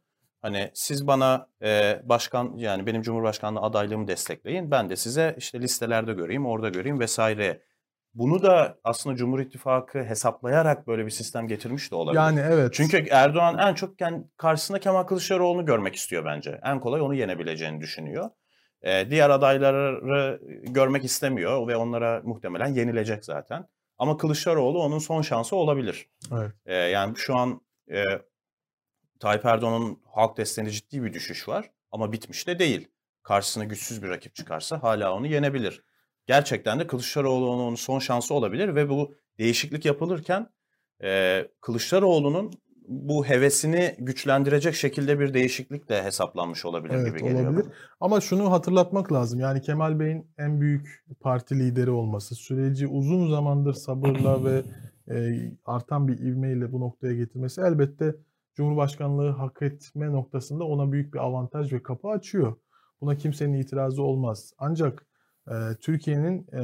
Hani 0.42 0.70
siz 0.74 1.06
bana 1.06 1.46
e, 1.62 2.00
başkan 2.04 2.52
yani 2.56 2.86
benim 2.86 3.02
Cumhurbaşkanlığı 3.02 3.60
adaylığımı 3.60 4.08
destekleyin. 4.08 4.70
Ben 4.70 4.88
de 4.90 4.96
size 4.96 5.34
işte 5.38 5.60
listelerde 5.60 6.12
göreyim, 6.12 6.46
orada 6.46 6.68
göreyim 6.68 7.00
vesaire. 7.00 7.62
Bunu 8.14 8.42
da 8.42 8.78
aslında 8.84 9.16
Cumhur 9.16 9.40
İttifakı 9.40 10.04
hesaplayarak 10.04 10.86
böyle 10.86 11.06
bir 11.06 11.10
sistem 11.10 11.48
getirmiş 11.48 11.90
de 11.90 11.94
olabilir. 11.94 12.20
Yani 12.20 12.40
evet. 12.40 12.74
Çünkü 12.74 13.06
Erdoğan 13.10 13.58
en 13.58 13.74
çok 13.74 14.00
yani 14.00 14.24
karşısında 14.36 14.80
Kemal 14.80 15.02
Kılıçdaroğlu'nu 15.02 15.66
görmek 15.66 15.94
istiyor 15.94 16.24
bence. 16.24 16.60
En 16.64 16.80
kolay 16.80 17.00
onu 17.00 17.14
yenebileceğini 17.14 17.80
düşünüyor. 17.80 18.30
Ee, 18.82 19.10
diğer 19.10 19.30
adayları 19.30 20.00
görmek 20.62 21.04
istemiyor 21.04 21.68
ve 21.68 21.76
onlara 21.76 22.20
muhtemelen 22.24 22.66
yenilecek 22.66 23.24
zaten. 23.24 23.68
Ama 23.98 24.16
Kılıçdaroğlu 24.16 24.82
onun 24.82 24.98
son 24.98 25.22
şansı 25.22 25.56
olabilir. 25.56 26.08
Evet. 26.32 26.50
Ee, 26.66 26.74
yani 26.74 27.16
şu 27.16 27.36
an 27.36 27.60
e, 27.92 28.04
Tayyip 29.20 29.44
Erdoğan'ın 29.44 29.98
halk 30.14 30.36
desteğinde 30.36 30.70
ciddi 30.70 31.02
bir 31.02 31.12
düşüş 31.12 31.48
var 31.48 31.70
ama 31.90 32.12
bitmiş 32.12 32.46
de 32.46 32.58
değil. 32.58 32.88
Karşısına 33.22 33.64
güçsüz 33.64 34.02
bir 34.02 34.08
rakip 34.08 34.34
çıkarsa 34.34 34.82
hala 34.82 35.14
onu 35.14 35.26
yenebilir. 35.26 35.82
Gerçekten 36.26 36.80
de 36.80 36.86
Kılıçdaroğlu 36.86 37.50
onun 37.50 37.74
son 37.74 37.98
şansı 37.98 38.34
olabilir 38.34 38.74
ve 38.74 38.88
bu 38.88 39.14
değişiklik 39.38 39.84
yapılırken 39.84 40.46
e, 41.02 41.42
Kılıçdaroğlu'nun 41.60 42.50
bu 42.88 43.24
hevesini 43.24 43.94
güçlendirecek 43.98 44.74
şekilde 44.74 45.20
bir 45.20 45.34
değişiklik 45.34 45.88
de 45.88 46.02
hesaplanmış 46.02 46.64
olabilir 46.64 46.94
Evet, 46.94 47.06
gibi 47.06 47.18
geliyor. 47.18 47.48
olabilir. 47.48 47.64
bana. 47.64 47.72
Ama 48.00 48.20
şunu 48.20 48.52
hatırlatmak 48.52 49.12
lazım. 49.12 49.40
Yani 49.40 49.60
Kemal 49.60 50.00
Bey'in 50.00 50.26
en 50.38 50.60
büyük 50.60 51.04
parti 51.20 51.58
lideri 51.58 51.90
olması, 51.90 52.34
süreci 52.34 52.86
uzun 52.86 53.30
zamandır 53.30 53.72
sabırla 53.72 54.44
ve 54.44 54.62
e, 55.10 55.16
artan 55.64 56.08
bir 56.08 56.18
ivmeyle 56.18 56.72
bu 56.72 56.80
noktaya 56.80 57.14
getirmesi 57.14 57.60
elbette 57.60 58.14
Cumhurbaşkanlığı 58.54 59.30
hak 59.30 59.62
etme 59.62 60.12
noktasında 60.12 60.64
ona 60.64 60.92
büyük 60.92 61.14
bir 61.14 61.18
avantaj 61.18 61.72
ve 61.72 61.82
kapı 61.82 62.08
açıyor. 62.08 62.56
Buna 63.00 63.16
kimsenin 63.16 63.54
itirazı 63.60 64.02
olmaz. 64.02 64.52
Ancak 64.58 65.06
Türkiye'nin 65.80 66.46
e, 66.52 66.62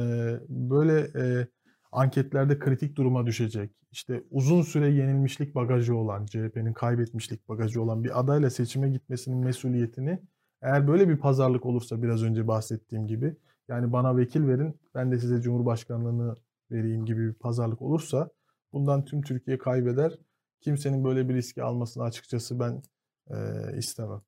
böyle 0.49 0.99
e, 0.99 1.47
anketlerde 1.91 2.59
kritik 2.59 2.95
duruma 2.95 3.25
düşecek, 3.25 3.71
işte 3.91 4.23
uzun 4.31 4.61
süre 4.61 4.89
yenilmişlik 4.89 5.55
bagajı 5.55 5.95
olan, 5.95 6.25
CHP'nin 6.25 6.73
kaybetmişlik 6.73 7.49
bagajı 7.49 7.81
olan 7.81 8.03
bir 8.03 8.19
adayla 8.19 8.49
seçime 8.49 8.89
gitmesinin 8.89 9.37
mesuliyetini 9.37 10.19
eğer 10.61 10.87
böyle 10.87 11.09
bir 11.09 11.17
pazarlık 11.17 11.65
olursa 11.65 12.03
biraz 12.03 12.23
önce 12.23 12.47
bahsettiğim 12.47 13.07
gibi 13.07 13.35
yani 13.67 13.93
bana 13.93 14.17
vekil 14.17 14.47
verin 14.47 14.79
ben 14.95 15.11
de 15.11 15.19
size 15.19 15.41
Cumhurbaşkanlığını 15.41 16.35
vereyim 16.71 17.05
gibi 17.05 17.27
bir 17.27 17.33
pazarlık 17.33 17.81
olursa 17.81 18.29
bundan 18.73 19.05
tüm 19.05 19.21
Türkiye 19.21 19.57
kaybeder. 19.57 20.17
Kimsenin 20.61 21.03
böyle 21.03 21.29
bir 21.29 21.33
riski 21.33 21.63
almasını 21.63 22.03
açıkçası 22.03 22.59
ben 22.59 22.81
e, 23.29 23.37
istemem. 23.77 24.21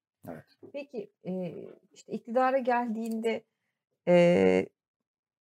Peki 0.74 1.12
e, 1.24 1.54
işte 1.94 2.14
iktidara 2.14 2.58
geldiğinde 2.58 3.44
e, 4.10 4.66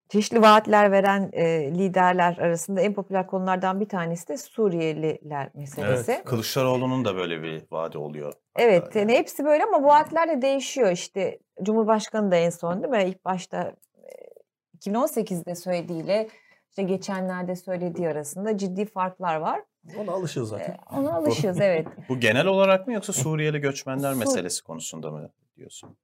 çeşitli 0.09 0.41
vaatler 0.41 0.91
veren 0.91 1.29
e, 1.33 1.71
liderler 1.71 2.37
arasında 2.37 2.81
en 2.81 2.93
popüler 2.93 3.27
konulardan 3.27 3.79
bir 3.79 3.89
tanesi 3.89 4.27
de 4.27 4.37
Suriyeliler 4.37 5.49
meselesi. 5.53 6.11
Evet, 6.11 6.25
Kılıçdaroğlu'nun 6.25 7.05
da 7.05 7.15
böyle 7.15 7.43
bir 7.43 7.63
vaadi 7.71 7.97
oluyor. 7.97 8.33
evet 8.55 8.95
yani. 8.95 9.11
yani 9.11 9.19
hepsi 9.19 9.45
böyle 9.45 9.63
ama 9.63 9.83
vaatler 9.83 10.29
de 10.29 10.41
değişiyor. 10.41 10.91
İşte 10.91 11.39
Cumhurbaşkanı 11.63 12.31
da 12.31 12.35
en 12.35 12.49
son 12.49 12.83
değil 12.83 12.93
mi? 12.93 13.09
İlk 13.09 13.25
başta 13.25 13.75
e, 13.97 14.89
2018'de 14.89 15.55
söylediğiyle 15.55 16.29
işte 16.69 16.83
geçenlerde 16.83 17.55
söylediği 17.55 18.09
arasında 18.09 18.57
ciddi 18.57 18.85
farklar 18.85 19.35
var. 19.35 19.61
Ona 19.97 20.11
alışığız 20.11 20.49
zaten. 20.49 20.71
E, 20.71 20.77
ona 20.95 21.13
alışığız 21.13 21.61
evet. 21.61 21.87
Bu 22.09 22.19
genel 22.19 22.45
olarak 22.45 22.87
mı 22.87 22.93
yoksa 22.93 23.13
Suriyeli 23.23 23.59
göçmenler 23.59 24.11
Sur- 24.13 24.19
meselesi 24.19 24.63
konusunda 24.63 25.11
mı 25.11 25.29
diyorsun? 25.57 25.97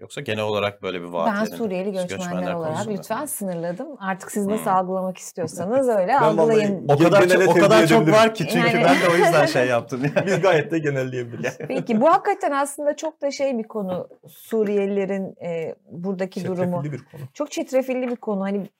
Yoksa 0.00 0.20
genel 0.20 0.44
olarak 0.44 0.82
böyle 0.82 0.98
bir 1.00 1.04
Ben 1.06 1.12
vaatlerin 1.12 1.56
Suriyeli 1.56 1.92
göçmenler, 1.92 2.54
olarak 2.54 2.74
konusunda. 2.74 2.98
lütfen 2.98 3.26
sınırladım. 3.26 3.88
Artık 3.98 4.32
siz 4.32 4.46
nasıl 4.46 4.64
Hmm. 4.64 4.72
algılamak 4.72 5.16
istiyorsanız 5.18 5.88
öyle 5.98 6.06
Ben 6.08 6.22
algılayın. 6.22 6.84
O 6.88 6.96
kadar 6.98 7.28
çok, 7.28 7.48
o 7.48 7.54
kadar 7.54 7.86
çok 7.86 8.08
var 8.12 8.34
ki 8.34 8.46
çünkü 8.48 8.66
Yani- 8.76 8.84
ben 8.84 8.94
de 8.94 9.08
o 9.12 9.16
yüzden 9.16 9.46
şey 9.46 9.66
yaptım. 9.66 10.02
Biz 10.26 10.40
gayet 10.40 10.70
de 10.70 10.78
genelleyebiliriz. 10.78 11.58
Peki 11.68 12.00
bu 12.00 12.08
hakikaten 12.08 12.50
aslında 12.52 12.96
çok 12.96 13.22
da 13.22 13.30
şey 13.30 13.58
bir 13.58 13.62
konu. 13.68 14.08
Suriyelilerin 14.28 15.34
e, 15.44 15.74
buradaki 15.90 16.44
durumu. 16.44 16.82
Çetrefilli 16.82 16.92
bir 16.92 16.98
konu. 17.04 17.20
Çok 17.34 17.50
çetrefilli 17.50 18.08
bir 18.08 18.16
konu. 18.16 18.40
Hani 18.42 18.70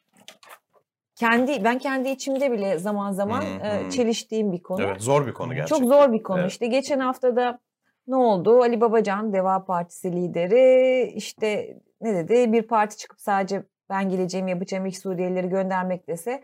kendi 1.17 1.65
ben 1.65 1.79
kendi 1.79 2.09
içimde 2.09 2.53
bile 2.53 2.79
zaman 2.79 3.13
zaman 3.13 3.41
Hı 3.43 3.67
e, 3.67 3.91
çeliştiğim 3.91 4.53
bir 4.53 4.63
konu. 4.63 4.83
evet 4.83 5.01
zor 5.03 5.27
bir 5.27 5.33
konu 5.33 5.55
gerçekten. 5.55 5.77
Çok 5.85 5.89
zor 5.95 6.13
bir 6.13 6.23
konu. 6.23 6.41
Evet. 6.41 6.51
İşte 6.51 6.67
geçen 6.67 6.99
hafta 6.99 7.37
da 7.37 7.59
ne 8.11 8.17
oldu? 8.17 8.61
Ali 8.63 8.81
Babacan 8.81 9.33
Deva 9.33 9.65
Partisi 9.65 10.13
lideri 10.13 11.13
işte 11.15 11.77
ne 12.01 12.15
dedi? 12.15 12.53
Bir 12.53 12.63
parti 12.63 12.97
çıkıp 12.97 13.21
sadece 13.21 13.63
ben 13.91 14.09
geleceğim 14.09 14.49
yapacağım 14.49 14.87
ilk 14.87 14.97
Suriyelileri 14.97 15.49
göndermek 15.49 16.09
dese 16.09 16.43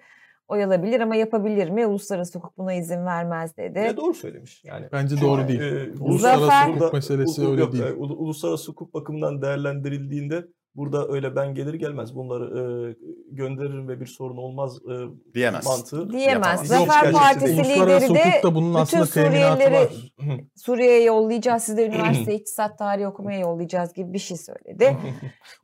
oy 0.49 0.65
alabilir 0.65 1.01
ama 1.01 1.17
yapabilir 1.17 1.71
mi? 1.71 1.87
Uluslararası 1.87 2.39
hukuk 2.39 2.59
buna 2.59 2.73
izin 2.75 3.07
vermez 3.07 3.57
dedi. 3.57 3.79
Ya 3.79 3.97
doğru 3.97 4.15
söylemiş. 4.15 4.65
Yani 4.65 4.87
Bence 4.93 5.15
Çünkü, 5.15 5.27
doğru 5.27 5.49
değil. 5.49 5.61
e, 5.61 5.93
Uluslararası 6.01 6.47
Zafer- 6.47 6.75
hukuk 6.75 6.93
meselesi 6.93 7.43
u- 7.43 7.45
u- 7.47 7.51
öyle 7.51 7.61
yok, 7.61 7.73
değil. 7.73 7.85
e, 7.85 7.93
ulu- 7.93 8.17
uluslararası 8.17 8.71
hukuk 8.73 8.95
bakımından 8.95 9.43
değerlendirildiğinde 9.43 10.45
burada 10.77 11.09
öyle 11.09 11.37
ben 11.37 11.55
gelir 11.55 11.75
gelmez 11.75 12.15
bunları 12.15 12.45
e, 12.45 12.63
gönderirim 13.31 13.89
ve 13.89 14.01
bir 14.01 14.07
sorun 14.07 14.37
olmaz 14.37 14.79
e, 14.91 14.95
Diyemez. 15.35 15.67
mantığı 15.67 16.11
Diyemez. 16.13 16.33
yapamaz. 16.35 16.67
Zafer 16.67 17.13
Partisi 17.13 17.57
lideri 17.59 18.15
de 18.15 18.43
bütün 18.83 19.05
Suriyelileri. 19.05 19.89
Suriye'ye 20.57 21.03
yollayacağız, 21.05 21.63
siz 21.63 21.77
de 21.77 21.87
üniversite 21.87 22.35
iktisat 22.41 22.79
tarihi 22.79 23.07
okumaya 23.07 23.39
yollayacağız 23.39 23.93
gibi 23.95 24.13
bir 24.13 24.19
şey 24.19 24.37
söyledi. 24.37 24.97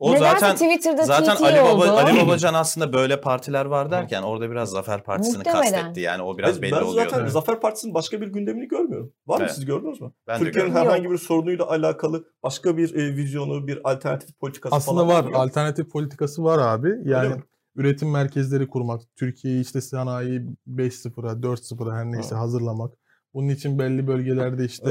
O 0.01 0.15
Nedense 0.15 0.39
zaten 0.41 0.55
Twitter'da 0.57 1.03
zaten 1.05 1.35
TT 1.37 1.43
Ali 1.43 1.57
Baba 1.61 1.73
oldu. 1.73 1.91
Ali 1.91 2.21
Babacan 2.27 2.55
aslında 2.55 2.93
böyle 2.93 3.21
partiler 3.21 3.65
var 3.65 3.91
derken 3.91 4.23
orada 4.23 4.51
biraz 4.51 4.71
Zafer 4.71 5.03
Partisi'ni 5.05 5.37
Muhtemelen. 5.37 5.63
kastetti. 5.63 6.01
Yani 6.01 6.23
o 6.23 6.39
biraz 6.39 6.57
Ben- 6.57 6.63
belli 6.63 6.73
ben 6.73 6.83
oluyor. 6.87 7.05
zaten 7.05 7.21
Evet. 7.21 7.33
Zafer 7.33 7.61
Partisi'nin 7.61 7.95
başka 7.95 8.21
bir 8.21 8.27
gündemini 8.27 8.69
görmüyorum. 8.69 9.13
Var 9.27 9.37
mı 9.39 9.43
Evet. 9.45 9.55
siz 9.55 9.65
gördünüz 9.65 10.01
mü? 10.01 10.13
Ben 10.27 10.39
Türkiye'nin 10.39 10.73
herhangi 10.75 11.11
bir 11.11 11.19
sorunuyla 11.19 11.69
alakalı 11.71 12.25
başka 12.43 12.77
bir 12.77 12.95
e, 12.95 13.17
vizyonu, 13.17 13.67
bir 13.67 13.91
alternatif 13.91 14.39
politikası 14.41 14.77
Aslında 14.77 14.97
falan 15.01 15.02
var. 15.07 15.25
yok. 15.25 15.37
Alternatif 15.37 15.91
politikası 15.91 16.45
var 16.45 16.59
abi. 16.59 16.93
Yani 17.05 17.35
üretim 17.77 18.11
merkezleri 18.11 18.69
kurmak, 18.69 19.01
Türkiye'yi 19.17 19.61
işte 19.63 19.81
sanayi 19.81 20.43
5.0'a, 20.69 21.33
4.0'a 21.43 21.97
her 21.97 22.05
neyse 22.05 22.35
Ha. 22.35 22.41
hazırlamak. 22.41 22.95
Bunun 23.35 23.49
için 23.49 23.79
belli 23.79 24.07
bölgelerde 24.07 24.65
işte 24.65 24.91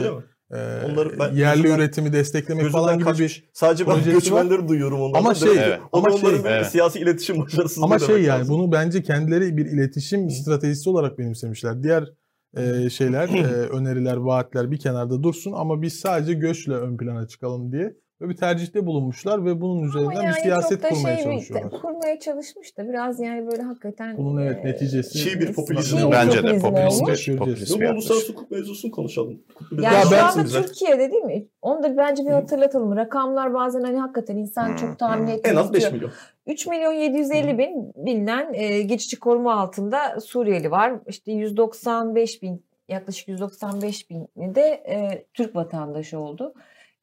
e, 0.51 0.55
Onları 0.91 1.19
ben 1.19 1.33
yerli 1.35 1.61
gözümden- 1.61 1.77
üretimi 1.79 2.13
desteklemek 2.13 2.71
falan 2.71 2.99
gibi 2.99 3.09
bir 3.19 3.49
Sadece 3.53 3.87
ben 3.87 4.03
göçmenleri 4.03 4.67
duyuyorum 4.67 5.01
onlardan. 5.01 5.19
Ama 5.19 5.29
da. 5.29 5.35
şey, 5.35 5.49
Evet. 5.57 5.79
Ama 5.91 6.07
onların 6.09 6.17
şey, 6.17 6.39
Evet. 6.45 6.65
siyasi 6.67 6.99
iletişim 6.99 7.39
başarısızlığı 7.39 7.85
Ama 7.85 7.99
şey 7.99 8.15
yani 8.23 8.39
lazım. 8.39 8.55
bunu 8.57 8.71
bence 8.71 9.03
kendileri 9.03 9.57
bir 9.57 9.65
iletişim 9.65 10.29
stratejisi 10.29 10.89
olarak 10.89 11.19
benimsemişler. 11.19 11.83
Diğer 11.83 12.09
e, 12.57 12.89
şeyler, 12.89 13.29
e, 13.29 13.43
öneriler, 13.69 14.17
vaatler 14.17 14.71
bir 14.71 14.77
kenarda 14.79 15.23
dursun 15.23 15.51
ama 15.51 15.81
biz 15.81 15.93
sadece 15.99 16.33
göçle 16.33 16.73
ön 16.73 16.97
plana 16.97 17.27
çıkalım 17.27 17.71
diye 17.71 17.93
ve 18.21 18.29
bir 18.29 18.35
tercihte 18.35 18.85
bulunmuşlar 18.85 19.45
ve 19.45 19.61
bunun 19.61 19.83
üzerinden 19.83 20.21
yani 20.21 20.35
bir 20.35 20.41
siyaset 20.41 20.81
kurmaya 20.81 21.15
şey, 21.15 21.23
çalışıyorlar. 21.23 21.81
Kurmaya 21.81 22.19
çalışmış 22.19 22.77
da 22.77 22.89
biraz 22.89 23.19
yani 23.19 23.47
böyle 23.47 23.61
hakikaten. 23.61 24.17
Bunun 24.17 24.41
evet 24.41 24.63
neticesi 24.63 25.19
Çiğ 25.19 25.39
bir 25.39 25.53
popülizm 25.53 25.97
çiğ. 25.97 26.11
Bence 26.11 26.43
de 26.43 26.59
popülizm 26.59 26.99
popülist 26.99 27.37
popülist 27.37 27.71
yaklaşım. 27.71 27.95
uluslararası 27.95 28.33
hukuk 28.33 28.51
mevzusunu 28.51 28.91
konuşalım. 28.91 29.41
Yani 29.71 29.81
biraz 30.11 30.33
şu 30.33 30.39
anda 30.39 30.43
bize. 30.43 30.61
Türkiye'de 30.61 31.11
değil 31.11 31.23
mi? 31.23 31.47
Onu 31.61 31.83
da 31.83 31.97
bence 31.97 32.25
bir 32.25 32.31
hatırlatalım. 32.31 32.95
Rakamlar 32.95 33.53
bazen 33.53 33.83
hani 33.83 33.97
hakikaten 33.97 34.37
insan 34.37 34.67
Hmm, 34.67 34.75
çok 34.75 34.99
tahmin 34.99 35.27
etmiyor. 35.27 35.55
En 35.55 35.55
az 35.55 35.73
5 35.73 35.91
milyon. 35.91 36.11
3 36.47 36.67
milyon 36.67 36.93
750 36.93 37.57
bin 37.57 37.93
bilinen 37.95 38.53
e, 38.53 38.81
geçici 38.81 39.19
koruma 39.19 39.53
altında 39.53 40.19
Suriyeli 40.19 40.71
var. 40.71 40.93
İşte 41.07 41.31
195 41.31 42.41
bin 42.41 42.65
yaklaşık 42.89 43.27
195 43.27 44.09
bini 44.09 44.55
de 44.55 44.61
e, 44.61 45.25
Türk 45.33 45.55
vatandaşı 45.55 46.19
oldu. 46.19 46.53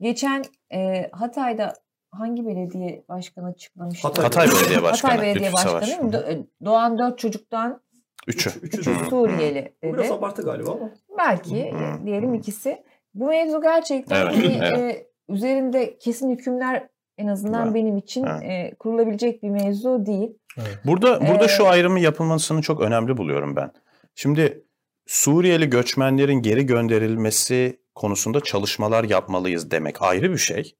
Geçen 0.00 0.44
e, 0.72 1.08
Hatay'da 1.12 1.74
hangi 2.10 2.46
belediye 2.46 3.04
başkanı 3.08 3.46
açıklamıştı? 3.48 4.08
Hatay. 4.08 4.24
Hatay 4.24 4.48
Belediye 4.48 4.82
Başkanı. 4.82 5.12
Hatay 5.12 5.26
Belediye. 5.28 5.52
Başkanı 5.52 5.86
do- 6.12 6.46
doğan 6.64 6.98
4 6.98 7.18
çocuktan 7.18 7.80
Üçü. 8.26 8.50
Üçü 8.62 8.78
üçü. 8.80 8.94
Suriyeli 9.10 9.72
Bu 9.84 9.92
biraz 9.94 10.04
dedi. 10.04 10.14
abartı 10.14 10.42
galiba 10.42 10.70
ama. 10.72 10.90
Belki 11.18 11.74
diyelim 12.04 12.34
ikisi. 12.34 12.82
Bu 13.14 13.26
mevzu 13.26 13.62
gerçekten 13.62 14.26
Evet, 14.26 14.36
hani, 14.36 14.60
evet. 14.62 14.78
e, 14.78 15.06
üzerinde 15.28 15.98
kesin 15.98 16.30
hükümler 16.30 16.88
en 17.18 17.26
azından 17.26 17.64
Evet, 17.64 17.74
benim 17.74 17.96
için 17.96 18.24
evet. 18.24 18.42
e, 18.42 18.74
kurulabilecek 18.78 19.42
bir 19.42 19.50
mevzu 19.50 20.06
değil. 20.06 20.30
Evet. 20.58 20.78
Burada 20.84 21.20
burada 21.28 21.44
Ee, 21.44 21.48
şu 21.48 21.66
ayrımı 21.66 22.00
yapılmasını 22.00 22.62
çok 22.62 22.80
önemli 22.80 23.16
buluyorum 23.16 23.56
ben. 23.56 23.70
Şimdi 24.14 24.64
Suriyeli 25.06 25.70
göçmenlerin 25.70 26.42
geri 26.42 26.66
gönderilmesi 26.66 27.80
konusunda 27.98 28.40
çalışmalar 28.40 29.04
yapmalıyız 29.04 29.70
demek 29.70 30.02
ayrı 30.02 30.32
bir 30.32 30.38
şey. 30.38 30.76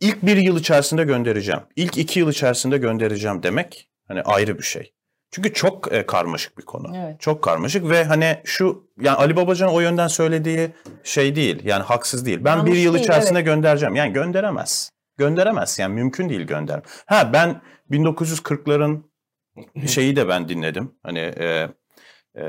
İlk 0.00 0.22
bir 0.22 0.36
yıl 0.36 0.60
içerisinde 0.60 1.04
göndereceğim, 1.04 1.60
ilk 1.76 1.98
iki 1.98 2.18
yıl 2.18 2.30
içerisinde 2.30 2.78
göndereceğim 2.78 3.42
demek 3.42 3.90
hani 4.08 4.22
ayrı 4.22 4.58
bir 4.58 4.62
şey. 4.62 4.92
Çünkü 5.30 5.52
çok 5.52 5.92
e, 5.92 6.06
karmaşık 6.06 6.58
bir 6.58 6.62
konu. 6.62 6.96
Evet. 6.96 7.20
Çok 7.20 7.42
karmaşık 7.44 7.90
ve 7.90 8.04
hani 8.04 8.40
şu 8.44 8.90
yani 9.00 9.16
Ali 9.16 9.36
Babacan 9.36 9.70
o 9.74 9.80
yönden 9.80 10.08
söylediği 10.08 10.70
şey 11.04 11.36
değil. 11.36 11.64
Yani 11.64 11.82
haksız 11.82 12.26
değil. 12.26 12.38
Ben 12.44 12.56
Yanlış 12.56 12.72
bir 12.72 12.78
yıl 12.78 12.94
değil, 12.94 13.04
içerisinde 13.04 13.40
göndereceğim. 13.42 13.96
Yani 13.96 14.12
gönderemez. 14.12 14.90
Gönderemez. 15.16 15.78
Yani 15.78 15.94
mümkün 15.94 16.28
değil 16.28 16.42
gönder. 16.42 16.80
Ha 17.06 17.30
ben 17.32 17.60
1940'ların 17.90 19.02
şeyi 19.86 20.16
de 20.16 20.28
ben 20.28 20.48
dinledim. 20.48 20.94
Hani 21.02 21.18
e, 21.18 21.68
e, 22.36 22.42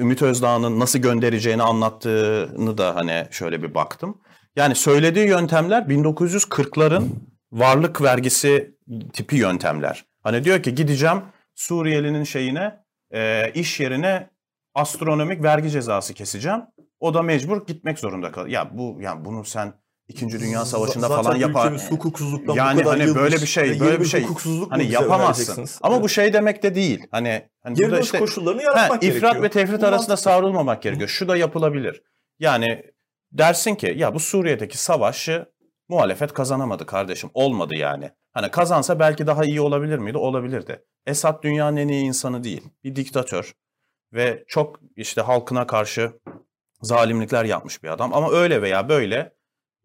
Ümit 0.00 0.22
Özdağ'ın 0.22 0.80
nasıl 0.80 0.98
göndereceğini 0.98 1.62
anlattığını 1.62 2.78
da 2.78 2.94
hani 2.94 3.26
şöyle 3.30 3.62
bir 3.62 3.74
baktım. 3.74 4.18
Yani 4.56 4.74
söylediği 4.74 5.26
yöntemler 5.26 5.82
1940'ların 5.82 7.08
varlık 7.52 8.02
vergisi 8.02 8.76
tipi 9.12 9.36
yöntemler. 9.36 10.04
Hani 10.22 10.44
diyor 10.44 10.62
ki 10.62 10.74
gideceğim 10.74 11.22
Suriyelinin 11.54 12.24
şeyine 12.24 12.84
e, 13.10 13.52
iş 13.54 13.80
yerine 13.80 14.30
astronomik 14.74 15.42
vergi 15.42 15.70
cezası 15.70 16.14
keseceğim. 16.14 16.62
O 17.00 17.14
da 17.14 17.22
mecbur 17.22 17.66
gitmek 17.66 17.98
zorunda 17.98 18.32
kalıyor. 18.32 18.52
Ya 18.52 18.78
bu 18.78 18.98
yani 19.00 19.24
bunu 19.24 19.44
sen 19.44 19.72
2. 20.08 20.30
Dünya 20.40 20.64
Savaşı'nda 20.64 21.08
Zaten 21.08 21.22
falan 21.24 21.36
yapar. 21.36 21.64
ülkemiz 21.72 21.90
hukuksuzluktan 21.90 22.54
bu 22.54 22.58
Yani 22.58 22.78
kadar 22.82 22.92
hani 22.98 23.02
yılmış. 23.08 23.22
böyle 23.22 23.36
bir 23.36 23.46
şey, 23.46 23.80
böyle 23.80 24.00
bir 24.00 24.04
şey. 24.04 24.26
Hani 24.70 24.90
yapamazsın. 24.92 25.66
Ama 25.82 25.94
Evet. 25.94 26.04
bu 26.04 26.08
şey 26.08 26.32
demek 26.32 26.62
de 26.62 26.74
değil. 26.74 27.06
Hani, 27.10 27.48
hani 27.62 27.76
Geri 27.76 28.00
işte 28.00 28.18
koşullarını 28.18 28.62
yaratmak 28.62 29.00
gerekiyor. 29.02 29.16
ifrat 29.32 29.42
ve 29.42 29.48
tefrit 29.48 29.82
Bu 29.82 29.86
arasında 29.86 30.16
savrulmamak 30.16 30.82
gerekiyor. 30.82 31.08
Şu 31.08 31.28
da 31.28 31.36
yapılabilir. 31.36 32.02
Yani 32.38 32.82
dersin 33.32 33.74
ki 33.74 33.94
ya 33.96 34.14
bu 34.14 34.20
Suriye'deki 34.20 34.78
savaşı 34.78 35.46
muhalefet 35.88 36.32
kazanamadı 36.32 36.86
kardeşim. 36.86 37.30
Olmadı 37.34 37.74
yani. 37.74 38.10
Hani 38.32 38.50
kazansa 38.50 38.98
belki 38.98 39.26
daha 39.26 39.44
iyi 39.44 39.60
olabilir 39.60 39.98
miydi? 39.98 40.18
Olabilirdi. 40.18 40.84
Esad 41.06 41.42
dünyanın 41.42 41.76
en 41.76 41.88
iyi 41.88 42.04
insanı 42.04 42.44
değil. 42.44 42.62
Bir 42.84 42.96
diktatör 42.96 43.52
ve 44.12 44.44
çok 44.48 44.80
işte 44.96 45.20
halkına 45.20 45.66
karşı 45.66 46.12
zalimlikler 46.82 47.44
yapmış 47.44 47.82
bir 47.82 47.88
adam. 47.88 48.14
Ama 48.14 48.32
öyle 48.32 48.62
veya 48.62 48.88
böyle 48.88 49.35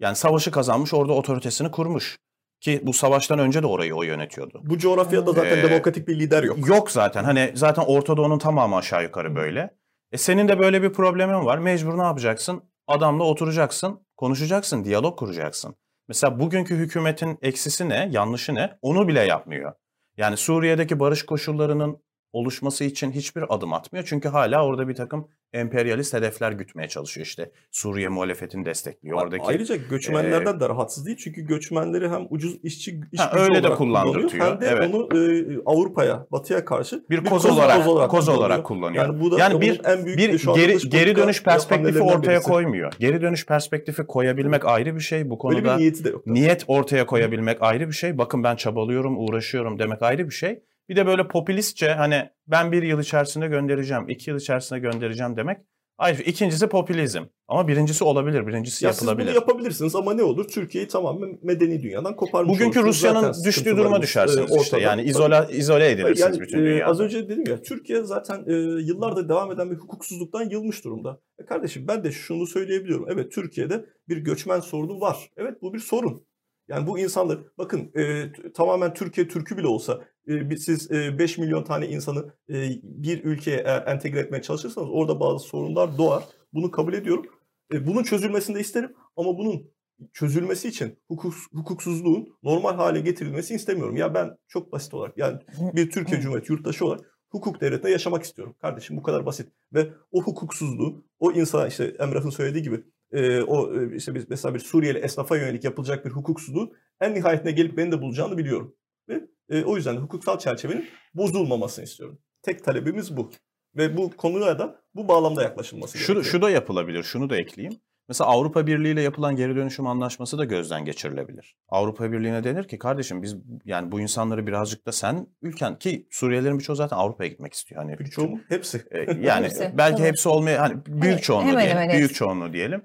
yani 0.02 0.16
savaşı 0.16 0.52
kazanmış 0.52 0.94
orada 0.94 1.14
otoritesini 1.14 1.72
kurmuş. 1.72 2.18
Ki 2.60 2.82
bu 2.84 2.94
savaştan 2.94 3.40
önce 3.40 3.64
de 3.64 3.68
orayı 3.68 3.96
o 3.96 4.04
yönetiyordu. 4.04 4.62
Bu 4.64 4.78
coğrafyada 4.78 5.34
zaten 5.34 5.58
Ee, 5.58 5.64
demokratik 5.64 6.08
bir 6.08 6.20
lider 6.20 6.44
yok. 6.44 6.68
Yok 6.68 6.92
zaten. 6.92 7.24
Hani 7.24 7.52
zaten 7.56 7.84
Orta 7.88 8.18
Doğu'nun 8.18 8.40
tamamı 8.40 8.76
aşağı 8.76 9.04
yukarı 9.04 9.36
böyle. 9.36 9.76
E 10.12 10.18
senin 10.18 10.48
de 10.48 10.60
böyle 10.60 10.84
bir 10.84 10.94
problemin 10.94 11.46
var. 11.46 11.58
Mecbur 11.58 11.98
ne 11.98 12.04
yapacaksın? 12.04 12.64
Adamla 12.88 13.24
oturacaksın, 13.24 14.08
konuşacaksın, 14.18 14.84
diyalog 14.84 15.20
kuracaksın. 15.20 15.76
Mesela 16.08 16.40
bugünkü 16.40 16.76
hükümetin 16.76 17.38
eksisi 17.42 17.90
ne, 17.90 18.10
yanlışı 18.12 18.56
ne? 18.56 18.78
Onu 18.82 19.08
bile 19.08 19.22
yapmıyor. 19.22 19.74
Yani 20.18 20.38
Suriye'deki 20.38 21.00
barış 21.00 21.26
koşullarının 21.26 22.04
oluşması 22.34 22.84
için 22.84 23.12
hiçbir 23.12 23.44
adım 23.56 23.74
atmıyor. 23.74 24.06
Çünkü 24.08 24.30
hala 24.30 24.66
orada 24.66 24.88
bir 24.88 24.96
takım 24.96 25.28
emperyalist 25.54 26.14
hedefler 26.14 26.52
gütmeye 26.52 26.88
çalışıyor 26.90 27.26
işte. 27.28 27.52
Suriye 27.72 28.10
muhalefetini 28.10 28.66
destekliyor. 28.66 29.22
Oradaki 29.22 29.44
Ayrıca 29.44 29.76
göçmenlerden 29.76 30.60
de 30.60 30.70
rahatsız 30.70 31.06
değil. 31.06 31.18
Çünkü 31.18 31.42
göçmenleri 31.42 32.10
hem 32.10 32.28
ucuz 32.30 32.58
işçi 32.64 33.02
iş 33.12 33.20
Ha, 33.20 33.30
gücü 33.34 33.44
öyle 33.44 33.56
de 33.56 33.60
olarak 33.68 33.78
kullanıyor, 33.78 34.32
Hem 34.32 34.62
de 34.62 34.66
evet. 34.66 34.96
onu 34.96 35.10
e, 35.18 35.58
Avrupa'ya, 35.66 36.28
Batı'ya 36.32 36.66
karşı 36.66 37.06
bir 37.10 37.24
koz 37.26 37.46
olarak 37.46 37.86
koz 38.12 38.30
olarak 38.30 38.64
kullanıyor. 38.64 38.64
kullanıyor. 38.64 39.06
Yani 39.06 39.22
bu 39.22 39.32
da 39.32 39.40
Yani 39.40 39.62
bir 39.62 39.82
en 39.86 40.06
büyük 40.06 40.18
bir 40.20 40.54
geri 40.56 40.78
geri 40.90 41.16
dönüş 41.16 41.44
perspektifi 41.44 42.02
ortaya 42.02 42.32
birisi. 42.36 42.50
koymuyor. 42.50 42.94
Geri 43.00 43.22
dönüş 43.22 43.46
perspektifi 43.46 44.04
koyabilmek 44.08 44.66
ayrı 44.66 44.96
bir 44.96 45.02
şey. 45.02 45.30
Bu 45.30 45.50
Öyle 45.50 45.58
bir 45.60 45.64
konuda 45.64 45.78
niyeti 45.78 46.04
de 46.04 46.10
yok. 46.10 46.28
niyet 46.28 46.64
ortaya 46.68 47.06
koyabilmek 47.06 47.58
ayrı 47.62 47.88
bir 47.88 47.94
şey. 47.94 48.18
Bakın 48.18 48.44
ben 48.44 48.56
çabalıyorum, 48.56 49.18
uğraşıyorum 49.18 49.80
demek 49.80 50.02
ayrı 50.02 50.26
bir 50.30 50.34
şey. 50.34 50.64
Bir 50.92 50.96
de 50.96 51.06
böyle 51.06 51.28
popülistçe 51.28 51.90
hani 51.90 52.30
ben 52.48 52.72
bir 52.72 52.84
yıl 52.84 53.00
içerisinde 53.00 53.48
göndereceğim, 53.48 54.10
iki 54.10 54.30
yıl 54.30 54.38
içerisinde 54.38 54.80
göndereceğim 54.80 55.38
demek. 55.38 55.58
Ayrı. 55.98 56.22
İkincisi 56.22 56.68
popülizm. 56.68 57.24
Ama 57.48 57.68
birincisi 57.68 58.04
olabilir, 58.04 58.48
birincisi 58.48 58.86
Ya 58.86 58.94
siz 58.94 59.02
yapılabilir. 59.02 59.28
bunu 59.28 59.36
yapabilirsiniz 59.36 59.96
ama 59.96 60.14
ne 60.14 60.24
olur? 60.24 60.48
Türkiye'yi 60.48 60.88
tamamen 60.88 61.40
medeni 61.44 61.84
dünyadan 61.84 62.16
koparmış 62.16 62.54
Bugünkü. 62.54 62.84
Rusya'nın 62.84 63.34
düştüğü 63.46 63.78
duruma 63.78 64.02
düşersiniz 64.02 64.40
e, 64.40 64.44
işte. 64.44 64.60
ortada. 64.60 64.82
Yani 64.82 65.04
izole 65.04 65.48
izole 65.52 65.92
edilirsiniz 65.92 66.20
yani, 66.20 66.40
bütün 66.40 66.60
e, 66.60 66.62
dünyada. 66.62 66.92
az 66.92 67.00
önce 67.00 67.30
dedim 67.30 67.44
ya 67.48 67.62
Türkiye 67.62 68.04
zaten 68.04 68.44
e, 68.48 68.54
yıllardır 68.82 69.30
devam 69.30 69.52
eden 69.52 69.72
bir 69.72 69.76
hukuksuzluktan 69.76 70.50
yılmış 70.50 70.84
durumda. 70.84 71.22
E 71.40 71.46
kardeşim 71.46 71.88
ben 71.88 72.04
de 72.04 72.12
şunu 72.12 72.48
söyleyebiliyorum. 72.48 73.06
Evet 73.10 73.32
Türkiye'de 73.32 73.86
bir 74.10 74.18
göçmen 74.18 74.60
sorunu 74.60 75.02
var. 75.02 75.30
Evet 75.38 75.62
bu 75.62 75.74
bir 75.74 75.80
sorun. 75.80 76.26
Yani 76.72 76.88
bu 76.88 77.00
insanlar 77.00 77.40
bakın 77.58 77.92
e, 77.96 78.32
tamamen 78.54 78.94
Türkiye 78.94 79.28
Türk'ü 79.28 79.58
bile 79.58 79.68
olsa 79.68 80.02
e, 80.28 80.58
siz 80.58 80.92
5 80.92 81.38
milyon 81.38 81.64
tane 81.64 81.88
insanı 81.88 82.34
e, 82.50 82.70
bir 82.84 83.24
ülkeye 83.24 83.58
eğer 83.66 83.88
entegre 83.88 84.20
etmeye 84.20 84.42
çalışırsanız 84.42 84.90
orada 84.92 85.20
bazı 85.20 85.46
sorunlar 85.46 85.98
doğar. 85.98 86.24
Bunu 86.54 86.72
kabul 86.72 86.94
ediyorum. 86.94 87.26
E, 87.74 87.88
bunun 87.88 88.04
çözülmesini 88.04 88.56
de 88.56 88.60
isterim 88.60 88.94
ama 89.16 89.38
bunun 89.38 89.72
çözülmesi 90.14 90.68
için 90.68 91.00
hukuk, 91.08 91.34
hukuksuzluğun 91.54 92.38
normal 92.44 92.76
hale 92.76 93.02
getirilmesini 93.02 93.56
istemiyorum. 93.56 93.98
Ya 93.98 94.14
ben 94.14 94.38
çok 94.48 94.72
basit 94.72 94.94
olarak 94.94 95.18
yani 95.18 95.40
bir 95.74 95.92
Türkiye 95.92 96.22
Cumhuriyeti 96.22 96.52
yurttaşı 96.52 96.86
olarak 96.86 97.12
hukuk 97.30 97.62
devletinde 97.62 97.92
yaşamak 97.92 98.24
istiyorum. 98.24 98.56
Kardeşim 98.62 98.98
bu 98.98 99.04
kadar 99.04 99.26
basit. 99.26 99.48
Ve 99.74 99.90
o 100.12 100.24
hukuksuzluğu, 100.24 101.06
o 101.20 101.32
insana 101.32 101.68
işte 101.68 101.96
Emrah'ın 102.00 102.30
söylediği 102.30 102.64
gibi 102.64 102.84
e, 103.12 103.42
o 103.42 103.82
işte 103.92 104.16
biz 104.16 104.30
mesela 104.30 104.54
bir 104.56 104.60
Suriyeli 104.60 104.98
esnafa 105.00 105.38
yönelik 105.38 105.64
yapılacak 105.64 106.06
bir 106.06 106.10
hukuksuzluğun 106.12 106.72
en 107.02 107.14
nihayetinde 107.16 107.52
gelip 107.52 107.78
beni 107.78 107.92
de 107.92 108.02
bulacağını 108.02 108.38
biliyorum. 108.38 108.76
Ve 109.10 109.22
e, 109.50 109.64
o 109.64 109.76
yüzden 109.76 109.96
de 109.96 110.00
hukuksal 110.00 110.40
çerçevenin 110.40 110.86
bozulmamasını 111.14 111.86
istiyorum. 111.86 112.20
Tek 112.42 112.64
talebimiz 112.64 113.18
bu. 113.18 113.32
Ve 113.78 113.98
bu 113.98 114.10
konuya 114.18 114.60
da 114.60 114.82
bu 114.96 115.08
bağlamda 115.08 115.44
yaklaşılması 115.44 115.98
Şu, 115.98 116.14
gerekiyor. 116.14 116.32
şu 116.32 116.42
da 116.42 116.50
yapılabilir, 116.50 117.04
şunu 117.04 117.30
da 117.30 117.38
ekleyeyim. 117.38 117.80
Mesela 118.08 118.30
Avrupa 118.30 118.68
Birliği 118.68 118.92
ile 118.94 119.02
yapılan 119.02 119.36
geri 119.36 119.56
dönüşüm 119.56 119.88
anlaşması 119.88 120.38
da 120.38 120.46
gözden 120.46 120.86
geçirilebilir. 120.86 121.56
Avrupa 121.70 122.12
Birliği'ne 122.12 122.44
denir 122.44 122.64
ki 122.68 122.78
kardeşim 122.80 123.22
biz 123.24 123.36
yani 123.66 123.92
bu 123.92 124.00
insanları 124.00 124.48
birazcık 124.48 124.86
da 124.88 124.92
sen 124.92 125.28
ülken 125.42 125.80
ki 125.80 126.08
Suriyelilerin 126.12 126.60
birçoğu 126.60 126.76
zaten 126.76 126.98
Avrupa'ya 126.98 127.30
gitmek 127.30 127.54
istiyor. 127.54 127.82
Hani 127.84 128.00
Birçoğu? 128.00 128.40
Hepsi. 128.50 128.86
e, 128.92 129.00
yani 129.00 129.46
Hepsi, 129.46 129.74
belki 129.78 129.98
tabii. 129.98 130.08
hepsi 130.08 130.30
olmaya 130.30 130.62
hani 130.62 130.86
büyük 130.86 131.04
Hemen- 131.04 131.18
çoğunluğu 131.18 131.48
hemen 131.48 131.60
diyelim, 131.62 131.78
hemen 131.78 131.90
büyük 131.90 132.04
hepsi. 132.04 132.16
çoğunluğu 132.16 132.54
diyelim. 132.54 132.82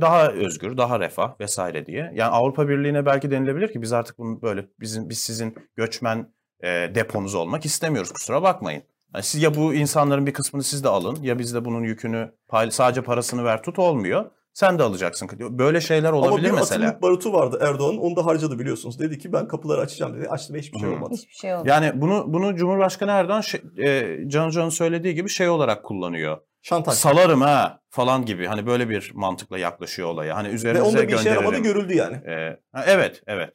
Daha 0.00 0.28
özgür, 0.28 0.76
daha 0.76 1.00
refah 1.00 1.40
vesaire 1.40 1.86
diye. 1.86 2.12
Yani 2.14 2.30
Avrupa 2.30 2.68
Birliği'ne 2.68 3.06
belki 3.06 3.30
denilebilir 3.30 3.72
ki 3.72 3.82
biz 3.82 3.92
artık 3.92 4.18
bunu 4.18 4.42
böyle 4.42 4.66
bizim 4.80 5.08
biz 5.08 5.18
sizin 5.18 5.54
göçmen 5.76 6.32
e, 6.60 6.68
deponuz 6.94 7.34
olmak 7.34 7.64
istemiyoruz 7.64 8.12
kusura 8.12 8.42
bakmayın. 8.42 8.82
Yani 9.14 9.24
siz 9.24 9.42
ya 9.42 9.54
bu 9.54 9.74
insanların 9.74 10.26
bir 10.26 10.32
kısmını 10.32 10.62
siz 10.62 10.84
de 10.84 10.88
alın 10.88 11.18
ya 11.22 11.38
biz 11.38 11.54
de 11.54 11.64
bunun 11.64 11.82
yükünü 11.82 12.32
pay- 12.48 12.70
sadece 12.70 13.02
parasını 13.02 13.44
ver 13.44 13.62
tut 13.62 13.78
olmuyor. 13.78 14.30
Sen 14.52 14.78
de 14.78 14.82
alacaksın. 14.82 15.28
Böyle 15.38 15.80
şeyler 15.80 16.08
Ama 16.08 16.18
olabilir 16.18 16.48
bir 16.48 16.54
mesela. 16.54 16.98
barutu 17.02 17.32
vardı 17.32 17.58
Erdoğan'ın. 17.62 17.98
Onu 17.98 18.16
da 18.16 18.26
harcadı 18.26 18.58
biliyorsunuz. 18.58 18.98
Dedi 18.98 19.18
ki 19.18 19.32
ben 19.32 19.48
kapıları 19.48 19.80
açacağım 19.80 20.14
dedi. 20.14 20.28
Açtı 20.28 20.54
ve 20.54 20.58
hiçbir 20.58 20.78
şey 20.78 20.88
olmadı. 20.88 21.14
Hiçbir 21.14 21.34
şey 21.34 21.54
olmadı. 21.54 21.68
Yani 21.68 21.92
bunu 21.94 22.24
bunu 22.26 22.56
Cumhurbaşkanı 22.56 23.10
Erdoğan 23.10 23.40
şey, 23.40 23.60
e, 23.78 24.18
Can 24.26 24.46
Hoca'nın 24.46 24.68
söylediği 24.68 25.14
gibi 25.14 25.28
şey 25.28 25.48
olarak 25.48 25.84
kullanıyor. 25.84 26.38
Şantaj. 26.62 26.94
salarım 26.94 27.40
ha 27.40 27.80
falan 27.90 28.24
gibi 28.26 28.46
hani 28.46 28.66
böyle 28.66 28.88
bir 28.88 29.10
mantıkla 29.14 29.58
yaklaşıyor 29.58 30.08
olaya. 30.08 30.36
Hani 30.36 30.48
Ve 30.48 30.52
üzerinize 30.52 30.82
onda 30.84 31.08
bir 31.08 31.14
işe 31.14 31.28
yaramadı 31.28 31.58
görüldü 31.58 31.94
yani. 31.94 32.16
Ee, 32.16 32.60
ha, 32.72 32.84
evet, 32.86 33.22
evet. 33.26 33.50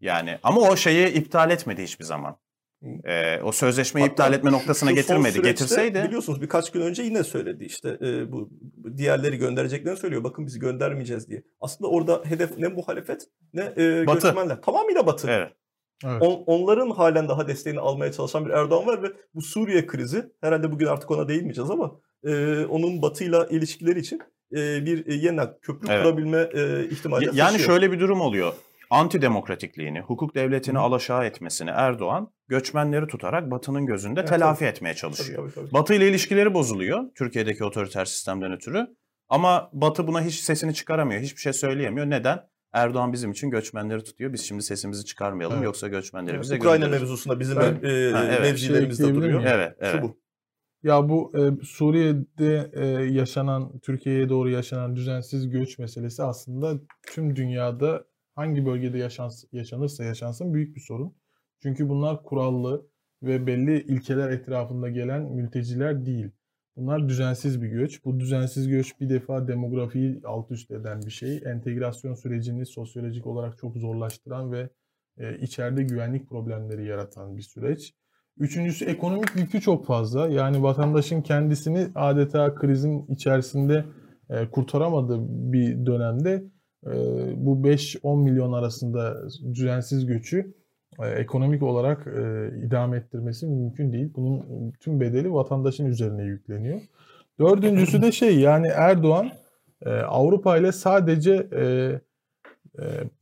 Yani 0.00 0.38
ama 0.42 0.60
o 0.60 0.76
şeyi 0.76 1.08
iptal 1.08 1.50
etmedi 1.50 1.82
hiçbir 1.82 2.04
zaman. 2.04 2.36
Ee, 3.04 3.40
o 3.42 3.52
sözleşmeyi 3.52 4.02
Hatta 4.08 4.12
iptal 4.24 4.32
etme 4.38 4.50
şu- 4.50 4.56
noktasına 4.56 4.90
şu 4.90 4.94
getirmedi. 4.96 5.42
Getirseydi 5.42 6.04
Biliyorsunuz 6.04 6.42
birkaç 6.42 6.72
gün 6.72 6.80
önce 6.80 7.02
yine 7.02 7.24
söyledi 7.24 7.64
işte 7.64 7.98
e, 8.02 8.32
bu 8.32 8.50
diğerleri 8.96 9.36
göndereceklerini 9.36 9.98
söylüyor. 9.98 10.24
Bakın 10.24 10.46
biz 10.46 10.58
göndermeyeceğiz 10.58 11.28
diye. 11.28 11.42
Aslında 11.60 11.90
orada 11.90 12.22
hedef 12.24 12.58
ne 12.58 12.68
muhalefet 12.68 13.22
ne 13.54 13.72
e, 13.76 14.06
Batı. 14.06 14.26
göçmenler. 14.28 14.62
Tamamıyla 14.62 15.06
batı. 15.06 15.30
evet. 15.30 15.52
Evet. 16.04 16.22
On- 16.22 16.42
onların 16.46 16.90
halen 16.90 17.28
daha 17.28 17.48
desteğini 17.48 17.80
almaya 17.80 18.12
çalışan 18.12 18.44
bir 18.46 18.50
Erdoğan 18.50 18.86
var 18.86 19.02
ve 19.02 19.06
bu 19.34 19.42
Suriye 19.42 19.86
krizi 19.86 20.32
herhalde 20.40 20.72
bugün 20.72 20.86
artık 20.86 21.10
ona 21.10 21.28
değinmeyeceğiz 21.28 21.70
ama 21.70 22.00
e, 22.24 22.64
onun 22.64 23.02
batıyla 23.02 23.46
ilişkileri 23.46 23.98
için 23.98 24.20
e, 24.52 24.56
bir 24.86 25.06
e, 25.06 25.14
yeniden 25.14 25.48
köprü 25.62 25.88
Evet. 25.90 26.02
kurabilme 26.02 26.48
e, 26.54 26.84
ihtimali 26.90 27.24
Yani 27.24 27.36
taşıyor. 27.52 27.66
şöyle 27.70 27.92
bir 27.92 28.00
durum 28.00 28.20
oluyor. 28.20 28.52
Antidemokratikliğini, 28.90 30.00
hukuk 30.00 30.34
devletini 30.34 30.78
Hı. 30.78 30.82
alaşağı 30.82 31.24
etmesini 31.24 31.70
Erdoğan 31.70 32.32
göçmenleri 32.48 33.06
tutarak 33.06 33.50
Batı'nın 33.50 33.86
gözünde 33.86 34.20
Evet, 34.20 34.28
telafi 34.28 34.58
tabii. 34.58 34.68
etmeye 34.68 34.88
Tabii, 34.90 35.00
çalışıyor. 35.00 35.42
tabii, 35.42 35.54
tabii. 35.54 35.72
Batı 35.72 35.94
ile 35.94 36.08
ilişkileri 36.08 36.54
bozuluyor 36.54 37.04
Türkiye'deki 37.14 37.64
otoriter 37.64 38.04
sistemden 38.04 38.52
ötürü. 38.52 38.86
Ama 39.28 39.70
Batı 39.72 40.06
buna 40.06 40.22
hiç 40.22 40.34
sesini 40.34 40.74
çıkaramıyor, 40.74 41.20
hiçbir 41.20 41.40
şey 41.40 41.52
söyleyemiyor. 41.52 42.10
Neden? 42.10 42.40
Erdoğan 42.72 43.12
bizim 43.12 43.30
için 43.30 43.50
göçmenleri 43.50 44.04
tutuyor. 44.04 44.32
Biz 44.32 44.40
şimdi 44.42 44.62
sesimizi 44.62 45.04
çıkarmayalım 45.04 45.56
Evet. 45.56 45.64
yoksa 45.64 45.88
göçmenleri 45.88 46.30
Evet, 46.34 46.42
bize 46.42 46.56
Ukrayna 46.56 46.76
gönderir. 46.84 47.00
mevzusunda 47.00 47.40
bizim 47.40 47.56
Ben- 47.56 47.88
e, 47.88 48.12
Ha, 48.12 48.24
evet. 48.28 48.40
mevzilerimiz 48.40 48.98
Şey 48.98 49.06
de 49.06 49.14
duruyor. 49.14 49.42
Evet, 49.46 49.76
evet. 49.80 49.96
Şu 49.96 50.02
bu. 50.02 50.19
Ya 50.82 51.08
bu 51.08 51.32
e, 51.38 51.64
Suriye'de 51.64 52.70
e, 52.74 52.86
yaşanan, 53.12 53.78
Türkiye'ye 53.78 54.28
doğru 54.28 54.50
yaşanan 54.50 54.96
düzensiz 54.96 55.50
göç 55.50 55.78
meselesi 55.78 56.22
aslında 56.22 56.80
tüm 57.02 57.36
dünyada 57.36 58.04
hangi 58.34 58.66
bölgede 58.66 58.98
yaşans, 58.98 59.44
yaşanırsa 59.52 60.04
yaşansın 60.04 60.54
büyük 60.54 60.76
bir 60.76 60.80
sorun. 60.80 61.14
Çünkü 61.62 61.88
bunlar 61.88 62.22
kurallı 62.22 62.86
ve 63.22 63.46
belli 63.46 63.82
ilkeler 63.82 64.30
etrafında 64.30 64.88
gelen 64.88 65.22
mülteciler 65.22 66.06
değil. 66.06 66.30
Bunlar 66.76 67.08
düzensiz 67.08 67.62
bir 67.62 67.68
göç. 67.68 68.04
Bu 68.04 68.20
düzensiz 68.20 68.68
göç 68.68 69.00
bir 69.00 69.08
defa 69.10 69.48
demografiyi 69.48 70.20
alt 70.24 70.50
üst 70.50 70.70
eden 70.70 71.02
bir 71.02 71.10
şey. 71.10 71.42
Entegrasyon 71.46 72.14
sürecini 72.14 72.66
sosyolojik 72.66 73.26
olarak 73.26 73.58
çok 73.58 73.76
zorlaştıran 73.76 74.52
ve 74.52 74.70
e, 75.18 75.38
içeride 75.38 75.82
güvenlik 75.82 76.28
problemleri 76.28 76.86
yaratan 76.86 77.36
bir 77.36 77.42
süreç. 77.42 77.94
Üçüncüsü 78.38 78.84
ekonomik 78.84 79.36
yükü 79.36 79.60
çok 79.60 79.86
fazla. 79.86 80.28
Yani 80.28 80.62
vatandaşın 80.62 81.22
kendisini 81.22 81.88
adeta 81.94 82.54
krizin 82.54 83.06
içerisinde 83.08 83.84
e, 84.30 84.50
kurtaramadığı 84.50 85.18
bir 85.52 85.86
dönemde 85.86 86.44
e, 86.86 86.92
bu 87.36 87.68
5-10 87.68 88.22
milyon 88.22 88.52
arasında 88.52 89.16
düzensiz 89.54 90.06
göçü 90.06 90.54
e, 90.98 91.08
ekonomik 91.08 91.62
olarak 91.62 92.06
e, 92.06 92.50
idame 92.66 92.96
ettirmesi 92.96 93.46
mümkün 93.46 93.92
değil. 93.92 94.12
Bunun 94.16 94.72
tüm 94.80 95.00
bedeli 95.00 95.32
vatandaşın 95.32 95.86
üzerine 95.86 96.24
yükleniyor. 96.24 96.80
Dördüncüsü 97.40 98.02
de 98.02 98.12
şey 98.12 98.38
yani 98.38 98.66
Erdoğan 98.66 99.30
e, 99.86 99.90
Avrupa 99.90 100.56
ile 100.56 100.72
sadece 100.72 101.48
e, 101.52 101.92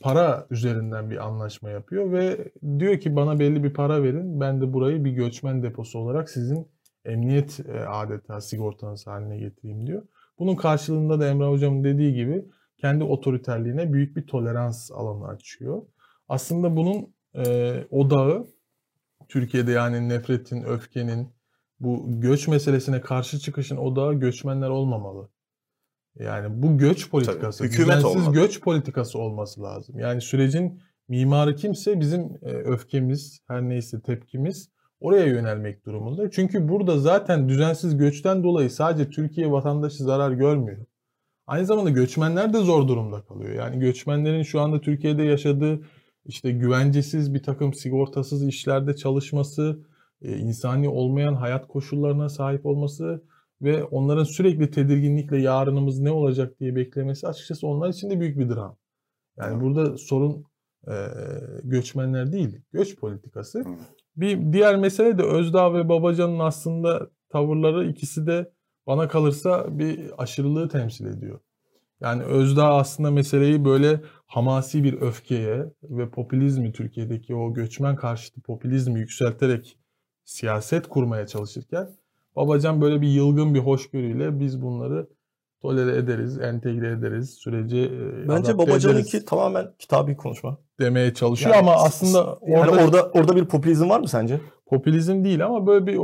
para 0.01 0.47
üzerinden 0.51 1.11
bir 1.11 1.27
anlaşma 1.27 1.71
yapıyor 1.71 2.13
ve 2.13 2.53
diyor 2.79 3.01
ki 3.01 3.17
bana 3.17 3.39
belli 3.39 3.65
bir 3.65 3.73
para 3.73 4.03
verin 4.03 4.41
ben 4.41 4.61
de 4.61 4.73
burayı 4.73 5.05
bir 5.05 5.11
göçmen 5.11 5.63
deposu 5.63 5.99
olarak 5.99 6.31
sizin 6.31 6.69
emniyet 7.05 7.61
e, 7.69 7.81
adeta 7.81 8.41
sigortanız 8.41 9.07
haline 9.07 9.39
getireyim 9.39 9.87
diyor. 9.87 10.03
Bunun 10.39 10.57
karşılığında 10.57 11.21
da 11.21 11.29
Emre 11.29 11.47
Hocam'ın 11.47 11.85
dediği 11.85 12.15
gibi 12.15 12.45
kendi 12.79 13.05
otoriterliğine 13.05 13.93
büyük 13.93 14.17
bir 14.17 14.27
tolerans 14.27 14.91
alanı 14.93 15.29
açıyor. 15.29 15.83
Aslında 16.29 16.77
bunun 16.77 17.15
e, 17.35 17.75
odağı 17.91 18.47
Türkiye'de 19.29 19.73
yani 19.73 20.09
nefretin, 20.09 20.63
öfkenin, 20.63 21.29
bu 21.81 22.21
göç 22.21 22.49
meselesine 22.49 23.01
karşı 23.01 23.39
çıkışın 23.39 23.77
odağı 23.77 24.15
göçmenler 24.15 24.71
olmamalı. 24.71 25.29
Yani 26.15 26.63
bu 26.63 26.79
göç 26.79 27.11
politikası, 27.11 27.65
hükümet 27.65 27.97
düzensiz 27.97 28.17
olmalı. 28.17 28.35
göç 28.35 28.61
politikası 28.61 29.19
olması 29.19 29.63
lazım. 29.63 29.99
Yani 29.99 30.21
sürecin 30.21 30.81
mimarı 31.09 31.57
kimse 31.57 32.01
bizim 32.01 32.21
e, 32.43 32.53
öfkemiz, 32.53 33.41
her 33.49 33.63
neyse 33.63 34.01
tepkimiz 34.01 34.71
oraya 35.01 35.27
yönelmek 35.27 35.87
durumunda. 35.87 36.31
Çünkü 36.31 36.69
burada 36.69 36.99
zaten 36.99 37.49
düzensiz 37.49 37.97
göçten 37.97 38.45
dolayı 38.45 38.71
sadece 38.71 39.11
Türkiye 39.11 39.51
vatandaşı 39.51 40.03
zarar 40.05 40.33
görmüyor. 40.33 40.87
Aynı 41.47 41.67
zamanda 41.67 41.91
göçmenler 41.91 42.53
de 42.53 42.59
zor 42.59 42.89
durumda 42.89 43.23
kalıyor. 43.23 43.55
Yani 43.55 43.79
göçmenlerin 43.79 44.43
şu 44.43 44.61
anda 44.61 44.81
Türkiye'de 44.81 45.23
yaşadığı 45.23 45.81
işte 46.25 46.51
güvencesiz 46.51 47.35
bir 47.35 47.43
takım 47.43 47.75
sigortasız 47.75 48.47
işlerde 48.47 48.97
çalışması, 48.97 49.79
e, 50.23 50.37
insani 50.37 50.89
olmayan 50.89 51.35
hayat 51.35 51.69
koşullarına 51.69 52.29
sahip 52.29 52.67
olması 52.67 53.23
ve 53.63 53.85
onların 53.85 54.25
sürekli 54.25 54.71
tedirginlikle 54.71 55.43
yarınımız 55.43 56.01
ne 56.01 56.11
olacak 56.11 56.61
diye 56.61 56.77
beklemesi 56.77 57.29
açıkçası 57.29 57.67
onlar 57.67 57.89
için 57.89 58.11
de 58.11 58.21
büyük 58.21 58.39
bir 58.39 58.49
dram. 58.49 58.77
Yani 59.37 59.61
burada 59.61 59.99
sorun 59.99 60.45
e, 60.89 60.95
göçmenler 61.65 62.33
değil, 62.33 62.61
göç 62.73 62.97
politikası. 62.97 63.59
Hı. 63.59 63.65
Bir 64.17 64.53
diğer 64.53 64.77
mesele 64.77 65.19
de 65.19 65.23
Özdağ 65.23 65.75
ve 65.75 65.89
Babacan'ın 65.89 66.39
aslında 66.39 67.11
tavırları 67.29 67.89
ikisi 67.89 68.27
de 68.27 68.53
bana 68.87 69.09
kalırsa 69.09 69.79
bir 69.79 70.23
aşırılığı 70.23 70.69
temsil 70.69 71.07
ediyor. 71.07 71.41
Yani 72.01 72.23
Özdağ 72.23 72.75
aslında 72.75 73.11
meseleyi 73.11 73.65
böyle 73.65 74.01
hamasi 74.27 74.85
bir 74.85 75.01
öfkeye 75.01 75.65
ve 75.83 76.11
popülizmi 76.11 76.73
Türkiye'deki 76.73 77.35
o 77.35 77.55
göçmen 77.55 77.97
karşıtı 77.97 78.41
popülizmi 78.41 79.01
yükselterek 79.01 79.79
siyaset 80.25 80.89
kurmaya 80.89 81.27
çalışırken 81.27 81.89
Babacan 82.39 82.81
böyle 82.81 83.01
bir 83.01 83.09
yılgın 83.09 83.55
bir 83.55 83.61
hoşgörüyle 83.61 84.41
biz 84.41 84.63
bunları 84.63 85.09
tolere 85.63 85.97
ederiz, 85.97 86.39
entegre 86.41 86.91
ederiz, 86.91 87.31
sürece 87.31 87.79
e, 87.79 88.29
Bence 88.29 88.59
Babacan'ınki 88.59 89.25
tamamen 89.25 89.67
kitabi 89.79 90.17
konuşma. 90.17 90.59
demeye 90.81 91.15
çalışıyor 91.15 91.55
Yani 91.55 91.61
ama 91.61 91.73
aslında 91.75 92.39
Yani 92.47 92.71
orada 92.71 92.85
orada 92.85 93.11
orada 93.15 93.37
bir 93.37 93.45
popülizm 93.45 93.89
var 93.91 94.01
mı 94.01 94.09
sence? 94.09 94.41
popülizm 94.67 95.25
değil 95.25 95.45
ama 95.47 95.67
böyle 95.67 95.87
bir 95.87 95.97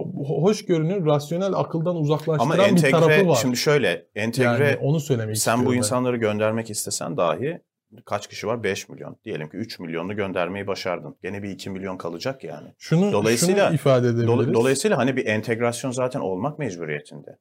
hoşgörünün 0.43 1.07
rasyonel 1.07 1.53
akıldan 1.55 1.97
uzaklaştıran 1.97 2.39
Ama 2.39 2.55
bir 2.55 2.59
tarafı 2.83 3.11
entegre, 3.13 3.29
var. 3.29 3.39
şimdi 3.43 3.57
şöyle, 3.57 4.07
entegre 4.15 4.65
yani 4.65 4.77
onu 4.83 5.01
söylemek 5.01 5.37
sen 5.37 5.41
istiyorum 5.41 5.67
bu 5.67 5.71
ben. 5.73 5.77
insanları 5.77 6.17
göndermek 6.17 6.71
istesen 6.71 7.17
dahi 7.17 7.61
kaç 8.03 8.27
kişi 8.29 8.47
var? 8.47 8.63
5 8.63 8.89
milyon. 8.89 9.17
Diyelim 9.25 9.49
ki 9.49 9.57
3 9.57 9.79
milyonu 9.79 10.17
göndermeyi 10.17 10.67
başardın. 10.67 11.17
Gene 11.23 11.43
bir 11.43 11.51
2 11.51 11.71
milyon 11.71 11.97
kalacak 11.97 12.45
yani. 12.45 12.69
Şunu, 12.79 13.13
Dolayısıyla- 13.13 13.67
şunu 13.67 13.75
ifade 13.75 14.09
edebiliriz. 14.09 14.29
Dol- 14.29 14.55
Dolayısıyla 14.55 14.99
hani 14.99 15.17
bir 15.17 15.27
entegrasyon 15.27 15.91
zaten 15.91 16.21
olmak 16.21 16.59
mecburiyetinde. 16.59 17.39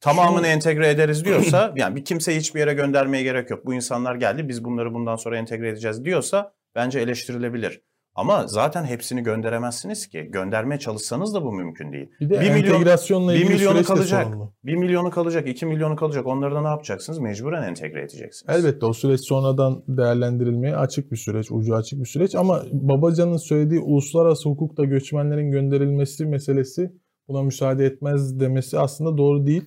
Tamamını 0.00 0.46
entegre 0.46 0.88
ederiz 0.88 1.24
diyorsa 1.24 1.72
yani 1.76 1.96
bir 1.96 2.04
kimseyi 2.04 2.38
hiçbir 2.38 2.60
yere 2.60 2.74
göndermeye 2.74 3.22
gerek 3.22 3.50
yok. 3.50 3.66
Bu 3.66 3.74
insanlar 3.74 4.14
geldi 4.14 4.48
biz 4.48 4.64
bunları 4.64 4.94
bundan 4.94 5.16
sonra 5.16 5.36
entegre 5.38 5.68
edeceğiz 5.68 6.04
diyorsa 6.04 6.52
bence 6.74 7.00
eleştirilebilir. 7.00 7.80
Ama 8.14 8.46
zaten 8.46 8.84
hepsini 8.84 9.22
gönderemezsiniz 9.22 10.06
ki. 10.06 10.28
Göndermeye 10.32 10.78
çalışsanız 10.78 11.34
da 11.34 11.44
bu 11.44 11.52
mümkün 11.52 11.92
değil. 11.92 12.08
bir 12.20 12.30
de 12.30 12.40
bir 12.40 12.50
milyon- 12.50 12.74
entegrasyonla 12.74 13.32
bir 13.32 13.38
ilgili 13.38 13.54
milyonu 13.54 13.74
süreç 13.74 13.88
de 13.88 13.94
kalacak. 13.94 14.24
sorunlu. 14.26 14.52
1 14.64 14.76
milyonu 14.76 15.10
kalacak, 15.10 15.48
2 15.48 15.66
milyonu 15.66 15.96
kalacak. 15.96 16.26
Onları 16.26 16.54
da 16.54 16.62
ne 16.62 16.68
yapacaksınız? 16.68 17.18
Mecburen 17.18 17.62
entegre 17.62 18.00
edeceksiniz. 18.00 18.56
Elbette 18.56 18.86
o 18.86 18.92
süreç 18.92 19.20
sonradan 19.20 19.82
değerlendirilmeye 19.88 20.76
açık 20.76 21.12
bir 21.12 21.16
süreç, 21.16 21.50
ucu 21.50 21.74
açık 21.74 22.00
bir 22.00 22.06
süreç 22.06 22.34
ama 22.34 22.62
Babacan'ın 22.72 23.36
söylediği 23.36 23.80
uluslararası 23.80 24.48
hukukta 24.48 24.84
göçmenlerin 24.84 25.50
gönderilmesi 25.50 26.26
meselesi 26.26 26.92
buna 27.28 27.42
müsaade 27.42 27.84
etmez 27.86 28.40
demesi 28.40 28.78
aslında 28.78 29.18
doğru 29.18 29.46
değil. 29.46 29.64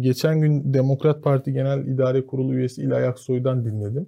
Geçen 0.00 0.40
gün 0.40 0.74
Demokrat 0.74 1.22
Parti 1.22 1.52
Genel 1.52 1.86
İdare 1.86 2.26
Kurulu 2.26 2.54
üyesi 2.54 2.82
İlay 2.82 3.06
Aksoy'dan 3.06 3.64
dinledim. 3.64 4.06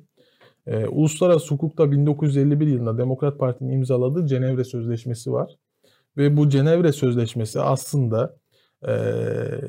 Ee, 0.66 0.86
uluslararası 0.86 1.54
hukukta 1.54 1.92
1951 1.92 2.66
yılında 2.66 2.98
Demokrat 2.98 3.38
Parti'nin 3.38 3.72
imzaladığı 3.72 4.26
Cenevre 4.26 4.64
Sözleşmesi 4.64 5.32
var. 5.32 5.56
Ve 6.16 6.36
bu 6.36 6.48
Cenevre 6.48 6.92
Sözleşmesi 6.92 7.60
aslında 7.60 8.36
eee, 8.88 9.60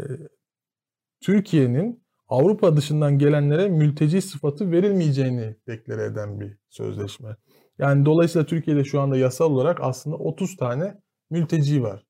Türkiye'nin 1.22 2.06
Avrupa 2.28 2.78
dışından 2.78 3.18
gelenlere 3.18 3.70
mülteci 3.70 4.22
sıfatı 4.22 4.72
verilmeyeceğini 4.72 5.56
deklare 5.68 6.04
eden 6.04 6.40
bir 6.40 6.58
sözleşme. 6.70 7.36
Yani 7.80 8.06
dolayısıyla 8.06 8.46
Türkiye'de 8.46 8.84
şu 8.84 9.02
anda 9.02 9.18
yasal 9.18 9.52
olarak 9.52 9.80
aslında 9.82 10.16
30 10.16 10.58
tane 10.58 11.02
mülteci 11.30 11.84
var. 11.84 12.05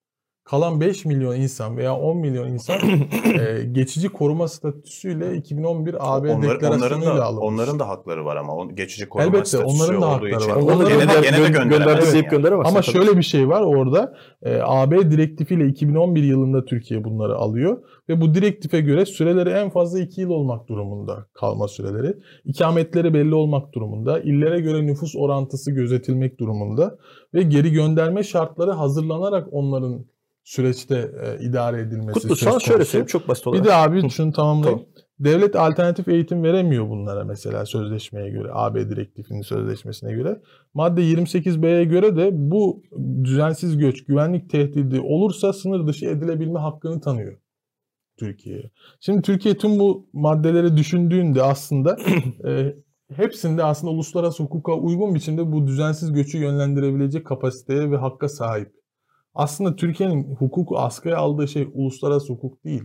Kalan 0.46 0.82
5 0.82 1.06
milyon 1.06 1.36
insan 1.36 1.78
veya 1.78 1.96
10 1.96 2.18
milyon 2.18 2.48
insan 2.48 2.78
e, 3.39 3.64
geçici 3.72 4.10
koruma 4.10 4.48
statüsüyle 4.48 5.36
2011 5.38 5.93
AB 6.00 6.00
Onlar- 6.32 6.36
onların 6.38 6.56
deklarasyonuyla 6.56 7.18
da 7.18 7.26
alınmış. 7.26 7.46
onların 7.54 7.80
da 7.80 7.88
hakları 7.88 8.26
var 8.26 8.36
ama 8.36 8.56
o 8.56 8.70
geçici 8.76 9.10
koruma 9.10 9.28
Elbette, 9.28 9.46
statüsü 9.46 9.76
onların 9.76 10.02
da 10.02 10.06
olduğu 10.06 10.14
hakları 10.16 10.36
için. 10.41 10.50
var. 10.52 10.56
Onları 10.56 10.89
gene 10.89 11.00
de, 11.00 11.04
gö- 11.14 11.22
gene 11.24 11.38
de 11.38 11.41
gö- 11.41 11.54
gönderemezsin 11.54 11.70
göndermesi 11.70 12.14
deyip 12.14 12.34
yani. 12.34 12.48
Ama 12.48 12.64
tabii. 12.82 12.86
şöyle 12.86 13.18
bir 13.18 13.24
şey 13.24 13.50
var 13.50 13.62
orada. 13.62 14.14
E, 14.43 14.60
AB 14.64 15.12
direktifiyle 15.12 15.68
2011 15.68 16.24
yılında 16.24 16.66
Türkiye 16.66 17.04
bunları 17.04 17.36
alıyor 17.36 17.78
ve 18.10 18.22
bu 18.22 18.34
direktife 18.34 18.82
göre 18.82 19.06
süreleri 19.06 19.50
en 19.50 19.70
fazla 19.70 20.00
2 20.00 20.22
yıl 20.22 20.30
olmak 20.30 20.68
durumunda 20.68 21.26
kalma 21.34 21.68
süreleri. 21.68 22.14
İkametleri 22.46 23.14
belli 23.14 23.36
olmak 23.36 23.74
durumunda. 23.74 24.20
illere 24.20 24.60
göre 24.60 24.86
nüfus 24.86 25.16
orantısı 25.16 25.72
gözetilmek 25.72 26.39
durumunda 26.39 26.98
ve 27.34 27.41
geri 27.41 27.72
gönderme 27.72 28.24
şartları 28.24 28.72
hazırlanarak 28.72 29.48
onların 29.52 30.06
süreçte 30.46 31.12
e, 31.24 31.43
idare 31.43 31.82
edilmesi 31.82 32.14
Kutlu 32.14 32.36
söz 32.36 32.50
sana 32.50 32.60
şöyle 32.60 32.78
konusu. 32.78 32.91
söyleyeyim 32.91 33.08
çok 33.08 33.28
basit 33.28 33.48
olarak. 33.48 33.64
Bir 33.64 33.70
de 33.70 33.74
abi 33.74 34.10
şunu 34.10 34.32
tamamlayayım. 34.32 34.80
Tamam. 34.80 34.96
Devlet 35.20 35.56
alternatif 35.56 36.08
eğitim 36.08 36.43
veremiyor 36.43 36.89
bunlara 36.89 37.24
mesela 37.24 37.66
sözleşmeye 37.66 38.30
göre, 38.30 38.50
AB 38.52 38.89
direktifinin 38.89 39.41
sözleşmesine 39.41 40.14
göre. 40.14 40.41
Madde 40.74 41.02
28B'ye 41.02 41.84
göre 41.84 42.16
de 42.16 42.30
bu 42.34 42.84
düzensiz 43.24 43.78
göç, 43.78 44.06
güvenlik 44.06 44.50
tehdidi 44.50 45.00
olursa 45.00 45.54
sınır 45.54 45.88
dışı 45.88 46.06
edilebilme 46.06 46.60
hakkını 46.60 47.02
tanıyor 47.02 47.38
Türkiye'ye. 48.20 48.72
Şimdi 49.00 49.22
Türkiye 49.22 49.58
tüm 49.58 49.80
bu 49.80 50.10
maddeleri 50.14 50.78
düşündüğünde 50.78 51.43
aslında 51.43 51.98
e, 52.48 52.76
hepsinde 53.16 53.64
aslında 53.64 53.93
uluslararası 53.93 54.43
hukuka 54.43 54.74
uygun 54.74 55.16
biçimde 55.16 55.52
bu 55.52 55.68
düzensiz 55.68 56.14
göçü 56.14 56.38
yönlendirebilecek 56.38 57.26
kapasiteye 57.26 57.91
ve 57.91 57.98
hakka 57.98 58.30
sahip. 58.30 58.85
Aslında 59.36 59.76
Türkiye'nin 59.76 60.36
hukuku 60.36 60.78
askıya 60.78 61.18
aldığı 61.18 61.48
şey 61.48 61.68
uluslararası 61.74 62.34
hukuk 62.34 62.64
değil. 62.66 62.84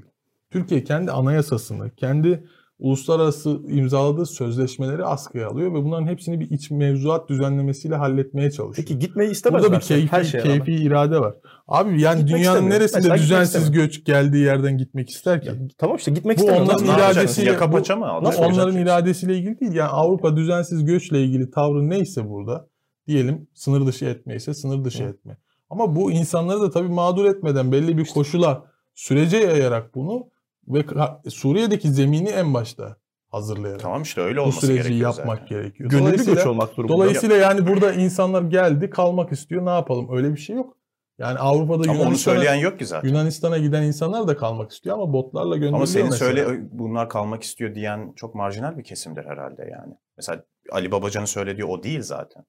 Türkiye 0.51 0.85
kendi 0.85 1.11
anayasasını, 1.13 1.91
kendi 1.95 2.45
uluslararası 2.79 3.51
imzaladığı 3.69 4.27
sözleşmeleri 4.27 5.05
askıya 5.05 5.49
alıyor 5.49 5.75
ve 5.75 5.85
bunların 5.85 6.07
hepsini 6.07 6.41
bir 6.41 6.51
iç 6.51 6.71
mevzuat 6.71 7.29
düzenlemesiyle 7.29 7.97
halletmeye 7.97 8.51
çalışıyor. 8.51 8.87
Peki 8.89 8.99
gitmeyi 8.99 9.31
istemezler. 9.31 9.71
Burada 9.71 9.81
bir 9.81 9.87
keyfi, 9.87 10.13
her 10.13 10.25
şeye 10.25 10.45
rağmen. 10.45 10.65
keyfi 10.65 10.83
irade 10.83 11.21
var. 11.21 11.35
Abi 11.69 12.01
yani 12.01 12.19
Gitmek 12.21 12.39
dünyanın 12.39 12.57
istemiyor. 12.57 12.81
neresinde 12.81 12.99
Mesela 12.99 13.19
düzensiz 13.19 13.71
göç 13.71 14.05
geldiği 14.05 14.45
yerden 14.45 14.79
gitmek 14.79 15.11
ister 15.11 15.43
ki? 15.43 15.49
Ya, 15.49 15.55
tamam 15.79 15.97
işte 15.97 16.11
gitmek 16.11 16.37
Bu 16.39 16.41
istemiyor. 16.41 16.67
onların 16.67 16.85
iradesiyle 16.85 17.61
bu- 17.61 17.67
mı 17.77 17.83
Bu 18.23 18.29
onların 18.45 18.77
iradesiyle 18.77 19.37
ilgili 19.37 19.61
değil. 19.61 19.73
Yani 19.73 19.91
Avrupa 19.91 20.37
düzensiz 20.37 20.85
göçle 20.85 21.25
ilgili 21.25 21.51
tavrı 21.51 21.89
neyse 21.91 22.29
burada 22.29 22.69
diyelim 23.07 23.47
sınır 23.55 23.87
dışı 23.87 24.05
etme 24.05 24.37
ise 24.37 24.55
sınır 24.55 24.85
dışı 24.85 25.05
Hı. 25.05 25.09
etme. 25.09 25.37
Ama 25.71 25.97
bu 25.97 26.12
insanları 26.12 26.61
da 26.61 26.71
tabii 26.71 26.89
mağdur 26.89 27.25
etmeden 27.25 27.73
belli 27.73 27.99
bir 27.99 28.05
koşula 28.09 28.64
sürece 28.95 29.37
yayarak 29.37 29.95
bunu 29.95 30.29
ve 30.68 30.85
Suriye'deki 31.31 31.89
zemini 31.89 32.29
en 32.29 32.55
başta 32.55 32.97
hazırlayarak 33.29 33.81
Tamam 33.81 34.03
işte 34.03 34.21
öyle 34.21 34.39
bu 34.39 34.43
olması 34.43 34.61
süreci 34.66 34.83
gerekiyor 34.83 35.14
yapmak 35.16 35.39
zaten. 35.39 35.59
gerekiyor. 35.59 35.91
Gönüllü 35.91 36.25
göç 36.25 36.47
olmak 36.47 36.77
durumunda. 36.77 36.93
Dolayısıyla 36.95 37.37
yani 37.37 37.66
burada 37.66 37.93
insanlar 37.93 38.43
geldi 38.43 38.91
kalmak 38.91 39.33
istiyor 39.33 39.66
ne 39.66 39.71
yapalım 39.71 40.16
öyle 40.16 40.33
bir 40.33 40.41
şey 40.41 40.57
yok. 40.57 40.77
Yani 41.18 41.39
Avrupa'da 41.39 41.91
Ama 41.91 42.03
onu 42.03 42.16
söyleyen 42.16 42.55
yok 42.55 42.79
ki 42.79 42.87
zaten. 42.87 43.09
Yunanistan'a 43.09 43.59
giden 43.59 43.83
insanlar 43.83 44.29
da 44.29 44.37
kalmak 44.37 44.71
istiyor 44.73 44.97
ama 44.97 45.12
botlarla 45.12 45.55
gönderiliyor 45.57 45.77
Ama 45.77 45.87
senin 45.87 46.11
mesela. 46.11 46.33
söyle 46.33 46.61
bunlar 46.73 47.09
kalmak 47.09 47.43
istiyor 47.43 47.75
diyen 47.75 48.12
çok 48.16 48.35
marjinal 48.35 48.79
bir 48.79 48.85
kesimdir 48.85 49.25
herhalde 49.25 49.62
yani. 49.62 49.95
Mesela 50.16 50.45
Ali 50.73 50.93
Babacan'ın 50.93 51.25
söylediği 51.27 51.64
o 51.64 51.83
değil 51.83 52.03
zaten. 52.03 52.45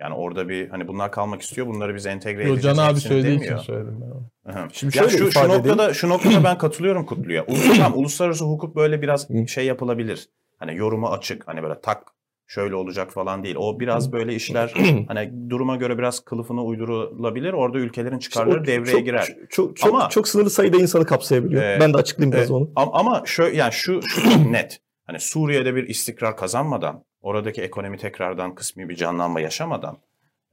Yani 0.00 0.14
orada 0.14 0.48
bir 0.48 0.68
hani 0.68 0.88
bunlar 0.88 1.12
kalmak 1.12 1.42
istiyor 1.42 1.66
bunları 1.66 1.94
biz 1.94 2.06
entegre 2.06 2.48
Yo, 2.48 2.54
edeceğiz. 2.54 2.76
Can 2.76 2.84
abi 2.90 3.00
söylediği 3.00 3.34
demiyor. 3.34 3.58
için 3.58 3.66
söyledim 3.66 3.98
ben 4.00 4.06
onu. 4.06 4.30
Hı 4.46 4.60
hı. 4.60 4.68
Şimdi 4.72 4.98
ya 4.98 5.02
şöyle 5.02 5.18
şu, 5.18 5.18
şu 5.18 5.28
ifade 5.28 5.46
edeyim. 5.46 5.68
noktada 5.68 5.94
şu 5.94 6.08
noktada 6.08 6.44
ben 6.44 6.58
katılıyorum 6.58 7.06
Kutlu'ya. 7.06 7.44
Ulus- 7.44 7.76
tamam, 7.76 7.98
uluslararası 7.98 8.44
hukuk 8.44 8.76
böyle 8.76 9.02
biraz 9.02 9.28
şey 9.48 9.66
yapılabilir. 9.66 10.28
Hani 10.58 10.76
yorumu 10.76 11.08
açık. 11.08 11.48
Hani 11.48 11.62
böyle 11.62 11.80
tak 11.80 12.02
şöyle 12.46 12.74
olacak 12.74 13.12
falan 13.12 13.44
değil. 13.44 13.56
O 13.58 13.80
biraz 13.80 14.12
böyle 14.12 14.34
işler 14.34 14.74
hani 15.08 15.50
duruma 15.50 15.76
göre 15.76 15.98
biraz 15.98 16.20
kılıfına 16.20 16.64
uydurulabilir. 16.64 17.52
Orada 17.52 17.78
ülkelerin 17.78 18.18
çıkarları 18.18 18.60
O 18.60 18.64
devreye 18.64 18.92
çok, 18.96 19.04
girer. 19.04 19.36
Çok, 19.50 19.76
çok, 19.76 19.90
Ama- 19.90 20.08
çok 20.08 20.28
sınırlı 20.28 20.50
sayıda 20.50 20.76
insanı 20.76 21.06
kapsayabiliyor. 21.06 21.62
Ee, 21.62 21.78
ben 21.80 21.92
de 21.94 21.96
açıklayayım 21.96 22.32
biraz 22.36 22.50
e, 22.50 22.54
onu. 22.54 22.70
Ama, 22.76 22.92
ama 22.92 23.22
şöyle 23.26 23.56
yani 23.56 23.72
şu, 23.72 24.00
şu 24.02 24.52
net. 24.52 24.80
Hani 25.06 25.20
Suriye'de 25.20 25.74
bir 25.74 25.88
istikrar 25.88 26.36
kazanmadan, 26.36 27.04
oradaki 27.24 27.62
ekonomi 27.62 27.98
tekrardan 27.98 28.54
kısmi 28.54 28.88
bir 28.88 28.96
canlanma 28.96 29.40
yaşamadan 29.40 29.98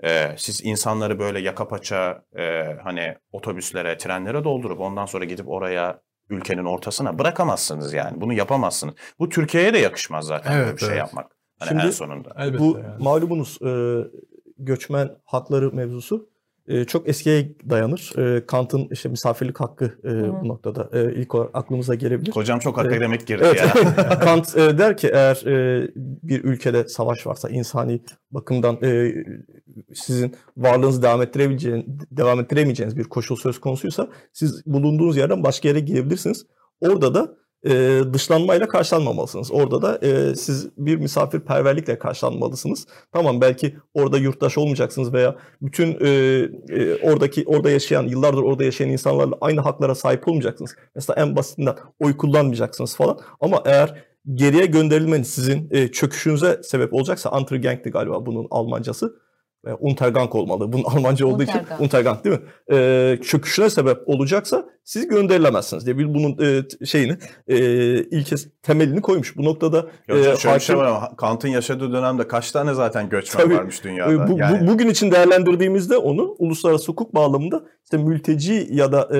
e, 0.03 0.35
siz 0.37 0.65
insanları 0.65 1.19
böyle 1.19 1.39
yaka 1.39 1.67
paça 1.67 2.23
e, 2.37 2.63
hani 2.83 3.15
otobüslere, 3.31 3.97
trenlere 3.97 4.43
doldurup 4.43 4.79
ondan 4.79 5.05
sonra 5.05 5.25
gidip 5.25 5.49
oraya 5.49 6.01
ülkenin 6.29 6.65
ortasına 6.65 7.19
bırakamazsınız 7.19 7.93
yani. 7.93 8.21
Bunu 8.21 8.33
yapamazsınız. 8.33 8.95
Bu 9.19 9.29
Türkiye'ye 9.29 9.73
de 9.73 9.77
yakışmaz 9.77 10.25
zaten 10.25 10.53
böyle 10.53 10.63
Evet, 10.63 10.73
bir 10.73 10.79
şey 10.79 10.89
evet. 10.89 10.97
yapmak. 10.97 11.31
Hani 11.59 11.69
Şimdi 11.69 11.83
en 11.83 11.89
sonunda. 11.89 12.59
Bu 12.59 12.79
yani. 12.83 13.03
malumunuz 13.03 13.61
e, 13.61 13.71
göçmen 14.57 15.09
hakları 15.25 15.73
mevzusu 15.73 16.29
e, 16.71 16.85
çok 16.85 17.09
eskiye 17.09 17.55
dayanır. 17.69 18.13
E, 18.17 18.45
Kant'ın 18.45 18.87
işte 18.91 19.09
misafirlik 19.09 19.59
hakkı 19.59 19.85
e, 20.03 20.41
bu 20.41 20.47
noktada 20.47 20.89
e, 20.93 21.13
ilk 21.13 21.35
olarak 21.35 21.51
aklımıza 21.53 21.95
gelebilir. 21.95 22.31
Hocam 22.31 22.59
çok 22.59 22.79
Evet. 22.79 22.91
akademik 22.91 23.27
girdi 23.27 23.43
Evet. 23.45 23.59
ya. 23.59 24.09
Kant 24.19 24.57
e, 24.57 24.77
der 24.77 24.97
ki 24.97 25.07
eğer 25.13 25.45
e, 25.45 25.87
bir 26.23 26.43
ülkede 26.43 26.87
savaş 26.87 27.27
varsa 27.27 27.49
insani 27.49 28.01
bakımdan 28.31 28.77
e, 28.83 29.13
sizin 29.93 30.35
varlığınızı 30.57 31.01
devam 31.01 31.21
ettirebileceğiniz, 31.21 31.85
devam 32.11 32.39
ettiremeyeceğiniz 32.39 32.97
bir 32.97 33.03
koşul 33.03 33.35
söz 33.35 33.59
konusuysa 33.59 34.09
siz 34.33 34.65
bulunduğunuz 34.65 35.17
yerden 35.17 35.43
başka 35.43 35.67
yere 35.67 35.79
gidebilirsiniz. 35.79 36.45
Orada 36.81 37.13
da 37.15 37.40
e, 37.65 38.01
dışlanmayla 38.13 38.67
karşılanmamalısınız. 38.67 39.51
Orada 39.51 39.81
da 39.81 40.07
e, 40.07 40.35
siz 40.35 40.69
bir 40.77 40.95
misafirperverlikle 40.95 41.99
karşılanmalısınız. 41.99 42.87
Tamam 43.13 43.41
belki 43.41 43.75
orada 43.93 44.17
yurttaş 44.17 44.57
olmayacaksınız 44.57 45.13
veya 45.13 45.35
bütün 45.61 45.97
e, 46.01 46.09
e, 46.69 46.95
oradaki 46.95 47.43
orada 47.45 47.69
yaşayan 47.69 48.03
yıllardır 48.03 48.43
orada 48.43 48.63
yaşayan 48.63 48.89
insanlarla 48.89 49.35
aynı 49.41 49.61
haklara 49.61 49.95
sahip 49.95 50.27
olmayacaksınız. 50.27 50.75
Mesela 50.95 51.21
en 51.21 51.35
basitinden 51.35 51.75
oy 51.99 52.17
kullanmayacaksınız 52.17 52.95
falan. 52.95 53.19
Ama 53.41 53.61
eğer 53.65 54.03
geriye 54.33 54.65
gönderilmeniz 54.65 55.27
sizin 55.27 55.67
e, 55.71 55.87
çöküşünüze 55.87 56.61
sebep 56.63 56.93
olacaksa 56.93 57.31
Untergang'ti 57.31 57.89
galiba 57.89 58.25
bunun 58.25 58.47
Almancası. 58.51 59.15
E, 59.67 59.73
Untergang 59.73 60.35
olmalı. 60.35 60.73
Bunun 60.73 60.83
Almanca 60.83 61.25
olduğu 61.25 61.43
için 61.43 61.59
Untergang. 61.59 61.81
Untergang 61.81 62.23
değil 62.23 62.37
mi? 62.39 62.43
E, 62.77 63.17
çöküşüne 63.23 63.69
sebep 63.69 63.97
olacaksa 64.05 64.65
siz 64.83 65.07
gönderilemezsiniz 65.07 65.85
diye 65.85 65.97
bir 65.97 66.13
bunun 66.13 66.37
e, 66.41 66.85
şeyini 66.85 67.17
e, 67.47 67.57
ilke 68.03 68.35
temelini 68.63 69.01
koymuş. 69.01 69.37
Bu 69.37 69.43
noktada 69.43 69.87
e, 70.09 70.15
bir 70.15 70.23
şey 70.37 70.51
hakim- 70.51 70.77
var 70.77 70.85
ama 70.85 71.15
Kant'ın 71.15 71.47
yaşadığı 71.49 71.93
dönemde 71.93 72.27
kaç 72.27 72.51
tane 72.51 72.73
zaten 72.73 73.09
göçmen 73.09 73.43
Tabii. 73.43 73.55
varmış 73.55 73.79
e, 73.79 73.83
dünyada. 73.83 74.27
bu, 74.27 74.31
bu- 74.33 74.39
yani, 74.39 74.67
bugün 74.67 74.89
için 74.89 75.11
değerlendirdiğimizde 75.11 75.97
onu 75.97 76.35
uluslararası 76.39 76.91
hukuk 76.91 77.15
bağlamında 77.15 77.63
işte 77.83 77.97
mülteci 77.97 78.67
ya 78.71 78.91
da 78.91 79.09
e, 79.17 79.19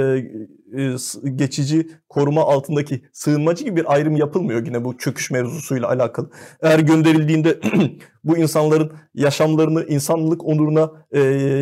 e, 0.78 0.96
geçici 1.36 1.88
koruma 2.10 2.42
altındaki 2.42 3.02
sığınmacı 3.14 3.64
gibi 3.64 3.76
bir 3.76 3.94
ayrım 3.94 4.16
yapılmıyor 4.16 4.66
yine 4.66 4.86
bu 4.86 4.98
çöküş 4.98 5.32
mevzusuyla 5.32 5.88
alakalı. 5.90 6.30
Eğer 6.62 6.80
gönderildiğinde 6.80 7.60
bu 8.24 8.38
insanların 8.38 8.92
yaşamlarını 9.16 9.86
insanlık 9.86 10.46
onuruna 10.46 10.92
e, 11.12 11.20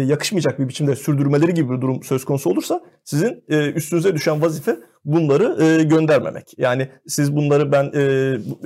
yakışmayacak 0.07 0.59
bir 0.59 0.67
biçimde 0.69 0.95
sürdürmeleri 0.95 1.53
gibi 1.53 1.75
bir 1.75 1.81
durum 1.81 2.03
söz 2.03 2.25
konusu 2.25 2.49
olursa 2.49 2.81
sizin 3.03 3.43
e, 3.49 3.55
üstünüze 3.89 4.15
düşen 4.15 4.41
vazife 4.41 4.79
bunları 5.05 5.63
e, 5.63 5.83
göndermemek. 5.83 6.53
Yani 6.57 6.89
siz 7.07 7.35
bunları 7.35 7.71
ben 7.71 7.91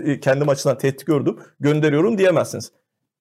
e, 0.08 0.20
kendim 0.20 0.50
açısından 0.50 0.78
tehdit 0.78 1.06
gördüm 1.06 1.38
gönderiyorum 1.60 2.18
diyemezsiniz. 2.18 2.72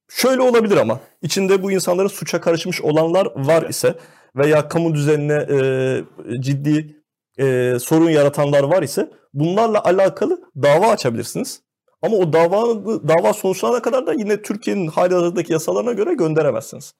Şöyle 0.08 0.42
olabilir 0.42 0.76
ama 0.76 1.00
içinde 1.22 1.62
bu 1.62 1.72
insanların 1.72 2.08
suça 2.08 2.40
karışmış 2.40 2.80
olanlar 2.80 3.28
var 3.36 3.68
ise 3.68 3.94
veya 4.36 4.68
kamu 4.68 4.94
düzenine 4.94 5.46
e, 5.50 6.40
ciddi 6.40 6.96
e, 7.38 7.76
sorun 7.80 8.10
yaratanlar 8.10 8.62
var 8.62 8.82
ise 8.82 9.10
bunlarla 9.34 9.84
alakalı 9.84 10.40
dava 10.62 10.86
açabilirsiniz. 10.86 11.62
Ama 12.02 12.16
o 12.16 12.32
dava 12.32 12.84
dava 13.08 13.32
sonuçlanana 13.32 13.82
kadar 13.82 14.06
da 14.06 14.12
yine 14.12 14.42
Türkiye'nin 14.42 14.86
hali 14.86 15.52
yasalarına 15.52 15.92
göre 15.92 16.14
gönderemezsiniz. 16.14 16.94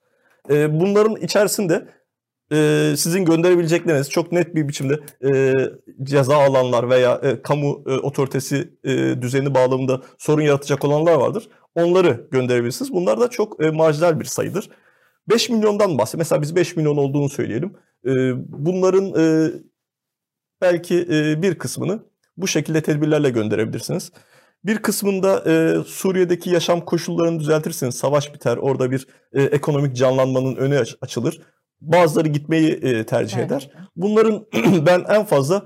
E, 0.50 0.80
bunların 0.80 1.16
içerisinde 1.16 1.88
e, 2.53 2.94
sizin 2.96 3.24
gönderebilecekleriniz 3.24 4.11
çok 4.11 4.32
net 4.32 4.55
bir 4.55 4.68
biçimde 4.68 5.00
e, 5.24 5.55
ceza 6.03 6.36
alanlar 6.36 6.90
veya 6.90 7.20
e, 7.22 7.42
kamu 7.42 7.84
e, 7.86 7.90
otoritesi 7.90 8.74
e, 8.84 9.22
düzeni 9.22 9.55
bağlamında 9.55 10.03
sorun 10.18 10.42
yaratacak 10.42 10.84
olanlar 10.84 11.14
vardır. 11.14 11.48
Onları 11.74 12.28
gönderebilirsiniz. 12.30 12.92
Bunlar 12.92 13.20
da 13.20 13.30
çok 13.30 13.64
e, 13.64 13.70
marjinal 13.70 14.20
bir 14.20 14.24
sayıdır. 14.24 14.68
5 15.28 15.50
milyondan 15.50 15.98
bahsediyor. 15.98 16.18
Mesela 16.18 16.42
biz 16.42 16.57
5 16.57 16.76
milyon 16.76 16.96
olduğunu 16.96 17.28
söyleyelim. 17.28 17.72
E, 18.07 18.11
bunların 18.64 19.14
e, 19.18 19.53
belki 20.61 21.07
e, 21.11 21.42
bir 21.42 21.55
kısmını 21.59 22.00
bu 22.36 22.48
şekilde 22.48 22.82
tedbirlerle 22.82 23.30
gönderebilirsiniz. 23.30 24.12
Bir 24.64 24.78
kısmında 24.78 25.44
e, 25.50 25.84
Suriye'deki 25.86 26.50
yaşam 26.50 26.84
koşullarını 26.84 27.40
düzeltirsiniz. 27.40 27.94
Savaş 27.94 28.34
biter. 28.34 28.57
Orada 28.57 28.90
bir 28.90 29.07
e, 29.32 29.42
ekonomik 29.42 29.96
canlanmanın 29.96 30.57
önü 30.57 30.78
aç- 30.78 30.96
açılır. 31.00 31.40
Bazıları 31.83 32.28
gitmeyi 32.28 32.72
e, 32.72 33.05
tercih 33.07 33.37
Evet. 33.39 33.47
eder. 33.47 33.70
Bunların 33.97 34.47
ben 34.87 35.05
en 35.09 35.24
fazla 35.24 35.62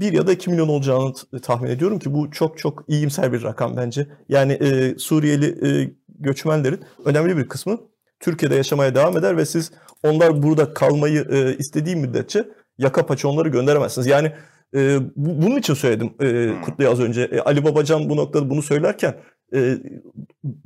1 0.00 0.12
ya 0.12 0.26
da 0.26 0.32
2 0.32 0.50
milyon 0.50 0.68
olacağını 0.68 1.12
t- 1.14 1.38
tahmin 1.40 1.70
ediyorum 1.70 1.98
ki 1.98 2.14
bu 2.14 2.30
çok 2.30 2.58
çok 2.58 2.84
iyimser 2.88 3.32
bir 3.32 3.42
rakam 3.42 3.76
bence. 3.76 4.06
Yani 4.28 4.52
e, 4.52 4.94
Suriyeli 4.98 5.46
e, 5.68 5.90
göçmenlerin 6.08 6.80
önemli 7.04 7.36
bir 7.36 7.48
kısmı 7.48 7.78
Türkiye'de 8.20 8.54
yaşamaya 8.54 8.94
devam 8.94 9.16
eder 9.18 9.36
ve 9.36 9.44
siz 9.46 9.72
onlar 10.02 10.42
burada 10.42 10.74
kalmayı 10.74 11.26
e, 11.30 11.56
istediği 11.58 11.96
müddetçe 11.96 12.48
yaka 12.78 13.06
paça 13.06 13.28
onları 13.28 13.48
gönderemezsiniz. 13.48 14.06
Yani 14.06 14.32
e, 14.76 14.98
bu- 15.16 15.42
bunun 15.42 15.56
için 15.56 15.74
söyledim 15.74 16.10
e, 16.20 16.24
Hmm. 16.26 16.62
Kutlu'ya 16.62 16.90
az 16.90 17.00
önce. 17.00 17.22
E, 17.22 17.38
Ali 17.40 17.64
Babacan 17.64 18.10
bu 18.10 18.16
noktada 18.16 18.50
bunu 18.50 18.62
söylerken 18.62 19.14
e, 19.54 19.74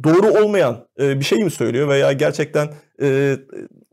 doğru 0.04 0.26
olmayan 0.44 0.86
e, 1.00 1.20
bir 1.20 1.24
şey 1.24 1.38
mi 1.44 1.50
söylüyor 1.50 1.88
veya 1.88 2.12
gerçekten 2.12 2.68
e, 3.02 3.36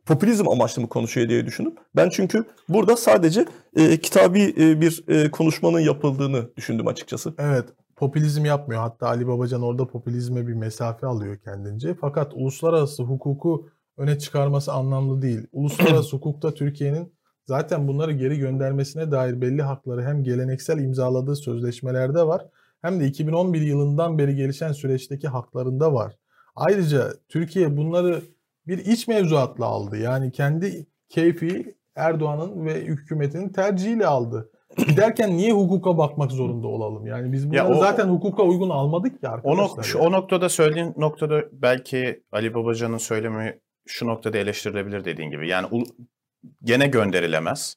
popülizm 0.05 0.49
amaçlı 0.49 0.81
mı 0.81 0.89
konuşuyor 0.89 1.29
diye 1.29 1.45
düşündüm. 1.45 1.73
Ben 1.95 2.09
çünkü 2.09 2.45
burada 2.69 2.97
sadece 2.97 3.45
e, 3.75 3.97
kitabi 3.97 4.53
e, 4.57 4.81
bir 4.81 5.03
e, 5.07 5.31
konuşmanın 5.31 5.79
yapıldığını 5.79 6.55
düşündüm 6.57 6.87
açıkçası. 6.87 7.33
Evet, 7.37 7.65
popülizm 7.95 8.45
yapmıyor. 8.45 8.81
Hatta 8.81 9.07
Ali 9.07 9.27
Babacan 9.27 9.61
orada 9.61 9.87
popülizme 9.87 10.47
bir 10.47 10.53
mesafe 10.53 11.07
alıyor 11.07 11.37
kendince. 11.37 11.95
Fakat 12.01 12.33
uluslararası 12.33 13.03
hukuku 13.03 13.69
öne 13.97 14.19
çıkarması 14.19 14.73
anlamlı 14.73 15.21
değil. 15.21 15.47
Uluslararası 15.51 16.15
hukukta 16.15 16.53
Türkiye'nin 16.53 17.13
zaten 17.45 17.87
bunları 17.87 18.11
geri 18.11 18.37
göndermesine 18.37 19.11
dair 19.11 19.41
belli 19.41 19.61
hakları 19.61 20.03
hem 20.03 20.23
geleneksel 20.23 20.79
imzaladığı 20.79 21.35
sözleşmelerde 21.35 22.27
var 22.27 22.45
hem 22.81 22.99
de 22.99 23.05
2011 23.05 23.61
yılından 23.61 24.17
beri 24.17 24.35
gelişen 24.35 24.71
süreçteki 24.71 25.27
haklarında 25.27 25.93
var. 25.93 26.15
Ayrıca 26.55 27.13
Türkiye 27.29 27.77
bunları 27.77 28.21
bir 28.67 28.77
iç 28.77 29.07
mevzuatla 29.07 29.65
aldı. 29.65 29.97
Yani 29.97 30.31
kendi 30.31 30.85
keyfi 31.09 31.75
Erdoğan'ın 31.95 32.65
ve 32.65 32.73
hükümetinin 32.81 33.49
tercihiyle 33.49 34.07
aldı. 34.07 34.51
Giderken 34.87 35.37
niye 35.37 35.51
hukuka 35.53 35.97
bakmak 35.97 36.31
zorunda 36.31 36.67
olalım? 36.67 37.07
Yani 37.07 37.31
biz 37.31 37.49
bunları 37.49 37.57
Ya 37.57 37.69
o- 37.69 37.79
zaten 37.79 38.07
hukuka 38.07 38.43
uygun 38.43 38.69
almadık 38.69 39.13
O, 39.23 39.27
arkadaşlar. 39.27 39.57
nok- 39.63 39.83
şu- 39.83 39.97
ya. 39.97 40.03
o 40.03 40.11
noktada 40.11 40.49
söylediğin 40.49 40.93
noktada 40.97 41.41
belki 41.51 42.23
Ali 42.31 42.53
Babacan'ın 42.53 42.97
söylemi 42.97 43.59
şu 43.87 44.07
noktada 44.07 44.37
eleştirilebilir 44.37 45.05
dediğin 45.05 45.29
gibi. 45.31 45.49
Yani 45.49 45.83
gene 46.63 46.87
gönderilemez. 46.87 47.75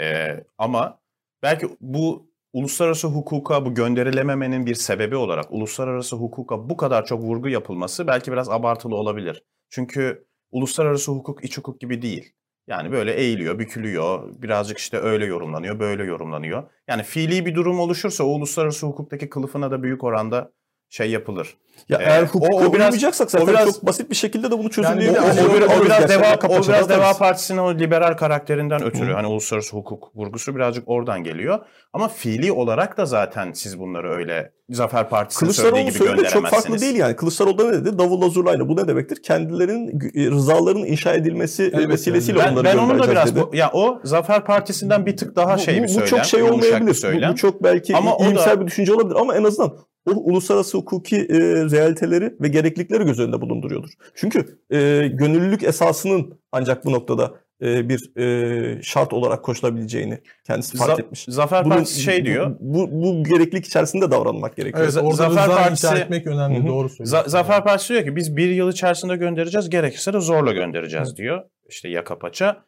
Ee, 0.00 0.44
ama 0.58 0.98
belki 1.42 1.66
bu 1.80 2.26
uluslararası 2.52 3.08
hukuka 3.08 3.66
bu 3.66 3.74
gönderilememenin 3.74 4.66
bir 4.66 4.74
sebebi 4.74 5.16
olarak 5.16 5.44
uluslararası 5.52 6.16
hukuka 6.16 6.68
bu 6.70 6.76
kadar 6.76 7.04
çok 7.04 7.22
vurgu 7.22 7.48
yapılması 7.48 8.06
belki 8.06 8.32
biraz 8.32 8.48
abartılı 8.50 8.96
olabilir. 8.96 9.42
Çünkü 9.72 10.26
uluslararası 10.50 11.12
hukuk 11.12 11.44
iç 11.44 11.58
hukuk 11.58 11.80
gibi 11.80 12.02
değil. 12.02 12.32
Yani 12.66 12.92
böyle 12.92 13.14
eğiliyor, 13.14 13.58
bükülüyor, 13.58 14.42
birazcık 14.42 14.78
işte 14.78 14.98
öyle 14.98 15.24
yorumlanıyor, 15.24 15.78
böyle 15.78 16.04
yorumlanıyor. 16.04 16.70
Yani 16.88 17.02
fiili 17.02 17.46
bir 17.46 17.54
durum 17.54 17.80
oluşursa 17.80 18.24
o 18.24 18.26
uluslararası 18.26 18.86
hukuktaki 18.86 19.28
kılıfına 19.28 19.70
da 19.70 19.82
büyük 19.82 20.04
oranda 20.04 20.52
şey 20.92 21.10
yapılır. 21.10 21.56
Ya 21.88 21.98
Ee, 21.98 22.04
eğer 22.04 22.22
o- 22.22 22.26
hukuka 22.26 22.46
o 22.56 22.58
biraz- 22.60 22.72
uymayacaksak 22.72 23.30
zaten 23.30 23.46
o 23.46 23.48
biraz- 23.48 23.64
çok 23.74 23.86
basit 23.86 24.10
bir 24.10 24.14
şekilde 24.14 24.46
de 24.46 24.50
bunu 24.52 24.62
Yani 24.62 24.70
çözümleyebiliriz. 24.70 25.36
bu- 25.38 25.42
O, 25.42 25.44
o, 25.44 25.52
o- 25.52 25.56
biraz- 25.56 25.80
o 25.80 25.84
biraz 25.84 26.08
Deva, 26.08 26.34
o 26.48 26.62
biraz 26.68 26.88
Deva. 26.88 27.12
Partisi'nin 27.18 27.58
o 27.58 27.74
liberal 27.74 28.12
karakterinden 28.16 28.82
ötürü 28.84 29.10
Hı. 29.10 29.14
hani 29.14 29.26
uluslararası 29.26 29.76
hukuk 29.76 30.16
vurgusu 30.16 30.54
birazcık 30.56 30.88
oradan 30.88 31.24
geliyor. 31.24 31.58
Ama 31.92 32.08
fiili 32.08 32.52
olarak 32.52 32.96
da 32.98 33.06
zaten 33.06 33.52
siz 33.52 33.78
bunları 33.78 34.12
öyle 34.12 34.52
Zafer 34.70 35.08
Partisi'nin 35.08 35.50
söylediği 35.50 35.82
Kılıçdaroğlu 35.84 36.06
gibi 36.06 36.08
söyledi 36.16 36.28
çok 36.32 36.42
farklı 36.42 36.56
gönderemezsiniz. 36.56 36.82
değil 36.82 36.94
yani. 36.96 37.16
Kılıçdaroğlu 37.16 37.58
da 37.58 37.64
ne 37.70 37.72
dedi? 37.72 37.98
Davulla 37.98 38.28
zurnayla. 38.28 38.68
Bu 38.68 38.76
ne 38.76 38.88
demektir? 38.88 39.22
Kendilerinin 39.22 40.00
e, 40.14 40.30
rızalarının 40.30 40.84
inşa 40.86 41.14
edilmesi 41.14 41.70
Evet, 41.74 41.88
vesilesiyle 41.88 42.38
yani. 42.38 42.48
Ben, 42.48 42.52
onları 42.52 42.64
ben 42.64 42.78
onu 42.78 43.02
da 43.02 43.10
biraz 43.10 43.36
dedi. 43.36 43.44
bu- 43.52 43.56
ya 43.56 43.70
o 43.74 44.00
Zafer 44.04 44.44
Partisi'nden 44.44 45.06
bir 45.06 45.16
tık 45.16 45.36
daha 45.36 45.56
Bu- 45.56 45.60
şey 45.60 45.74
bu, 45.78 45.82
bir 45.82 45.88
bu 45.88 45.92
söylem. 45.92 46.06
çok 46.08 46.24
şey 46.24 46.42
olmayabilir. 46.42 47.02
Bu, 47.28 47.32
bu 47.32 47.36
çok 47.36 47.62
belki 47.62 47.96
Ama 47.96 48.16
o 48.16 48.24
iyimser 48.24 48.56
da- 48.56 48.60
bir 48.60 48.66
düşünce 48.66 48.94
olabilir 48.94 49.16
ama 49.20 49.34
en 49.36 49.44
azından 49.44 49.70
o 49.70 49.76
uluslararası 50.10 50.78
hukuki 50.78 51.16
e, 51.16 51.38
realiteleri 51.70 52.34
ve 52.40 52.48
gereklilikleri 52.48 53.04
göz 53.04 53.20
önünde 53.20 53.40
bulunduruyordur. 53.40 53.90
Çünkü 54.14 54.58
e, 54.70 54.78
gönüllülük 55.12 55.62
esasının 55.62 56.40
ancak 56.52 56.84
bu 56.84 56.92
noktada 56.92 57.34
e, 57.62 57.88
bir 57.88 58.16
e, 58.20 58.82
şart 58.82 59.12
olarak 59.12 59.42
koşulabileceğini 59.42 60.18
kendisi 60.46 60.76
fark 60.76 60.90
Za- 60.98 61.02
etmiş. 61.02 61.24
Zafer 61.28 61.64
Bunun- 61.64 61.74
Partisi 61.74 62.00
şey 62.00 62.24
diyor. 62.26 62.56
Bu, 62.60 62.90
bu, 62.92 63.02
bu 63.02 63.24
gereklilik 63.24 63.66
içerisinde 63.66 64.10
davranmak 64.10 64.56
gerekiyor. 64.56 64.84
Evet, 64.84 64.94
Z- 64.94 65.00
orada 65.00 65.30
Zafer 65.30 65.56
Partisi- 65.56 65.96
etmek 65.98 66.26
önemli. 66.26 66.58
Hı 66.58 66.62
hı. 66.62 66.66
Doğru 66.68 66.86
Za- 66.86 66.90
söylüyorsun. 66.96 67.30
Zafer 67.30 67.64
Partisi 67.64 67.88
diyor 67.94 68.04
ki 68.04 68.16
biz 68.16 68.36
bir 68.36 68.48
yıl 68.50 68.72
içerisinde 68.72 69.16
göndereceğiz 69.16 69.70
gerekirse 69.70 70.12
de 70.12 70.20
zorla 70.20 70.52
göndereceğiz 70.52 71.16
diyor. 71.16 71.42
İşte 71.68 71.88
yaka 71.88 72.18
paça. 72.18 72.64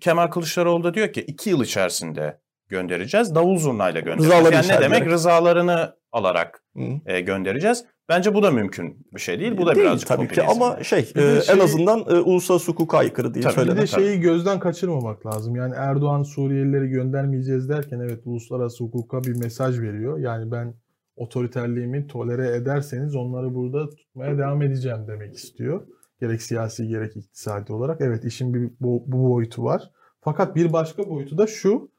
Kemal 0.00 0.26
Kılıçdaroğlu 0.26 0.84
da 0.84 0.94
diyor 0.94 1.12
ki 1.12 1.20
iki 1.20 1.50
yıl 1.50 1.64
içerisinde 1.64 2.38
göndereceğiz. 2.68 3.34
Davul 3.34 3.58
zurnayla 3.58 4.00
göndereceğiz. 4.00 4.32
Rızaları 4.34 4.54
yani 4.54 4.68
ne 4.68 4.80
demek? 4.80 5.06
Rızalarını 5.10 5.99
alarak 6.12 6.62
e, 7.06 7.20
göndereceğiz. 7.20 7.84
Bence 8.08 8.34
bu 8.34 8.42
da 8.42 8.50
mümkün 8.50 9.06
bir 9.14 9.20
şey 9.20 9.40
değil. 9.40 9.58
Bu 9.58 9.66
da 9.66 9.74
Değil 9.74 9.86
birazcık 9.86 10.08
tabii 10.08 10.28
ki 10.28 10.42
ama 10.42 10.84
şey, 10.84 10.98
e, 10.98 11.04
şey- 11.04 11.54
en 11.54 11.58
azından 11.58 11.98
e, 12.00 12.14
uluslararası 12.14 12.72
hukuka 12.72 12.98
aykırı 12.98 13.34
diye 13.34 13.44
Tabii, 13.44 13.70
Bir 13.70 13.76
de 13.76 13.86
şeyi 13.86 14.20
gözden 14.20 14.60
kaçırmamak 14.60 15.26
lazım. 15.26 15.56
Yani 15.56 15.74
Erdoğan 15.76 16.22
Suriyelileri 16.22 16.88
göndermeyeceğiz 16.88 17.68
derken 17.68 18.00
evet 18.00 18.20
uluslararası 18.24 18.84
hukuka 18.84 19.24
bir 19.24 19.36
mesaj 19.36 19.80
veriyor. 19.80 20.18
Yani 20.18 20.50
ben 20.50 20.74
otoriterliğimi 21.16 22.06
tolere 22.06 22.56
ederseniz 22.56 23.16
onları 23.16 23.54
burada 23.54 23.90
tutmaya 23.90 24.38
devam 24.38 24.62
edeceğim 24.62 25.04
demek 25.08 25.34
istiyor. 25.34 25.86
Gerek 26.20 26.42
siyasi 26.42 26.88
gerek 26.88 27.16
iktisadi 27.16 27.72
olarak. 27.72 28.00
Evet 28.00 28.24
işin 28.24 28.54
bir 28.54 28.70
bu, 28.80 29.04
bu 29.06 29.30
boyutu 29.30 29.64
var. 29.64 29.90
Fakat 30.20 30.56
bir 30.56 30.72
başka 30.72 31.08
boyutu 31.10 31.38
da 31.38 31.46
şu. 31.46 31.90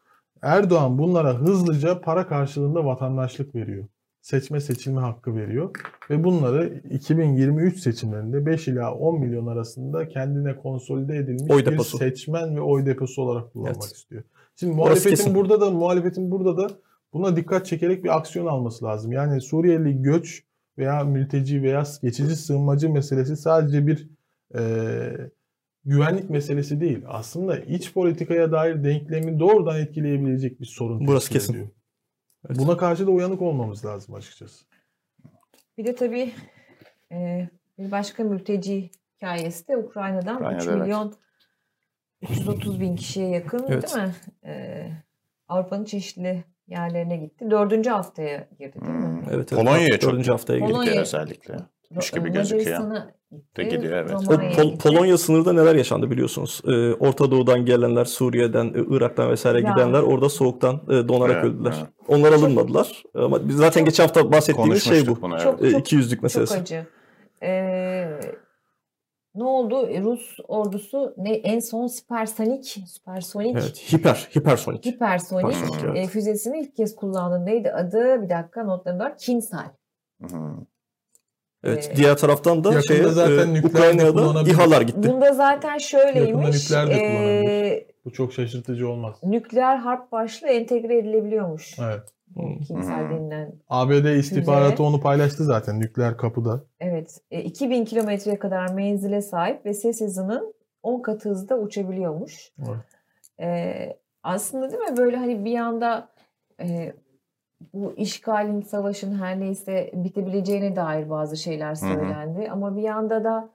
Erdoğan 0.42 0.98
bunlara 0.98 1.34
hızlıca 1.34 2.02
para 2.02 2.28
karşılığında 2.28 2.86
vatandaşlık 2.86 3.56
veriyor. 3.56 3.88
Seçme 4.22 4.60
seçilme 4.62 5.02
hakkı 5.02 5.36
veriyor. 5.36 5.70
Ve 6.10 6.24
bunları 6.24 6.82
2023 6.92 7.80
seçimlerinde 7.80 8.46
5 8.46 8.68
ila 8.68 8.94
10 8.96 9.20
milyon 9.20 9.48
arasında 9.48 10.08
kendine 10.10 10.56
konsolide 10.56 11.18
edilmiş 11.18 11.52
Oy 11.52 11.62
bir 11.62 11.72
deposu. 11.72 11.98
seçmen 11.98 12.56
ve 12.56 12.62
oy 12.62 12.86
deposu 12.86 13.22
olarak 13.22 13.54
kullanmak 13.54 13.76
Evet. 13.84 13.96
istiyor. 13.96 14.24
Şimdi 14.56 14.76
muhalefetin 14.76 15.36
burada 15.36 15.62
da 15.62 15.70
muhalefetin 15.72 16.32
burada 16.32 16.58
da 16.58 16.70
buna 17.14 17.36
dikkat 17.36 17.66
çekerek 17.66 18.04
bir 18.04 18.18
aksiyon 18.18 18.46
alması 18.46 18.86
lazım. 18.86 19.12
Yani 19.12 19.42
Suriyeli 19.42 20.02
göç 20.02 20.44
veya 20.78 21.04
mülteci 21.04 21.62
veya 21.64 21.84
geçici 22.02 22.36
sığınmacı 22.36 22.90
meselesi 22.90 23.38
sadece 23.38 23.88
bir 23.88 24.10
eee, 24.56 25.30
güvenlik 25.86 26.30
meselesi 26.30 26.82
değil. 26.82 27.00
Aslında 27.08 27.58
iç 27.60 27.94
politikaya 27.94 28.52
dair 28.52 28.84
denklemi 28.84 29.40
doğrudan 29.40 29.80
etkileyebilecek 29.80 30.60
bir 30.62 30.66
sorun. 30.66 31.08
Burası 31.08 31.30
kesin. 31.34 31.54
ediyor. 31.54 31.68
Evet. 32.50 32.60
Buna 32.60 32.78
karşı 32.78 33.08
da 33.08 33.12
uyanık 33.12 33.42
olmamız 33.42 33.86
lazım 33.86 34.16
açıkçası. 34.16 34.66
Bir 35.78 35.86
de 35.86 35.96
tabii 35.96 36.34
e, 37.12 37.50
bir 37.80 37.92
başka 37.92 38.24
mülteci 38.24 38.90
hikayesi 39.16 39.68
de 39.68 39.78
Ukrayna'dan 39.78 40.36
Ukrayna'da, 40.36 40.64
3 40.64 40.68
evet. 40.68 40.82
milyon 40.82 41.14
330 42.22 42.80
bin 42.82 42.96
kişiye 42.96 43.30
yakın 43.30 43.66
Evet. 43.70 43.96
değil 43.96 44.08
mi? 44.08 44.16
E, 44.46 44.88
Avrupa'nın 45.48 45.86
çeşitli 45.86 46.44
yerlerine 46.68 47.18
gitti. 47.18 47.52
Dördüncü 47.52 47.90
haftaya 47.90 48.48
girdi 48.60 48.82
değil 48.82 48.94
mi? 48.94 49.04
Hmm. 49.04 49.18
Evet, 49.18 49.34
evet. 49.34 49.50
Polonya'ya 49.50 50.00
çok 50.00 50.12
Dördüncü 50.12 50.32
haftaya 50.32 50.60
girdik. 50.60 50.76
Polonya- 50.76 50.86
Gitti 50.86 51.00
özellikle. 51.00 51.56
Mış 51.96 52.12
gibi 52.12 52.30
Ro- 52.30 52.34
gözüküyor. 52.34 52.80
Macaristan'a 52.80 53.12
De 53.58 53.64
gidiyor, 53.64 53.94
evet. 53.94 54.12
O 54.16 54.18
Pol-. 54.62 54.78
Polonya 54.78 55.18
sınırda 55.18 55.54
neler 55.54 55.76
yaşandı 55.76 56.12
biliyorsunuz. 56.12 56.62
Ee, 56.68 56.94
Orta 56.94 57.32
Doğu'dan 57.32 57.66
gelenler, 57.66 58.06
Suriye'den, 58.06 58.66
e, 58.66 58.96
Irak'tan 58.96 59.30
vesaire 59.32 59.62
Ya. 59.62 59.72
gidenler 59.72 60.02
orada 60.02 60.30
soğuktan 60.30 60.76
e, 60.90 61.08
donarak 61.08 61.36
Evet, 61.36 61.46
öldüler. 61.46 61.74
evet. 61.80 61.90
Onlar 62.08 62.32
alınmadılar. 62.34 63.04
Ama 63.16 63.48
biz 63.48 63.56
zaten 63.56 63.86
geçen 63.86 64.04
hafta 64.04 64.32
bahsettiğimiz 64.32 64.84
şey 64.84 65.08
bu. 65.08 65.22
Bunu. 65.22 65.40
Çok- 65.40 65.62
evet. 65.62 65.74
E, 65.74 65.78
iki 65.80 65.96
yüzlük 65.96 66.18
Çok 66.18 66.24
meselesi. 66.24 66.54
acı. 66.60 66.86
Ee, 67.44 68.20
ne 69.36 69.44
oldu? 69.44 69.88
E, 69.88 70.02
Rus 70.02 70.38
ordusu 70.48 71.14
ne 71.18 71.34
en 71.34 71.60
son 71.60 71.88
süpersonik 71.88 72.66
süpersonik 72.88 73.56
Evet, 73.56 73.94
hiper, 73.94 74.30
hipersonik. 74.38 74.86
hipersonik 74.86 75.46
Hipersonik, 75.46 75.84
evet. 75.86 75.98
e, 75.98 76.08
füzesini 76.08 76.60
ilk 76.60 76.76
kez 76.76 76.96
kullandı. 76.96 77.46
Neydi 77.46 77.72
adı? 77.72 78.22
Bir 78.22 78.30
dakika 78.30 78.64
notlarımda 78.64 79.04
var. 79.04 79.18
Kinsal. 79.18 79.66
Hı. 80.22 80.28
Evet, 81.64 81.90
Ee, 81.94 81.96
diğer 81.96 82.18
taraftan 82.18 82.64
da 82.64 82.82
şeye, 82.82 83.04
zaten 83.04 83.48
e, 83.50 83.54
nükleer 83.54 83.64
de 83.64 83.68
Ukrayna'ya 83.68 84.08
da 84.08 84.12
kullanabilir. 84.12 84.54
İHA'lar 84.54 84.82
gitti. 84.82 85.10
Bunda 85.10 85.34
zaten 85.34 85.78
şöyleymiş. 85.78 86.30
Yakında 86.30 86.84
nükleer 86.84 86.88
de 86.88 86.94
e, 86.94 87.08
kullanabilir. 87.08 87.86
Bu 88.06 88.12
çok 88.12 88.34
şaşırtıcı 88.34 88.90
olmaz. 88.90 89.16
nükleer 89.24 89.76
harp 89.78 90.12
başlığı 90.12 90.48
entegre 90.48 90.98
edilebiliyormuş. 90.98 91.80
Evet. 91.80 92.02
Hmm. 92.34 92.60
Hmm. 92.68 93.10
denilen. 93.10 93.54
ABD 93.70 94.18
istihbaratı 94.18 94.72
Füze. 94.72 94.84
onu 94.84 95.02
paylaştı 95.02 95.44
zaten 95.44 95.80
nükleer 95.80 96.18
kapıda. 96.18 96.64
Evet. 96.80 97.22
E, 97.32 97.42
2000 97.42 97.86
kilometreye 97.86 98.40
kadar 98.40 98.74
menzile 98.74 99.22
sahip 99.22 99.66
ve 99.66 99.74
ses 99.74 100.02
hızının 100.02 100.54
10 100.84 101.02
katı 101.02 101.30
hızda 101.30 101.58
uçabiliyormuş. 101.58 102.52
Evet. 102.60 102.86
Ee, 103.42 103.98
aslında 104.24 104.72
değil 104.72 104.82
mi 104.92 104.98
böyle 104.98 105.18
hani 105.18 105.46
bir 105.46 105.58
anda 105.58 106.10
e, 106.62 106.94
bu 107.74 107.94
işgalin, 107.98 108.62
savaşın 108.62 109.16
her 109.16 109.40
neyse 109.40 109.92
bitebileceğine 109.94 110.76
dair 110.76 111.10
bazı 111.10 111.38
şeyler 111.38 111.72
hı. 111.72 111.76
söylendi. 111.76 112.50
Ama 112.52 112.78
bir 112.78 112.82
yanda 112.82 113.24
da 113.24 113.50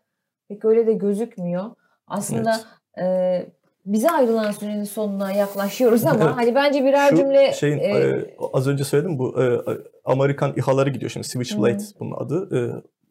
pek 0.49 0.65
öyle 0.65 0.87
de 0.87 0.93
gözükmüyor. 0.93 1.65
Aslında 2.07 2.61
e, 3.01 3.47
bize 3.87 4.11
ayrılan 4.11 4.51
sürenin 4.51 4.85
sonuna 4.85 5.33
yaklaşıyoruz 5.33 6.05
ama 6.05 6.25
Evet. 6.25 6.37
hani 6.37 6.55
bence 6.55 6.85
birer 6.85 7.11
Şu 7.11 7.17
cümle 7.17 7.53
şeyin 7.53 7.79
e, 7.79 8.27
az 8.53 8.69
önce 8.69 8.85
söyledim 8.85 9.19
bu 9.19 9.43
e, 9.43 9.61
Amerikan 10.05 10.53
İHA'ları 10.57 10.91
gidiyor 10.91 11.11
şimdi 11.11 11.27
Switchblade 11.27 11.79
Hı. 11.79 12.01
bunun 12.01 12.13
adı. 12.13 12.59
E, 12.59 12.61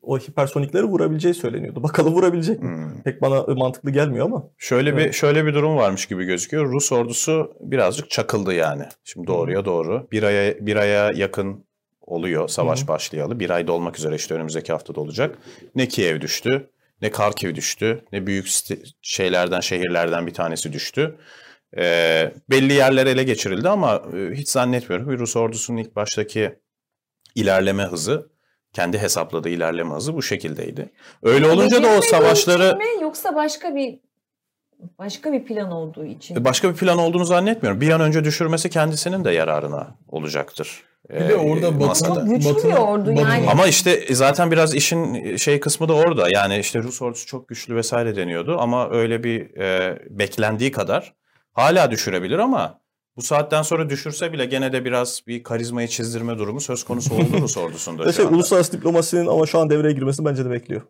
o 0.06 0.18
hipersonikleri 0.20 0.84
vurabileceği 0.84 1.34
söyleniyordu. 1.34 1.84
Bakalım 1.84 2.14
vurabilecek 2.14 2.64
mi? 2.64 2.70
Hmm. 2.70 3.01
Pek 3.03 3.22
bana 3.22 3.51
e, 3.51 3.53
mantıklı 3.53 3.91
gelmiyor 3.91 4.26
ama. 4.26 4.43
Şöyle 4.58 4.89
Evet. 4.89 5.06
bir 5.06 5.14
şöyle 5.14 5.45
bir 5.45 5.53
durum 5.53 5.76
varmış 5.76 6.06
gibi 6.06 6.26
gözüküyor. 6.26 6.72
Rus 6.72 6.91
ordusu 6.91 7.53
birazcık 7.60 8.10
çakıldı 8.10 8.53
yani. 8.53 8.84
Şimdi 9.03 9.28
doğruya 9.28 9.66
doğru. 9.66 10.08
Bir 10.12 10.24
aya 10.24 10.66
bir 10.66 10.76
aya 10.76 11.12
yakın 11.12 11.66
oluyor 12.01 12.47
savaş 12.47 12.84
Hı. 12.84 12.88
başlayalı. 12.88 13.39
Bir 13.39 13.49
ayda 13.49 13.72
olmak 13.72 13.99
üzere 13.99 14.16
işte 14.16 14.34
önümüzdeki 14.34 14.72
haftada 14.72 15.01
olacak. 15.01 15.38
Ne 15.76 15.88
Kiev 15.88 16.22
düştü, 16.22 16.70
ne 17.01 17.12
Kharkiv 17.12 17.56
düştü, 17.56 18.01
ne 18.12 18.28
büyük 18.28 18.47
şeylerden, 19.01 19.60
şehirlerden 19.60 20.28
bir 20.28 20.34
tanesi 20.34 20.74
düştü. 20.74 21.16
Ee, 21.78 22.32
belli 22.49 22.74
yerler 22.74 23.06
ele 23.06 23.24
geçirildi 23.24 23.70
ama 23.70 24.01
e, 24.18 24.34
hiç 24.34 24.49
zannetmiyorum. 24.49 25.20
Rus 25.20 25.36
ordusunun 25.36 25.78
ilk 25.78 25.95
baştaki 25.95 26.56
ilerleme 27.36 27.84
hızı, 27.84 28.30
kendi 28.76 28.97
hesapladığı 28.99 29.49
ilerleme 29.49 29.93
hızı 29.95 30.13
bu 30.15 30.21
şekildeydi. 30.21 30.89
Öyle 31.23 31.47
olunca 31.49 31.84
da 31.84 31.88
o 31.97 32.01
savaşları... 32.01 32.78
mi 32.78 32.86
yoksa 33.01 33.36
başka 33.36 33.76
bir 33.76 33.99
başka 34.99 35.34
bir 35.34 35.45
plan 35.45 35.71
olduğu 35.71 36.05
için. 36.05 36.38
mi? 36.38 36.45
Başka 36.45 36.69
bir 36.69 36.76
plan 36.76 36.97
olduğunu 36.97 37.26
zannetmiyorum. 37.26 37.82
Bir 37.82 37.89
an 37.89 38.01
önce 38.01 38.23
düşürmesi 38.23 38.69
kendisinin 38.69 39.23
de 39.26 39.32
yararına 39.32 39.88
olacaktır. 40.07 40.84
Bir 41.09 41.30
de 41.30 41.36
orada 41.36 41.67
Ee, 41.67 41.80
Batı- 41.80 42.05
Çok 42.05 42.26
güçlü 42.26 42.49
bir 42.49 42.55
Batı'nın- 42.55 42.71
ordu 42.76 43.11
Batı'nın- 43.11 43.30
yani. 43.32 43.49
Ama 43.49 43.67
işte 43.67 44.15
zaten 44.15 44.51
biraz 44.51 44.76
işin 44.76 45.36
şey 45.36 45.59
kısmı 45.59 45.88
da 45.88 45.93
orada. 45.93 46.28
Yani 46.30 46.57
işte 46.59 46.80
Rus 46.80 47.01
ordusu 47.01 47.26
çok 47.26 47.47
güçlü 47.47 47.76
vesaire 47.76 48.15
deniyordu 48.15 48.57
ama 48.59 48.89
öyle 48.89 49.23
bir 49.23 49.57
e, 49.57 49.99
beklendiği 50.09 50.71
kadar 50.71 51.13
hala 51.53 51.91
düşürebilir 51.91 52.39
ama 52.39 52.80
bu 53.18 53.22
saatten 53.22 53.61
sonra 53.61 53.89
düşürse 53.89 54.34
bile 54.34 54.45
gene 54.45 54.74
de 54.74 54.86
biraz 54.86 55.22
bir 55.28 55.43
karizmayı 55.43 55.88
çizdirme 55.88 56.38
durumu 56.38 56.61
söz 56.61 56.84
konusu 56.84 57.16
oldu 57.16 57.41
Rus 57.41 57.57
ordusunda 57.57 58.03
şu 58.03 58.13
şey, 58.13 58.26
anda. 58.26 58.36
uluslararası 58.36 58.72
diplomasinin 58.72 59.28
ama 59.28 59.45
şu 59.45 59.59
an 59.59 59.70
devreye 59.70 59.93
girmesini 59.93 60.26
bence 60.26 60.45
de 60.45 60.49
bekliyor. 60.49 60.82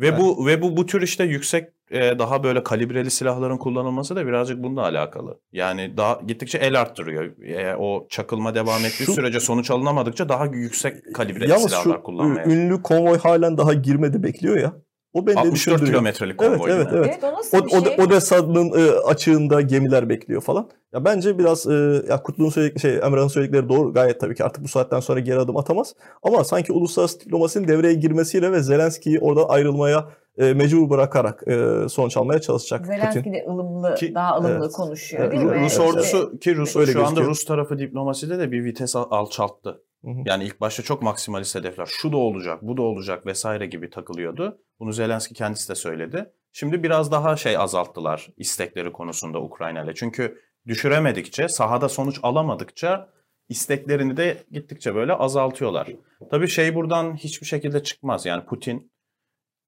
Ve 0.00 0.18
bu 0.18 0.46
ve 0.46 0.62
bu 0.62 0.76
bu 0.76 0.86
tür 0.86 1.02
işte 1.02 1.24
yüksek 1.24 1.68
e, 1.90 2.18
daha 2.18 2.42
böyle 2.44 2.62
kalibreli 2.62 3.10
silahların 3.10 3.56
kullanılması 3.56 4.16
da 4.16 4.26
birazcık 4.26 4.62
bununla 4.62 4.82
alakalı. 4.82 5.40
Yani 5.52 5.96
daha 5.96 6.20
gittikçe 6.26 6.58
el 6.58 6.80
arttırıyor. 6.80 7.42
E, 7.42 7.76
o 7.76 8.06
çakılma 8.10 8.54
devam 8.54 8.84
ettiği 8.84 9.04
Şu- 9.04 9.12
sürece 9.12 9.40
sonuç 9.40 9.70
alınamadıkça 9.70 10.28
daha 10.28 10.46
yüksek 10.46 11.14
kalibreli 11.14 11.50
Yalnız 11.50 11.64
silahlar 11.70 11.94
şu 11.96 12.02
kullanmaya. 12.02 12.46
ü- 12.46 12.50
ünlü 12.52 12.82
konvoy 12.82 13.18
halen 13.18 13.58
daha 13.58 13.74
girmedi 13.74 14.22
bekliyor 14.22 14.56
ya. 14.56 14.72
O 15.14 15.26
beni 15.26 15.34
de 15.36 15.40
64 15.40 15.54
düşündürüyor. 15.54 15.86
kilometrelik 15.88 16.42
Evet, 16.42 16.58
konvoy. 16.58 16.72
evet, 16.72 16.92
mi? 16.92 16.98
evet. 16.98 17.18
Evet 17.22 17.34
o 17.52 17.58
O, 17.58 17.84
şey? 17.84 18.04
Odessa'nın 18.04 18.70
e, 18.78 18.90
açığında 18.98 19.60
gemiler 19.60 20.08
bekliyor 20.08 20.40
falan. 20.42 20.70
Ya 20.92 21.04
bence 21.04 21.38
biraz 21.38 21.66
e, 21.66 22.02
ya 22.08 22.22
Kutlu'nun 22.22 22.48
söyledikleri 22.50 22.80
şey 22.92 23.06
Emrah'ın 23.06 23.28
söyledikleri 23.28 23.68
doğru 23.68 23.92
gayet 23.92 24.20
tabii 24.20 24.34
ki 24.34 24.44
artık 24.44 24.64
bu 24.64 24.68
saatten 24.68 25.00
sonra 25.00 25.20
geri 25.20 25.38
adım 25.38 25.56
atamaz. 25.56 25.94
Ama 26.22 26.44
sanki 26.44 26.72
uluslararası 26.72 27.20
diplomasinin 27.20 27.68
devreye 27.68 27.94
girmesiyle 27.94 28.52
ve 28.52 28.62
Zelenski'yi 28.62 29.20
oradan 29.20 29.44
ayrılmaya 29.48 30.08
e, 30.38 30.54
mecbur 30.54 30.90
bırakarak 30.90 31.42
e, 31.48 31.88
sonuç 31.88 32.16
almaya 32.16 32.40
çalışacak 32.40 32.86
Zelenski 32.86 33.18
Putin. 33.18 33.32
de 33.32 33.44
ılımlı, 33.48 33.94
Ki- 33.94 34.14
daha 34.14 34.36
ılımlı 34.38 34.58
Evet. 34.64 34.72
konuşuyor 34.72 35.22
Evet, 35.22 35.32
değil 35.32 35.44
mi? 35.44 35.64
Rus 35.64 35.78
Evet, 35.80 35.90
ordusu 35.94 36.38
ki 36.38 36.56
Rus 36.56 36.76
Öyle 36.76 36.92
şu 36.92 37.06
anda. 37.06 37.20
Rus 37.20 37.44
tarafı 37.44 37.78
diplomaside 37.78 38.38
de 38.38 38.52
bir 38.52 38.64
vites 38.64 38.96
al- 38.96 39.06
alçalttı. 39.10 39.82
Yani 40.04 40.44
ilk 40.44 40.60
başta 40.60 40.82
çok 40.82 41.02
maksimalist 41.02 41.54
hedefler. 41.54 41.86
Şu 41.86 42.12
da 42.12 42.16
olacak, 42.16 42.62
bu 42.62 42.76
da 42.76 42.82
olacak 42.82 43.26
vesaire 43.26 43.66
gibi 43.66 43.90
takılıyordu. 43.90 44.58
Bunu 44.80 44.92
Zelenski 44.92 45.34
kendisi 45.34 45.68
de 45.68 45.74
söyledi. 45.74 46.32
Şimdi 46.52 46.82
biraz 46.82 47.12
daha 47.12 47.36
şey 47.36 47.56
azalttılar 47.56 48.28
istekleri 48.36 48.92
konusunda 48.92 49.40
Ukrayna 49.42 49.84
ile. 49.84 49.94
Çünkü 49.94 50.40
düşüremedikçe, 50.66 51.48
sahada 51.48 51.88
sonuç 51.88 52.20
alamadıkça 52.22 53.08
isteklerini 53.48 54.16
de 54.16 54.44
gittikçe 54.52 54.94
böyle 54.94 55.12
azaltıyorlar. 55.12 55.88
Tabii 56.30 56.48
şey 56.48 56.74
buradan 56.74 57.16
hiçbir 57.16 57.46
şekilde 57.46 57.82
çıkmaz. 57.82 58.26
Yani 58.26 58.44
Putin 58.44 58.92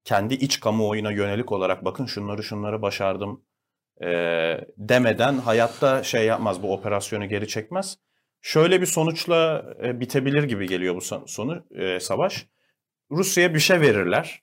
kendi 0.03 0.33
iç 0.33 0.59
kamuoyuna 0.59 1.11
yönelik 1.11 1.51
olarak 1.51 1.85
bakın 1.85 2.05
şunları 2.05 2.43
şunları 2.43 2.81
başardım 2.81 3.43
eee, 4.01 4.65
demeden 4.77 5.37
hayatta 5.37 6.03
şey 6.03 6.25
yapmaz 6.25 6.63
bu 6.63 6.73
operasyonu 6.73 7.29
geri 7.29 7.47
çekmez. 7.47 7.97
Şöyle 8.41 8.81
bir 8.81 8.85
sonuçla 8.85 9.65
e, 9.83 9.99
bitebilir 9.99 10.43
gibi 10.43 10.67
geliyor 10.67 10.95
bu 10.95 11.01
son- 11.01 11.25
sonu 11.25 11.63
e, 11.75 11.99
savaş. 11.99 12.47
Rusya'ya 13.11 13.53
bir 13.53 13.59
şey 13.59 13.81
verirler. 13.81 14.41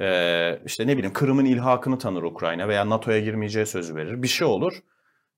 E, 0.00 0.58
işte 0.66 0.86
ne 0.86 0.96
bileyim 0.96 1.12
Kırım'ın 1.12 1.44
ilhakını 1.44 1.98
tanır 1.98 2.22
Ukrayna 2.22 2.68
veya 2.68 2.88
NATO'ya 2.90 3.20
girmeyeceği 3.20 3.66
sözü 3.66 3.96
verir. 3.96 4.22
Bir 4.22 4.28
şey 4.28 4.46
olur. 4.46 4.72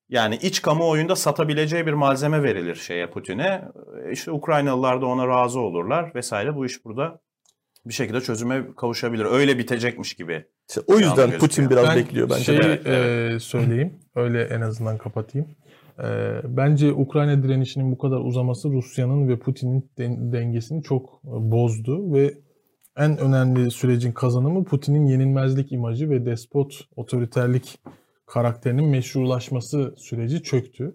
Yani 0.08 0.36
iç 0.42 0.62
kamuoyunda 0.62 1.16
satabileceği 1.16 1.86
bir 1.86 1.92
malzeme 1.92 2.42
verilir 2.42 2.74
şeye 2.74 3.06
Putin'e. 3.10 3.64
E, 4.06 4.12
İşte 4.12 4.30
Ukraynalılar 4.30 5.00
da 5.02 5.06
ona 5.06 5.28
razı 5.28 5.60
olurlar 5.60 6.14
vesaire. 6.14 6.54
Bu 6.54 6.66
iş 6.66 6.84
burada 6.84 7.20
bir 7.86 7.92
şekilde 7.94 8.20
çözüme 8.20 8.64
kavuşabilir. 8.76 9.24
Öyle 9.24 9.58
bitecekmiş 9.58 10.14
gibi. 10.14 10.44
İşte 10.68 10.80
o 10.86 10.98
yüzden. 10.98 11.38
Putin 11.38 11.70
biraz 11.70 11.88
Ben 11.88 11.96
bekliyor 11.96 12.30
bence. 12.30 12.44
şeyi 12.44 12.58
de. 12.58 12.62
Evet, 12.66 12.82
evet. 12.86 13.32
e, 13.36 13.40
söyleyeyim. 13.40 14.00
Öyle 14.14 14.42
en 14.44 14.60
azından 14.60 14.98
kapatayım. 14.98 15.48
E, 15.98 16.40
bence 16.44 16.92
Ukrayna 16.92 17.42
direnişinin 17.42 17.92
bu 17.92 17.98
kadar 17.98 18.20
uzaması 18.20 18.70
Rusya'nın 18.70 19.28
ve 19.28 19.38
Putin'in 19.38 19.90
den- 19.98 20.32
dengesini 20.32 20.82
çok 20.82 21.20
e, 21.24 21.30
bozdu 21.30 22.12
ve 22.12 22.34
en 22.96 23.18
önemli 23.18 23.70
sürecin 23.70 24.12
kazanımı 24.12 24.64
Putin'in 24.64 25.06
yenilmezlik 25.06 25.72
imajı 25.72 26.10
ve 26.10 26.26
despot 26.26 26.80
otoriterlik 26.96 27.78
karakterinin 28.26 28.88
meşrulaşması 28.88 29.94
süreci 29.96 30.42
çöktü. 30.42 30.94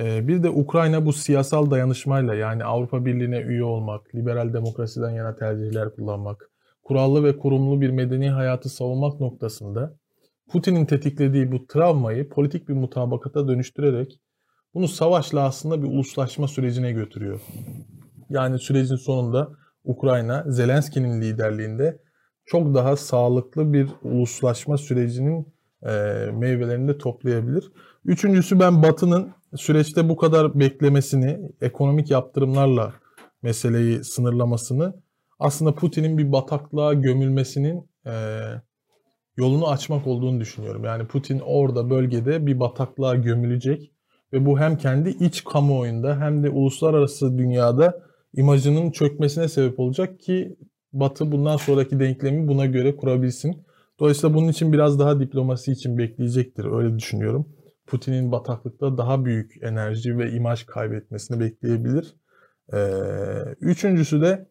E, 0.00 0.28
bir 0.28 0.42
de 0.42 0.50
Ukrayna 0.50 1.06
bu 1.06 1.12
siyasal 1.12 1.70
dayanışmayla 1.70 2.34
yani 2.34 2.64
Avrupa 2.64 3.04
Birliği'ne 3.04 3.40
üye 3.40 3.64
olmak, 3.64 4.14
liberal 4.14 4.52
demokrasiden 4.52 5.10
yana 5.10 5.36
tercihler 5.36 5.94
kullanmak, 5.94 6.50
kurallı 6.82 7.24
ve 7.24 7.38
kurumlu 7.38 7.80
bir 7.80 7.90
medeni 7.90 8.30
hayatı 8.30 8.68
savunmak 8.68 9.20
noktasında 9.20 9.96
Putin'in 10.52 10.86
tetiklediği 10.86 11.52
bu 11.52 11.66
travmayı 11.66 12.28
politik 12.28 12.68
bir 12.68 12.74
mutabakata 12.74 13.48
dönüştürerek 13.48 14.20
bunu 14.74 14.88
savaşla 14.88 15.44
aslında 15.44 15.82
bir 15.82 15.88
uluslaşma 15.88 16.48
sürecine 16.48 16.92
götürüyor. 16.92 17.40
Yani 18.28 18.58
sürecin 18.58 18.96
sonunda 18.96 19.50
Ukrayna 19.84 20.44
Zelenski'nin 20.48 21.20
liderliğinde 21.20 21.98
çok 22.46 22.74
daha 22.74 22.96
sağlıklı 22.96 23.72
bir 23.72 23.88
uluslaşma 24.02 24.78
sürecinin 24.78 25.54
e, 25.82 25.90
meyvelerini 26.32 26.88
de 26.88 26.98
toplayabilir. 26.98 27.72
Üçüncüsü 28.04 28.60
ben 28.60 28.82
Batı'nın 28.82 29.32
süreçte 29.56 30.08
bu 30.08 30.16
kadar 30.16 30.60
beklemesini, 30.60 31.50
ekonomik 31.60 32.10
yaptırımlarla 32.10 32.94
meseleyi 33.42 34.04
sınırlamasını 34.04 34.94
aslında 35.38 35.74
Putin'in 35.74 36.18
bir 36.18 36.32
bataklığa 36.32 36.94
gömülmesinin 36.94 37.90
e, 38.06 38.12
yolunu 39.36 39.68
açmak 39.68 40.06
olduğunu 40.06 40.40
düşünüyorum. 40.40 40.84
Yani 40.84 41.06
Putin 41.06 41.40
orada 41.44 41.90
bölgede 41.90 42.46
bir 42.46 42.60
bataklığa 42.60 43.14
gömülecek 43.14 43.92
ve 44.32 44.46
bu 44.46 44.58
hem 44.58 44.76
kendi 44.76 45.10
iç 45.10 45.44
kamuoyunda 45.44 46.20
hem 46.20 46.42
de 46.42 46.50
uluslararası 46.50 47.38
dünyada 47.38 48.02
imajının 48.34 48.90
çökmesine 48.90 49.48
sebep 49.48 49.80
olacak 49.80 50.20
ki 50.20 50.56
Batı 50.92 51.32
bundan 51.32 51.56
sonraki 51.56 52.00
denklemi 52.00 52.48
buna 52.48 52.66
göre 52.66 52.96
kurabilsin. 52.96 53.66
Dolayısıyla 54.00 54.36
bunun 54.36 54.48
için 54.48 54.72
biraz 54.72 54.98
daha 54.98 55.20
diplomasi 55.20 55.72
için 55.72 55.98
bekleyecektir. 55.98 56.64
Öyle 56.64 56.98
düşünüyorum. 56.98 57.46
Putin'in 57.86 58.32
bataklıkta 58.32 58.98
daha 58.98 59.24
büyük 59.24 59.62
enerji 59.62 60.18
ve 60.18 60.30
imaj 60.30 60.64
kaybetmesini 60.64 61.40
bekleyebilir. 61.40 62.16
Ee, 62.72 62.78
üçüncüsü 63.60 64.20
de 64.20 64.48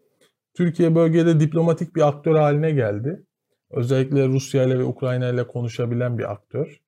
Türkiye 0.57 0.95
bölgede 0.95 1.39
diplomatik 1.39 1.95
bir 1.95 2.07
aktör 2.07 2.35
haline 2.35 2.71
geldi. 2.71 3.25
Özellikle 3.71 4.27
Rusya 4.27 4.63
ile 4.63 4.79
ve 4.79 4.83
Ukrayna 4.83 5.29
ile 5.29 5.47
konuşabilen 5.47 6.17
bir 6.17 6.31
aktör. 6.31 6.81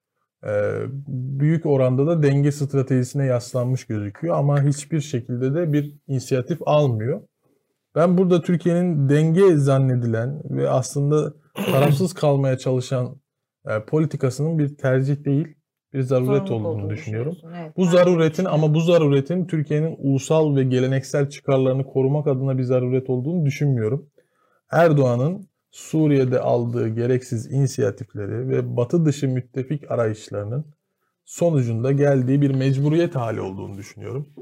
Ee, 0.48 0.82
büyük 1.08 1.66
oranda 1.66 2.08
da 2.08 2.24
denge 2.24 2.52
stratejisine 2.52 3.26
yaslanmış 3.26 3.86
gözüküyor 3.86 4.38
ama 4.38 4.64
hiçbir 4.64 5.02
şekilde 5.02 5.56
de 5.56 5.74
bir 5.74 5.96
inisiyatif 6.08 6.60
almıyor. 6.66 7.22
Ben 7.96 8.18
burada 8.18 8.42
Türkiye'nin 8.42 9.10
denge 9.10 9.56
zannedilen 9.56 10.42
ve 10.50 10.70
aslında 10.70 11.34
tarafsız 11.72 12.14
kalmaya 12.14 12.58
çalışan 12.58 13.16
e, 13.68 13.80
politikasının 13.80 14.60
bir 14.60 14.78
tercih 14.78 15.26
değil, 15.26 15.48
bir 15.94 16.02
zaruret 16.02 16.48
Zorunluluk 16.48 16.68
olduğunu 16.68 16.90
düşünüyorum. 16.90 17.38
evet. 17.58 17.78
Bu 17.78 17.86
zaruretin 17.86 18.46
ama 18.46 18.74
bu 18.74 18.80
zaruretin 18.80 19.46
Türkiye'nin 19.46 19.96
ulusal 20.00 20.56
ve 20.56 20.64
geleneksel 20.64 21.30
çıkarlarını 21.30 21.86
korumak 21.86 22.28
adına 22.28 22.58
bir 22.58 22.64
zaruret 22.64 23.10
olduğunu 23.10 23.46
düşünmüyorum. 23.46 24.10
Erdoğan'ın 24.72 25.47
Suriye'de 25.72 26.40
aldığı 26.40 26.88
gereksiz 26.88 27.52
inisiyatifleri 27.52 28.50
ve 28.50 28.78
batı 28.78 29.06
dışı 29.06 29.28
müttefik 29.28 29.92
arayışlarının 29.92 30.66
sonucunda 31.26 31.92
geldiği 31.92 32.42
bir 32.42 32.56
mecburiyet 32.56 33.16
hali 33.16 33.42
olduğunu 33.42 33.78
düşünüyorum. 33.78 34.34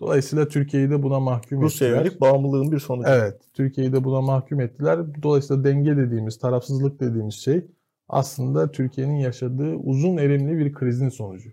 Dolayısıyla 0.00 0.48
Türkiye'yi 0.48 0.90
de 0.90 1.02
buna 1.02 1.20
mahkum 1.20 1.62
Rusya'ya 1.62 1.94
ettiler. 1.94 2.04
yönelik 2.04 2.20
bağımlılığın 2.20 2.72
bir 2.72 2.78
sonucu. 2.78 3.08
Evet, 3.08 3.42
Türkiye'yi 3.52 3.92
de 3.92 4.04
buna 4.04 4.20
mahkum 4.20 4.60
ettiler. 4.60 5.22
Dolayısıyla 5.22 5.64
denge 5.64 5.96
dediğimiz, 5.96 6.38
tarafsızlık 6.38 7.00
dediğimiz 7.00 7.34
şey 7.34 7.66
aslında 8.08 8.70
Türkiye'nin 8.70 9.16
yaşadığı 9.16 9.74
uzun 9.74 10.16
erimli 10.16 10.58
bir 10.58 10.72
krizin 10.72 11.08
sonucu. 11.08 11.50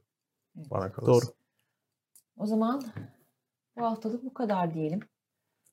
Bana 0.55 0.91
kalırsa. 0.91 1.11
Doğru. 1.11 1.33
O 2.37 2.45
zaman 2.45 2.83
bu 3.77 3.85
haftalık 3.85 4.23
bu 4.23 4.33
kadar 4.33 4.73
diyelim. 4.73 4.99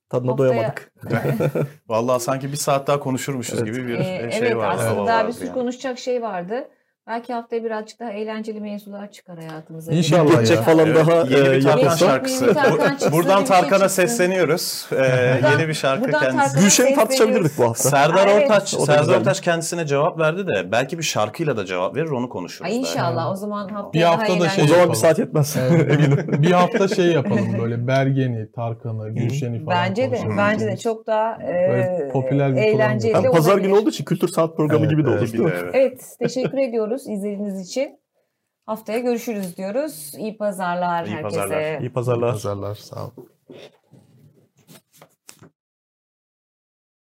Tadına 0.09 0.31
Haftaya- 0.33 0.39
doyamadık. 0.39 0.93
Vallahi 1.89 2.21
sanki 2.23 2.53
bir 2.53 2.57
saat 2.57 2.87
daha 2.87 3.01
konuşurmuşuz 3.01 3.63
Evet. 3.63 3.75
gibi 3.75 3.89
bir 3.89 3.99
Ee, 3.99 4.31
şey 4.31 4.39
evet 4.39 4.57
var. 4.57 4.77
hava 4.77 4.91
aslında 4.91 5.05
vardı 5.05 5.29
bir 5.29 5.33
sürü 5.33 5.47
yani. 5.47 5.55
konuşacak 5.55 5.99
şey 5.99 6.23
vardı. 6.23 6.69
Belki 7.09 7.33
haftaya 7.33 7.65
birazcık 7.65 8.01
daha 8.01 8.11
eğlenceli 8.11 8.61
mevzular 8.61 9.11
çıkar 9.11 9.37
hayatımıza. 9.39 9.93
İnşallah 9.93 10.31
Geçecek 10.31 10.57
ya. 10.57 10.63
falan 10.63 10.87
Evet, 10.87 10.97
daha 11.07 11.17
yeni 11.17 11.49
e, 11.49 11.53
bir 11.57 11.63
Tarkan 11.63 11.97
şarkısı. 11.97 12.45
Yeni 12.45 12.51
bir 12.51 12.61
Tarkan 12.61 12.79
Bu- 12.79 12.89
çıksın, 12.91 13.13
Buradan 13.13 13.37
şey 13.39 13.47
Tarkan'a 13.47 13.89
sesleniyoruz. 13.89 14.87
Ee, 14.93 14.97
Buradan- 14.97 15.53
yeni 15.53 15.69
bir 15.69 15.75
şarkı 15.75 16.05
buradan 16.05 16.21
kendisi. 16.21 16.61
Gülşen'i 16.61 16.95
tartışabilirdik 16.95 17.59
bu 17.59 17.65
hafta. 17.65 17.89
Serdar 17.89 18.27
Evet. 18.29 18.51
Ortaç, 18.51 18.69
Serdar. 18.69 19.21
Ortaç 19.21 19.41
kendisine 19.41 19.87
cevap 19.87 20.19
verdi 20.19 20.47
de 20.47 20.73
belki 20.73 20.99
bir 20.99 21.03
şarkıyla 21.03 21.57
da 21.57 21.65
cevap 21.65 21.97
verir 21.97 22.09
onu 22.11 22.29
konuşuruz. 22.29 22.71
Ay 22.71 22.77
inşallah 22.77 23.31
o 23.33 23.37
zaman 23.37 23.69
haftaya 23.69 23.93
Bir 23.93 24.01
daha 24.03 24.13
hafta 24.19 24.33
da 24.33 24.37
eğlenceli. 24.37 24.63
O 24.65 24.67
şey 24.67 24.75
zaman 24.75 24.91
bir 24.91 24.95
saat 24.97 25.19
yetmez. 25.19 25.57
Evet. 25.71 25.91
Eminim. 25.93 26.27
bir 26.43 26.51
hafta 26.53 26.89
şey 26.89 27.07
yapalım 27.07 27.59
böyle 27.63 27.87
Bergen'i, 27.87 28.53
Tarkan'ı, 28.53 29.09
Gülşen'i 29.11 29.65
falan 29.65 29.79
Bence 29.89 30.11
de 30.11 30.19
bence 30.39 30.67
de 30.67 30.77
çok 30.77 31.07
daha 31.07 31.43
e, 31.43 32.09
popüler 32.13 32.57
bir 32.57 32.61
eğlenceli 32.63 33.31
pazar 33.31 33.59
günü 33.59 33.73
olduğu 33.75 33.91
için 33.91 34.05
kültür 34.05 34.29
saat 34.29 34.57
programı 34.57 34.87
gibi 34.89 35.05
de 35.07 35.11
olur. 35.11 35.29
Evet 35.73 36.01
teşekkür 36.19 36.59
ediyoruz 36.69 36.98
izlediğiniz 37.07 37.69
için. 37.69 38.01
Haftaya 38.67 38.99
görüşürüz 38.99 39.57
diyoruz. 39.57 40.15
İyi 40.19 40.37
pazarlar 40.37 41.05
İyi 41.05 41.11
herkese. 41.11 41.23
pazarlar. 41.41 41.81
İyi 41.81 41.93
pazarlar. 41.93 42.33
Pazarlar 42.33 42.75
sağ 42.75 43.05
olun. 43.05 43.31